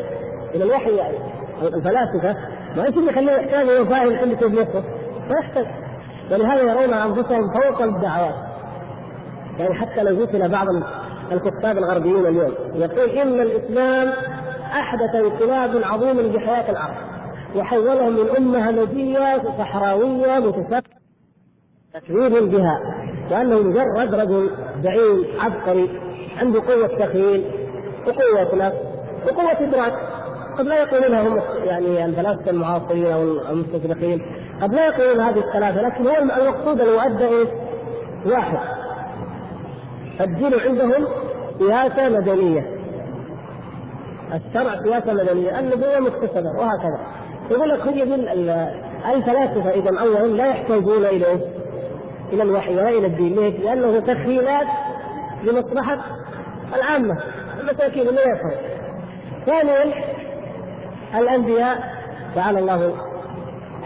إلى 0.55 0.64
الوحي 0.64 0.97
يعني 0.97 1.16
الفلاسفة 1.62 2.36
ما 2.76 2.88
اللي 2.88 3.11
يخليه 3.11 3.32
يحتاج 3.32 3.68
إلى 3.68 3.86
فاهم 3.86 4.16
كل 4.16 4.38
شيء 4.38 4.49
بنفسه؟ 4.49 4.84
ما 5.30 5.38
يحتاج 5.38 5.66
ولهذا 6.30 6.62
يرون 6.62 6.95
أنفسهم 6.95 7.51
فوق 7.61 7.82
الدعوات 7.82 8.50
يعني 9.59 9.75
حتى 9.75 10.03
لو 10.03 10.17
جئت 10.17 10.35
إلى 10.35 10.49
بعض 10.49 10.67
الكتاب 11.33 11.79
الغربيين 11.79 12.27
اليوم 12.27 12.53
يقول 12.75 13.11
إن 13.11 13.41
الإسلام 13.41 14.09
أحدث 14.73 15.15
انقلاب 15.15 15.83
عظيم 15.85 16.33
بحياه 16.33 16.71
العرب 16.71 16.95
وحولهم 17.57 18.13
من 18.13 18.37
أمة 18.37 18.71
همجيه 18.71 19.39
صحراوية 19.59 20.39
متسابقه 20.39 21.01
تكذيب 21.95 22.51
بها 22.51 22.81
وانه 23.31 23.59
مجرد 23.63 24.15
رجل 24.15 24.51
زعيم 24.83 25.25
عبقري 25.41 25.91
عنده 26.41 26.61
قوة 26.61 26.87
تخيل 26.87 27.45
وقوة 28.07 28.67
نفس 28.67 28.77
وقوة 29.27 29.53
إدراك 29.53 29.93
قد 30.59 30.67
لا 30.67 30.83
يقولونها 30.83 31.29
هم 31.29 31.41
يعني 31.65 32.05
الفلاسفه 32.05 32.51
المعاصرين 32.51 33.13
أو 33.13 33.23
المستشرقين 33.23 34.23
قد 34.63 34.75
لا 34.75 34.87
يقولون 34.87 35.21
هذه 35.21 35.39
الثلاثة 35.39 35.83
لكن 35.83 36.07
هو 36.07 36.17
المقصود 36.17 36.81
المؤدى؟ 36.81 37.49
واحد 38.27 38.59
الدين 40.21 40.55
عندهم 40.61 41.07
سياسة 41.59 42.09
مدنية. 42.09 42.66
الشرع 44.35 44.83
سياسة 44.83 45.12
مدنية. 45.12 45.59
النبوة 45.59 46.01
مكتسبة 46.01 46.51
وهكذا. 46.59 47.01
يقول 47.51 47.68
لك 47.68 47.81
هي 47.81 48.03
الفلاسفة 49.14 49.71
إذا 49.71 50.01
أولا 50.01 50.27
لا 50.27 50.47
يحتاجون 50.47 51.05
إلى 51.05 51.27
إيه؟ 51.27 51.41
إلى 52.33 52.43
الوحي 52.43 52.73
ولا 52.73 52.89
إلى 52.89 53.07
الدين. 53.07 53.35
ليش؟ 53.35 53.55
لأنه 53.61 54.01
تخيلات 54.01 54.66
لمصلحة 55.45 55.99
العامة. 56.75 57.18
المساكين 57.61 58.09
اللي 58.09 58.21
يفهم. 58.21 58.53
ثانيا 59.47 59.85
الأنبياء 61.14 61.95
تعالى 62.35 62.59
الله 62.59 62.95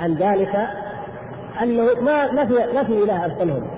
عن 0.02 0.14
ذلك 0.14 0.68
أنه 1.62 1.88
ما 2.00 2.32
ما 2.32 2.46
في 2.46 2.54
ما 2.74 2.84
في 2.84 2.92
إله 2.92 3.24
أرسلهم. 3.24 3.73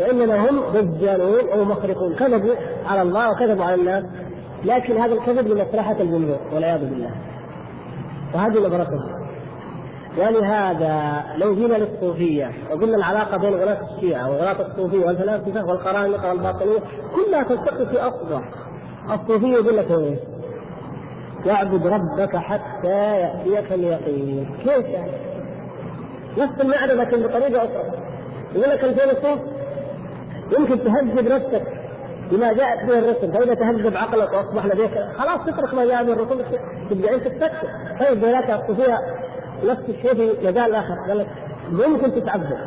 وانما 0.00 0.50
هم 0.50 0.60
دجالون 0.74 1.48
أو 1.48 1.64
مخرقون. 1.64 2.14
كذبوا 2.14 2.54
على 2.86 3.02
الله 3.02 3.30
وكذبوا 3.30 3.64
على 3.64 3.74
الناس. 3.74 4.04
لكن 4.64 4.96
هذا 4.96 5.14
الكذب 5.14 5.48
لمصلحة 5.48 6.00
الجمهور 6.00 6.38
والعياذ 6.54 6.80
بالله. 6.80 7.10
وهذه 8.34 8.58
نظرتهم 8.58 9.26
ولهذا 10.18 11.24
لو 11.36 11.54
جينا 11.54 11.74
للصوفية 11.74 12.52
وقلنا 12.70 12.96
العلاقة 12.96 13.36
بين 13.36 13.54
غلاة 13.54 13.78
الشيعة 13.94 14.30
وغلاة 14.30 14.66
الصوفية 14.66 15.06
والفلاسفة 15.06 15.64
والقرامطة 15.66 16.28
والباطنية 16.28 16.78
كلها 17.14 17.42
تلتقي 17.42 17.86
في 17.86 17.98
أصبع. 17.98 18.42
الصوفية 19.14 19.54
يقول 19.54 19.76
لك 19.76 19.90
إيه؟ 19.90 20.16
واعبد 21.46 21.86
ربك 21.86 22.36
حتى 22.36 23.20
يأتيك 23.20 23.72
اليقين. 23.72 24.56
كيف 24.64 24.88
يعني؟ 24.88 25.12
نفس 26.38 26.60
المعنى 26.60 26.92
لكن 26.92 27.22
بطريقة 27.22 27.64
أخرى. 27.64 27.98
يقول 28.54 28.70
لك 28.70 28.84
الفيلسوف 28.84 29.38
يمكن 30.58 30.84
تهذب 30.84 31.28
نفسك 31.28 31.62
بما 32.30 32.52
جاءت 32.52 32.86
به 32.86 32.98
الرسل. 32.98 33.32
فإذا 33.32 33.54
تهذب 33.54 33.96
عقلك 33.96 34.32
وأصبح 34.32 34.66
لديك 34.66 34.90
خلاص 35.18 35.46
تترك 35.46 35.74
ما 35.74 35.84
جاء 35.84 36.04
به 36.04 36.12
الرسل 36.12 36.44
تبدأ 36.90 37.14
أنت 37.14 37.28
تفكر. 37.28 37.68
طيب 38.00 38.24
ذلك 38.24 38.64
فيها 38.76 39.00
نفس 39.64 39.82
الشيء 39.88 40.14
في 40.14 40.46
مجال 40.46 40.74
اخر 40.74 40.94
قال 41.08 41.18
لك 41.18 41.26
ممكن 41.72 42.12
تتعبد 42.14 42.58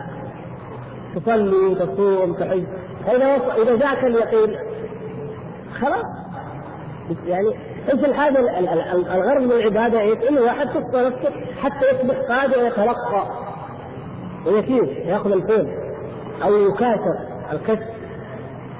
تصلي 1.16 1.76
تصوم 1.76 2.34
تحج 2.34 2.64
فإذا 3.06 3.26
إذا 3.62 3.76
جاءك 3.76 4.04
اليقين 4.04 4.56
خلاص. 5.82 6.06
يعني 7.28 7.48
إيش 7.94 8.06
الحاجة؟ 8.06 8.60
الغرض 9.16 9.42
من 9.42 9.52
العبادة 9.52 10.02
إيش؟ 10.02 10.18
إنه 10.30 10.42
واحد 10.42 10.68
تصفى 10.68 11.02
نفسه 11.06 11.32
حتى 11.62 11.86
يصبح 11.92 12.16
قادر 12.16 12.66
يتلقى 12.66 13.28
ويكيف 14.46 14.98
يأخذ 15.06 15.32
الفيل 15.32 15.68
أو 16.44 16.56
يكاثر. 16.56 17.29
الكشف 17.54 17.88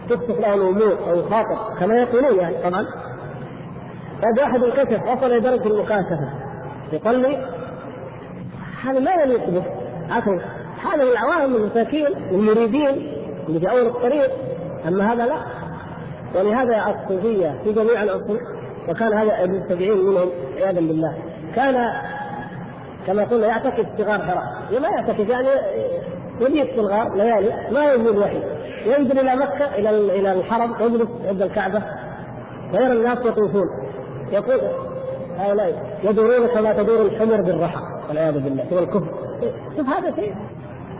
تفتح 0.10 0.40
له 0.40 0.54
الأمور 0.56 0.98
أو 1.10 1.20
يخاطب. 1.20 1.80
كما 1.80 1.96
يقولون 1.96 2.40
يعني 2.40 2.58
طبعا. 2.58 2.86
هذا 4.24 4.44
واحد 4.44 4.64
الكشف 4.64 5.04
وصل 5.04 5.26
إلى 5.26 5.40
درجة 5.40 5.68
المكاشفة. 5.68 6.30
يصلي 6.94 7.38
هذا 8.84 9.00
ما 9.00 9.12
يليق 9.12 9.50
به 9.50 9.64
عفوا 10.10 10.40
هذا 10.94 11.04
العوام 11.04 11.56
المساكين 11.56 12.08
المريدين 12.32 13.14
اللي 13.48 13.60
في 13.60 13.72
أول 13.72 13.88
الطريق. 13.88 14.32
أما 14.88 15.14
هذا 15.14 15.26
لا. 15.26 15.38
ولهذا 16.36 16.96
الصوفيه 17.04 17.56
في 17.64 17.74
جميع 17.74 18.04
العصور 18.04 18.40
وكان 18.90 19.14
هذا 19.14 19.44
المتبعين 19.44 19.98
منهم 19.98 20.30
عياذا 20.56 20.80
بالله. 20.80 21.14
كان 21.56 21.94
كما 23.08 23.24
قلنا 23.24 23.48
يعتكف 23.48 23.86
في 23.98 24.04
غار 24.04 24.20
حراء 24.20 24.80
ما 24.82 24.88
يعتكف 24.88 25.30
يعني 25.30 25.48
يبيت 26.42 26.70
في 26.70 26.80
الغار 26.80 27.16
ليالي 27.16 27.72
ما 27.72 27.84
يوجد 27.84 28.18
وحي. 28.18 28.59
ينزل 28.86 29.20
إلى 29.20 29.36
مكة 29.36 29.66
إلى 29.76 29.90
إلى 29.90 30.34
الحرم 30.34 30.74
يجلس 30.80 31.10
عند 31.28 31.42
الكعبة. 31.42 31.84
ويرى 32.74 32.94
الناس 32.94 33.18
يطوفون. 33.26 33.68
يقول 34.32 34.60
هؤلاء 35.38 35.98
يدورون 36.04 36.48
كما 36.48 36.74
تدور 36.74 37.02
الحمر 37.02 37.42
بالرحى 37.42 37.82
والعياذ 38.10 38.40
بالله 38.40 38.66
هو 38.74 38.80
الكفر. 38.80 39.08
شوف 39.78 39.88
هذا 39.88 40.16
شيء. 40.16 40.36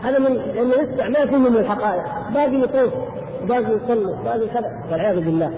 هذا 0.02 0.18
من 0.18 0.34
لأنه 0.34 0.74
يسمع 0.74 1.08
ما 1.08 1.26
فيه 1.26 1.36
من 1.36 1.56
الحقائق. 1.56 2.02
باقي 2.34 2.60
يطوف 2.60 2.92
باقي 3.48 3.60
يصلي 3.60 4.18
باقي 4.24 4.46
كذا. 4.48 4.70
والعياذ 4.90 5.24
بالله. 5.24 5.50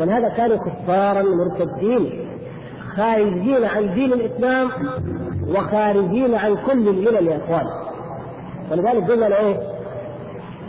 ولهذا 0.00 0.28
كانوا 0.28 0.56
كفارا 0.56 1.22
مرتدين 1.22 2.26
خارجين 2.96 3.64
عن 3.64 3.94
دين 3.94 4.12
الإسلام 4.12 4.70
وخارجين 5.48 6.34
عن 6.34 6.56
كل 6.66 6.88
الملل 6.88 7.26
يا 7.26 7.36
اخوان 7.36 7.66
ولذلك 8.70 9.10
قلنا 9.10 9.38
إيه؟ 9.38 9.75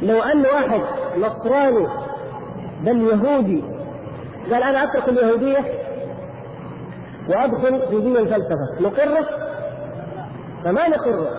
لو 0.01 0.19
أن 0.21 0.41
واحد 0.41 0.81
نصراني 1.17 1.87
بل 2.83 3.01
يهودي 3.01 3.63
قال 4.51 4.63
أنا 4.63 4.83
أترك 4.83 5.09
اليهودية 5.09 5.65
وأدخل 7.29 7.81
في 7.89 7.99
دين 8.01 8.17
الفلسفة 8.17 8.81
نقره؟ 8.81 9.27
فما 10.63 10.87
نقره؟ 10.87 11.29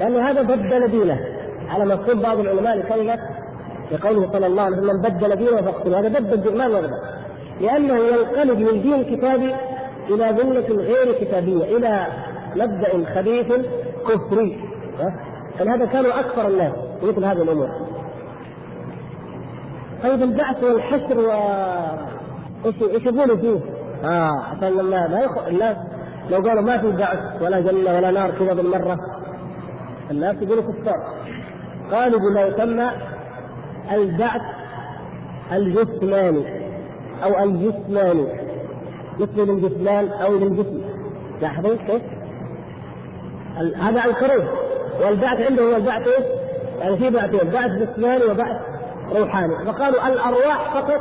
لأن 0.00 0.16
هذا 0.16 0.42
بدل 0.42 0.88
دينه. 0.88 1.20
على 1.68 1.84
مفهوم 1.84 2.20
بعض 2.20 2.38
العلماء 2.38 2.78
لكلمه 2.78 3.18
لقوله 3.92 4.32
صلى 4.32 4.46
الله 4.46 4.62
عليه 4.62 4.76
وسلم 4.76 5.02
بدل 5.02 5.36
دينه 5.36 5.62
فاقتلوا 5.62 5.98
هذا 5.98 6.08
بدل 6.08 6.56
ما 6.58 6.68
نقدر 6.68 6.90
لأنه 7.60 7.98
ينقلب 7.98 8.58
من 8.58 8.82
دين 8.82 8.94
الكتاب 8.94 9.40
إلى 10.08 10.32
مله 10.32 10.82
غير 10.82 11.12
كتابية 11.12 11.76
إلى 11.76 12.06
مبدأ 12.56 13.14
خبيث 13.14 13.52
كفري. 14.08 14.60
فلهذا 15.58 15.86
كانوا 15.86 16.20
أكثر 16.20 16.48
الناس 16.48 16.72
مثل 17.02 17.24
هذه 17.24 17.42
الأمور. 17.42 17.68
طيب 20.02 20.22
البعث 20.22 20.64
والحشر 20.64 21.18
و 21.18 21.30
إيش 22.66 22.82
إيش 22.82 23.02
يقولوا 23.02 23.36
فيه؟ 23.36 23.60
آه 24.04 24.40
عشان 24.40 24.68
لما 24.68 25.06
لا 25.06 25.24
يخ... 25.24 25.38
الناس 25.48 25.76
لو 26.30 26.48
قالوا 26.48 26.62
ما 26.62 26.78
في 26.78 26.92
بعث 26.92 27.42
ولا 27.42 27.60
جنة 27.60 27.96
ولا 27.96 28.10
نار 28.10 28.30
كذا 28.30 28.54
بالمرة 28.54 28.98
الناس 30.10 30.36
يقولوا 30.42 30.62
كفار. 30.62 31.14
قالوا 31.92 32.20
بما 32.20 32.42
يسمى 32.42 32.90
البعث 33.92 34.42
الجسماني 35.52 36.44
أو 37.24 37.44
الجسماني 37.44 38.26
مثل 39.20 39.50
الجسمان 39.50 40.08
أو 40.08 40.34
للجسم 40.34 40.80
لاحظوا 41.42 41.76
كيف؟ 41.76 42.02
هذا 43.80 44.02
قريب 44.02 44.44
والبعث 45.00 45.40
عنده 45.40 45.62
هو 45.62 45.76
البعث 45.76 46.08
إيش؟ 46.08 46.24
يعني 46.80 46.96
في 46.96 47.10
بعثين 47.10 47.50
بعث 47.50 47.70
جسماني 47.70 48.24
وبعث 48.24 48.56
روحاني. 49.16 49.54
فقالوا 49.66 50.08
الأرواح 50.08 50.74
فقط 50.74 51.00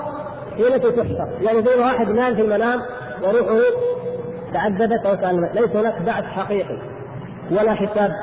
هي 0.58 0.76
التي 0.76 0.92
تحشر 0.92 1.28
يعني 1.42 1.64
زي 1.64 1.80
واحد 1.80 2.10
نام 2.10 2.36
في 2.36 2.42
المنام 2.42 2.82
وروحه 3.24 3.62
تعذبت 4.54 5.06
أو 5.06 5.16
تعلمت 5.16 5.56
ليس 5.56 5.76
هناك 5.76 6.02
بعث 6.02 6.24
حقيقي 6.24 6.78
ولا 7.52 7.74
حساب 7.74 8.16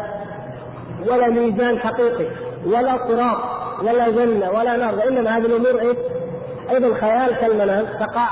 ولا 1.06 1.28
ميزان 1.28 1.78
حقيقي 1.78 2.26
ولا 2.66 2.98
صراط 3.08 3.38
ولا 3.82 4.10
جنة 4.10 4.50
ولا 4.50 4.76
نار. 4.76 4.94
وإنما 4.94 5.36
هذه 5.36 5.46
الأمور 5.46 5.80
إيش؟ 5.80 5.96
أيضا 6.70 6.94
خيال 6.94 7.36
كالمنام 7.40 7.84
تقع 8.00 8.28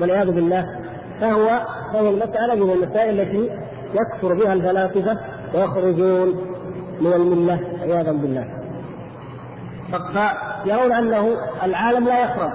والعياذ 0.00 0.30
بالله. 0.30 0.80
فهو 1.20 1.60
فهي 1.92 2.08
المسألة 2.08 2.54
من 2.54 2.70
المسائل 2.70 3.20
التي 3.20 3.50
يكفر 3.94 4.34
بها 4.34 4.52
الفلاسفة 4.52 5.18
ويخرجون 5.54 6.28
من 7.00 7.12
الملة 7.12 7.60
عياذا 7.82 8.12
بالله. 8.12 8.48
فيرون 10.64 10.92
أنه 10.92 11.36
العالم 11.62 12.04
لا 12.08 12.24
يخرب 12.24 12.52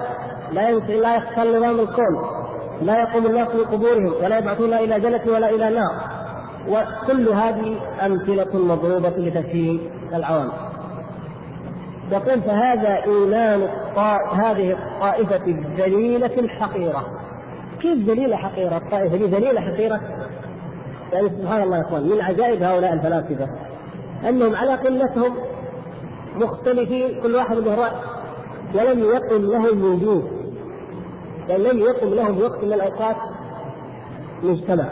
لا 0.54 0.70
لا 0.72 1.16
يختل 1.16 1.58
نظام 1.58 1.80
الكون 1.80 2.39
لا 2.82 3.00
يقوم 3.00 3.26
الناس 3.26 3.47
من 3.56 3.66
قبورهم 3.66 4.14
ولا 4.24 4.38
يبعثون 4.38 4.74
إلى 4.74 5.00
جنة 5.00 5.22
ولا 5.34 5.50
إلى 5.50 5.70
نار. 5.70 5.95
وكل 6.70 7.30
هذه 7.30 7.76
أمثلة 8.06 8.58
مضروبة 8.58 9.10
لتفهيم 9.10 9.82
العوام. 10.14 10.50
يقول 12.12 12.41
فهذا 12.41 13.04
إيمان 13.04 13.68
هذه 14.34 14.72
الطائفة 14.72 15.45
الذليله 15.45 16.39
الحقيرة. 16.39 17.06
كيف 17.82 18.10
ذليله 18.10 18.36
حقيرة؟ 18.36 18.78
الطائفة 18.78 19.18
دي 19.18 19.26
ذليله 19.26 19.62
حقيرة؟ 19.62 20.02
يعني 21.14 21.30
سبحان 21.30 21.64
الله 21.64 21.78
يا 21.78 21.82
إخوان 21.82 22.10
من 22.10 22.22
عجائب 22.22 22.64
هؤلاء 22.64 22.93
الفلاسفة. 22.93 23.47
أنهم 24.30 24.55
على 24.55 24.74
قلتهم 24.74 25.36
مختلفين 26.36 27.22
كل 27.24 27.36
واحد 27.36 27.57
له 27.57 27.76
رأي. 27.76 27.91
ولم 28.76 28.99
يقم 28.99 29.51
لهم 29.51 29.84
وجود. 29.84 30.24
يعني 31.49 31.64
لم 31.64 31.80
يقم 31.80 32.10
لهم 32.10 32.41
وقت 32.41 32.64
من 32.64 32.74
الأوقات 32.74 33.16
مجتمع. 34.43 34.86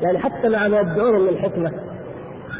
يعني 0.00 0.18
حتى 0.18 0.48
مع 0.48 0.68
ما 0.68 0.80
يدعون 0.80 1.20
من 1.20 1.28
الحكمة. 1.28 1.72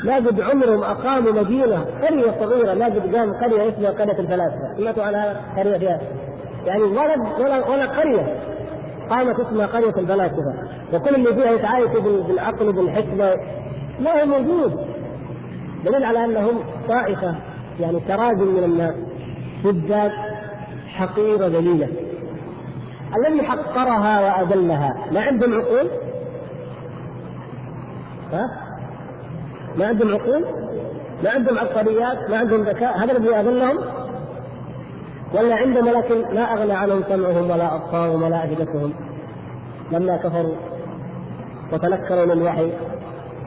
ما 0.04 0.16
قد 0.16 0.40
عمرهم 0.40 0.82
أقاموا 0.82 1.32
مدينة 1.32 1.86
قرية 2.02 2.34
صغيرة 2.40 2.74
ما 2.74 2.84
قد 2.84 3.16
قام 3.16 3.32
قرية 3.32 3.68
اسمها 3.68 3.90
قرية 3.90 4.18
الفلاسفة. 4.18 4.76
سمعتوا 4.78 5.04
عنها 5.04 5.40
قرية 5.56 5.78
فيها. 5.78 6.00
يعني 6.64 6.82
ولا 6.82 7.14
ولا 7.68 7.86
قرية. 7.86 8.53
قامت 9.11 9.40
اسمها 9.40 9.66
قرية 9.66 9.94
الفلاسفه 9.98 10.55
وكل 10.92 11.14
اللي 11.14 11.34
فيها 11.34 11.52
يتعايش 11.52 11.90
بالعقل 12.28 12.68
وبالحكمة 12.68 13.36
ما 14.00 14.22
هو 14.22 14.26
موجود 14.26 14.86
دليل 15.84 16.05
على 16.05 16.24
أنهم 16.24 16.61
طائفة 16.88 17.34
يعني 17.80 18.00
تراجم 18.00 18.46
من 18.46 18.64
الناس 18.64 18.94
فجاج 19.64 20.12
حقيره 20.88 21.46
ذليله 21.46 21.88
الذي 23.16 23.42
حقرها 23.42 24.20
وأذلها 24.20 24.96
ما 25.12 25.20
عندهم 25.20 25.55
عقول؟ 25.55 25.90
ها؟ 28.32 28.42
ما 29.78 29.86
عندهم 29.86 30.14
عقول؟ 30.14 30.44
ما 31.24 31.30
عندهم 31.30 31.59
عبقريات؟ 31.59 32.30
ما 32.30 32.36
عندهم 32.36 32.62
ذكاء؟ 32.62 32.98
هذا 32.98 33.12
الذي 33.12 33.34
أذلهم؟ 33.34 33.78
ولا 35.35 35.55
عندهم 35.55 35.89
لكن 35.89 36.35
ما 36.35 36.43
أغنى 36.43 36.72
عنهم 36.72 37.03
سمعهم 37.09 37.51
ولا 37.51 37.74
أبصارهم 37.74 38.22
ولا 38.22 38.45
افئدتهم 38.45 38.93
لما 39.93 40.16
كفروا 40.16 40.55
وتنكروا 41.72 42.24
من 42.24 42.30
الوحي 42.32 42.72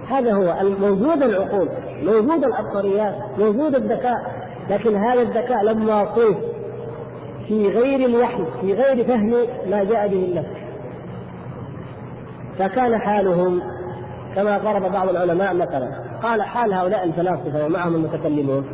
هذا 0.10 0.34
هو 0.34 0.56
موجود 0.80 1.24
العقول 1.24 1.70
موجود 2.04 2.44
العبقريات 2.44 3.16
موجود 3.40 3.76
الذكاء 3.76 4.48
لكن 4.70 4.96
هذا 4.96 5.22
الذكاء 5.22 5.64
لما 5.64 6.16
صرف 6.16 6.38
في 7.48 7.70
غير 7.70 8.06
الوحي 8.06 8.44
في 8.62 8.74
غير 8.74 9.06
فهم 9.06 9.34
ما 9.70 9.84
جاء 9.84 10.08
به 10.08 10.26
الله 10.26 10.46
فكان 12.60 12.98
حالهم 12.98 13.62
كما 14.36 14.58
ضرب 14.58 14.92
بعض 14.92 15.10
العلماء 15.10 15.54
مثلا 15.54 15.90
قال 16.24 16.42
حال 16.42 16.74
هؤلاء 16.74 17.04
الفلاسفة 17.04 17.66
ومعهم 17.66 17.96
المتكلمون 17.96 18.66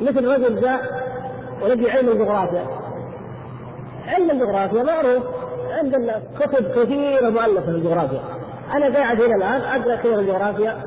مثل 0.00 0.24
رجل 0.24 0.60
جاء 0.60 1.07
ولقي 1.62 1.90
علم 1.90 2.08
الجغرافيا. 2.08 2.66
علم 4.08 4.30
الجغرافيا 4.30 4.82
معروف 4.82 5.22
عندنا 5.70 6.22
كتب 6.40 6.70
كثيرة 6.70 7.30
مؤلفة 7.30 7.62
في 7.62 7.68
الجغرافيا 7.68 8.20
أنا 8.74 8.96
قاعد 8.96 9.22
هنا 9.22 9.36
الآن 9.36 9.60
اقرا 9.60 9.96
كثير 9.96 10.20
الجغرافيا 10.20 10.82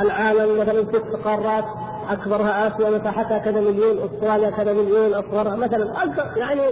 العالم 0.00 0.60
مثلا 0.60 0.84
ست 0.84 1.16
قارات 1.24 1.64
أكبرها 2.10 2.68
آسيا 2.68 2.90
مساحتها 2.90 3.38
كذا 3.38 3.60
مليون 3.60 3.98
أستراليا 3.98 4.50
كذا 4.50 4.72
مليون 4.72 5.14
أصغرها 5.14 5.56
مثلا 5.56 5.88
يعني 6.36 6.62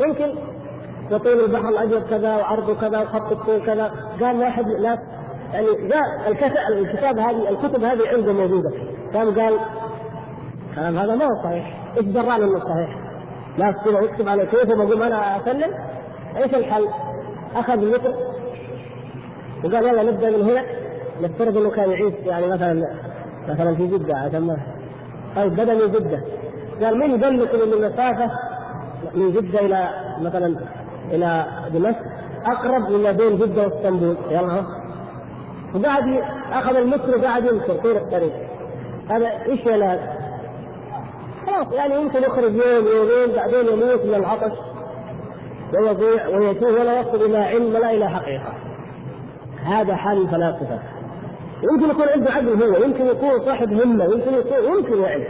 يمكن 0.00 0.34
يطول 1.10 1.40
البحر 1.40 1.68
الأبيض 1.68 2.02
كذا 2.10 2.36
وعرضه 2.36 2.74
كذا 2.74 3.00
وخط 3.00 3.32
الطول 3.32 3.66
كذا. 3.66 3.90
قال 4.20 4.38
واحد 4.38 4.66
ناس 4.66 4.98
يعني 5.52 5.66
جاء 5.88 6.30
الكتاب 6.68 7.18
هذه 7.18 7.48
الكتب 7.48 7.84
هذه 7.84 8.08
عنده 8.08 8.32
موجودة. 8.32 8.70
قام 9.14 9.40
قال 9.40 9.58
كلام 10.74 10.98
هذا 10.98 11.14
ما 11.14 11.24
هو 11.24 11.42
صحيح. 11.44 11.75
إيش 11.96 12.04
درانا 12.04 12.36
انه 12.36 12.58
صحيح؟ 12.58 12.96
ناس 13.58 13.74
كذا 13.84 14.00
يكتب 14.00 14.28
على 14.28 14.46
كيف 14.46 14.70
وبقوم 14.70 15.02
أنا 15.02 15.36
أسلم. 15.36 15.70
إيش 16.36 16.54
الحل؟ 16.54 16.88
أخذ 17.54 17.72
المتر 17.72 18.14
وقال 19.64 19.86
يلا 19.88 20.02
نبدأ 20.02 20.30
من 20.30 20.42
هنا. 20.42 20.62
نفترض 21.22 21.56
إنه 21.56 21.70
كان 21.70 21.90
يعيش 21.90 22.14
يعني 22.26 22.46
مثلا 22.46 22.82
مثلا 23.48 23.74
في 23.74 23.86
جدة 23.86 24.16
عشان 24.16 24.40
ما 24.40 24.56
طيب 25.36 25.52
بدأ 25.52 25.74
من 25.74 25.92
جدة. 25.92 26.20
قال 26.82 26.98
من 26.98 27.20
يقول 27.20 27.40
لكم 27.42 27.58
ان 27.62 27.72
المسافة 27.72 28.30
من 29.14 29.32
جدة 29.32 29.60
إلى 29.60 29.88
مثلا 30.20 30.56
إلى 31.12 31.46
دمشق؟ 31.72 31.98
أقرب 32.46 32.90
مما 32.90 33.12
بين 33.12 33.38
جدة 33.38 33.62
وإسطنبول. 33.62 34.16
يلا. 34.30 34.62
وقعد 35.74 36.22
أخذ 36.52 36.76
المتر 36.76 37.18
وقعد 37.18 37.44
يمشي 37.44 37.80
طول 37.82 37.96
الطريق. 37.96 38.32
هذا 39.10 39.26
إيش 39.26 39.66
يا 39.66 40.25
خلاص 41.46 41.72
يعني 41.72 41.94
يمكن 41.94 42.22
يخرج 42.22 42.54
يوم 42.54 42.86
يومين 42.86 43.36
بعدين 43.36 43.66
يموت 43.66 44.04
من 44.04 44.14
العطش 44.14 44.52
ويضيع 45.74 46.28
ويتوه 46.28 46.72
ولا 46.72 47.00
يصل 47.00 47.22
إلى 47.22 47.38
علم 47.38 47.74
ولا 47.74 47.90
إلى 47.90 48.08
حقيقة. 48.08 48.52
هذا 49.64 49.96
حال 49.96 50.18
الفلاسفة. 50.18 50.78
يمكن 51.62 51.90
يكون 51.90 52.08
عنده 52.08 52.30
عقل 52.30 52.62
هو 52.62 52.84
يمكن 52.84 53.06
يكون 53.06 53.44
صاحب 53.44 53.72
همة 53.72 54.04
يمكن 54.04 54.34
يكون 54.34 54.78
يمكن 54.78 55.02
يعني 55.02 55.24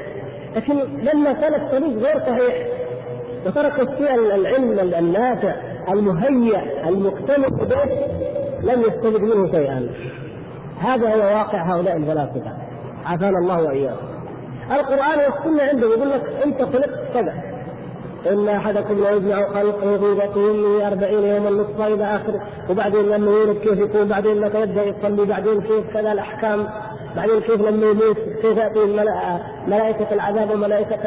لكن 0.57 0.75
لما 0.79 1.35
سلك 1.41 1.71
طريق 1.71 1.99
غير 1.99 2.19
صحيح 2.21 2.67
وترك 3.47 3.81
الشيء 3.81 4.15
العلم 4.15 4.95
النافع 4.95 5.55
المهيأ 5.89 6.89
المقتنع 6.89 7.49
به 7.49 7.85
لم 8.63 8.81
يستفد 8.81 9.21
منه 9.21 9.51
شيئا. 9.53 9.89
هذا 10.81 11.15
هو 11.15 11.19
واقع 11.19 11.59
هؤلاء 11.59 11.97
الفلاسفة. 11.97 12.53
عافانا 13.05 13.39
الله 13.39 13.63
واياهم 13.63 14.16
القرآن 14.71 15.19
والسنة 15.19 15.63
عنده 15.63 15.87
يقول 15.87 16.11
لك 16.11 16.23
أنت 16.45 16.63
خلقت 16.63 17.13
كذا. 17.15 17.35
إن 18.27 18.49
أحدكم 18.49 19.03
لا 19.05 19.11
يجمع 19.11 19.49
خلقه 19.49 19.99
في 20.29 20.51
امه 20.51 20.87
أربعين 20.87 21.25
يوما 21.25 21.51
نصفا 21.51 21.87
إلى 21.87 22.05
آخره 22.05 22.41
وبعدين 22.71 23.03
لما 23.03 23.31
يولد 23.31 23.59
كيف 23.59 23.79
يكون 23.79 24.09
بعدين 24.09 24.41
متى 24.41 24.61
يبدأ 24.61 24.83
يصلي 24.83 25.25
بعدين 25.25 25.61
كيف 25.61 25.93
كذا 25.93 26.13
الأحكام 26.13 26.69
بعدين 27.17 27.41
كيف 27.41 27.61
لما 27.61 27.87
يموت 27.87 28.19
كيف 28.43 28.57
يأتي 28.59 28.81
ملائكة 29.69 30.13
العذاب 30.13 30.51
وملائكة 30.51 30.99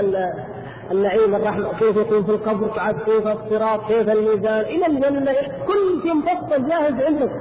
النعيم 0.92 1.36
الرحمة 1.36 1.70
كيف 1.80 1.98
يكون 1.98 2.24
في 2.24 2.32
القبر 2.32 2.68
كيف 3.06 3.28
الصراط 3.28 3.88
كيف 3.88 4.10
الميزان 4.10 4.60
إلى 4.60 4.86
الجنه 4.86 5.34
كل 5.68 6.02
شيء 6.04 6.14
مفصل 6.14 6.70
جاهز 6.70 6.94
عندك. 7.02 7.32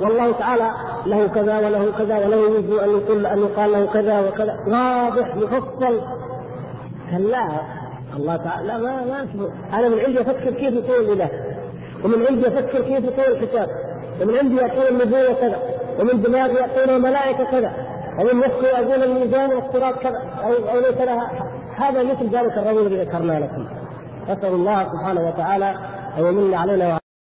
والله 0.00 0.32
تعالى 0.32 0.70
له 1.06 1.26
كذا 1.26 1.58
وله 1.58 1.92
كذا 1.98 2.26
وله 2.26 2.58
يجوز 2.58 2.78
أن 2.78 2.90
يقول 2.90 3.26
أن 3.26 3.38
يقال 3.38 3.72
له 3.72 3.86
كذا 3.86 4.28
وكذا. 4.28 4.58
واضح 4.66 5.36
مفصل. 5.36 6.00
كلا 7.10 7.48
الله 8.16 8.36
تعالى 8.36 8.78
ما 8.78 9.04
ما 9.04 9.26
أنا 9.78 9.88
من 9.88 10.00
عندي 10.00 10.20
أفكر 10.20 10.50
كيف 10.50 10.74
يكون 10.74 10.94
الإله؟ 10.94 11.28
ومن 12.04 12.26
عندي 12.26 12.48
أفكر 12.48 12.80
كيف 12.80 13.04
يكون 13.04 13.24
الكتاب؟ 13.24 13.68
ومن 14.22 14.38
عندي 14.38 14.56
يقول 14.56 14.86
النبوة 14.86 15.32
كذا. 15.32 15.58
ومن 16.00 16.22
دماغي 16.22 16.54
يقول 16.54 16.90
الملائكة 16.90 17.44
كذا. 17.44 17.72
ومن 18.18 18.36
مخي 18.36 18.66
يقول 18.66 19.02
الميزان 19.02 19.50
والصراط 19.50 19.98
كذا. 19.98 20.22
أو 20.44 20.52
أو 20.52 20.78
ليس 20.78 21.00
لها. 21.00 21.30
هذا 21.76 22.02
مثل 22.02 22.28
ذلك 22.36 22.58
الرجل 22.58 22.86
الذي 22.86 23.04
ذكرنا 23.04 23.40
لكم. 23.40 23.66
نسال 24.28 24.52
الله 24.52 24.84
سبحانه 24.84 25.28
وتعالى 25.28 25.74
أن 26.18 26.26
يمن 26.26 26.54
علينا 26.54 27.03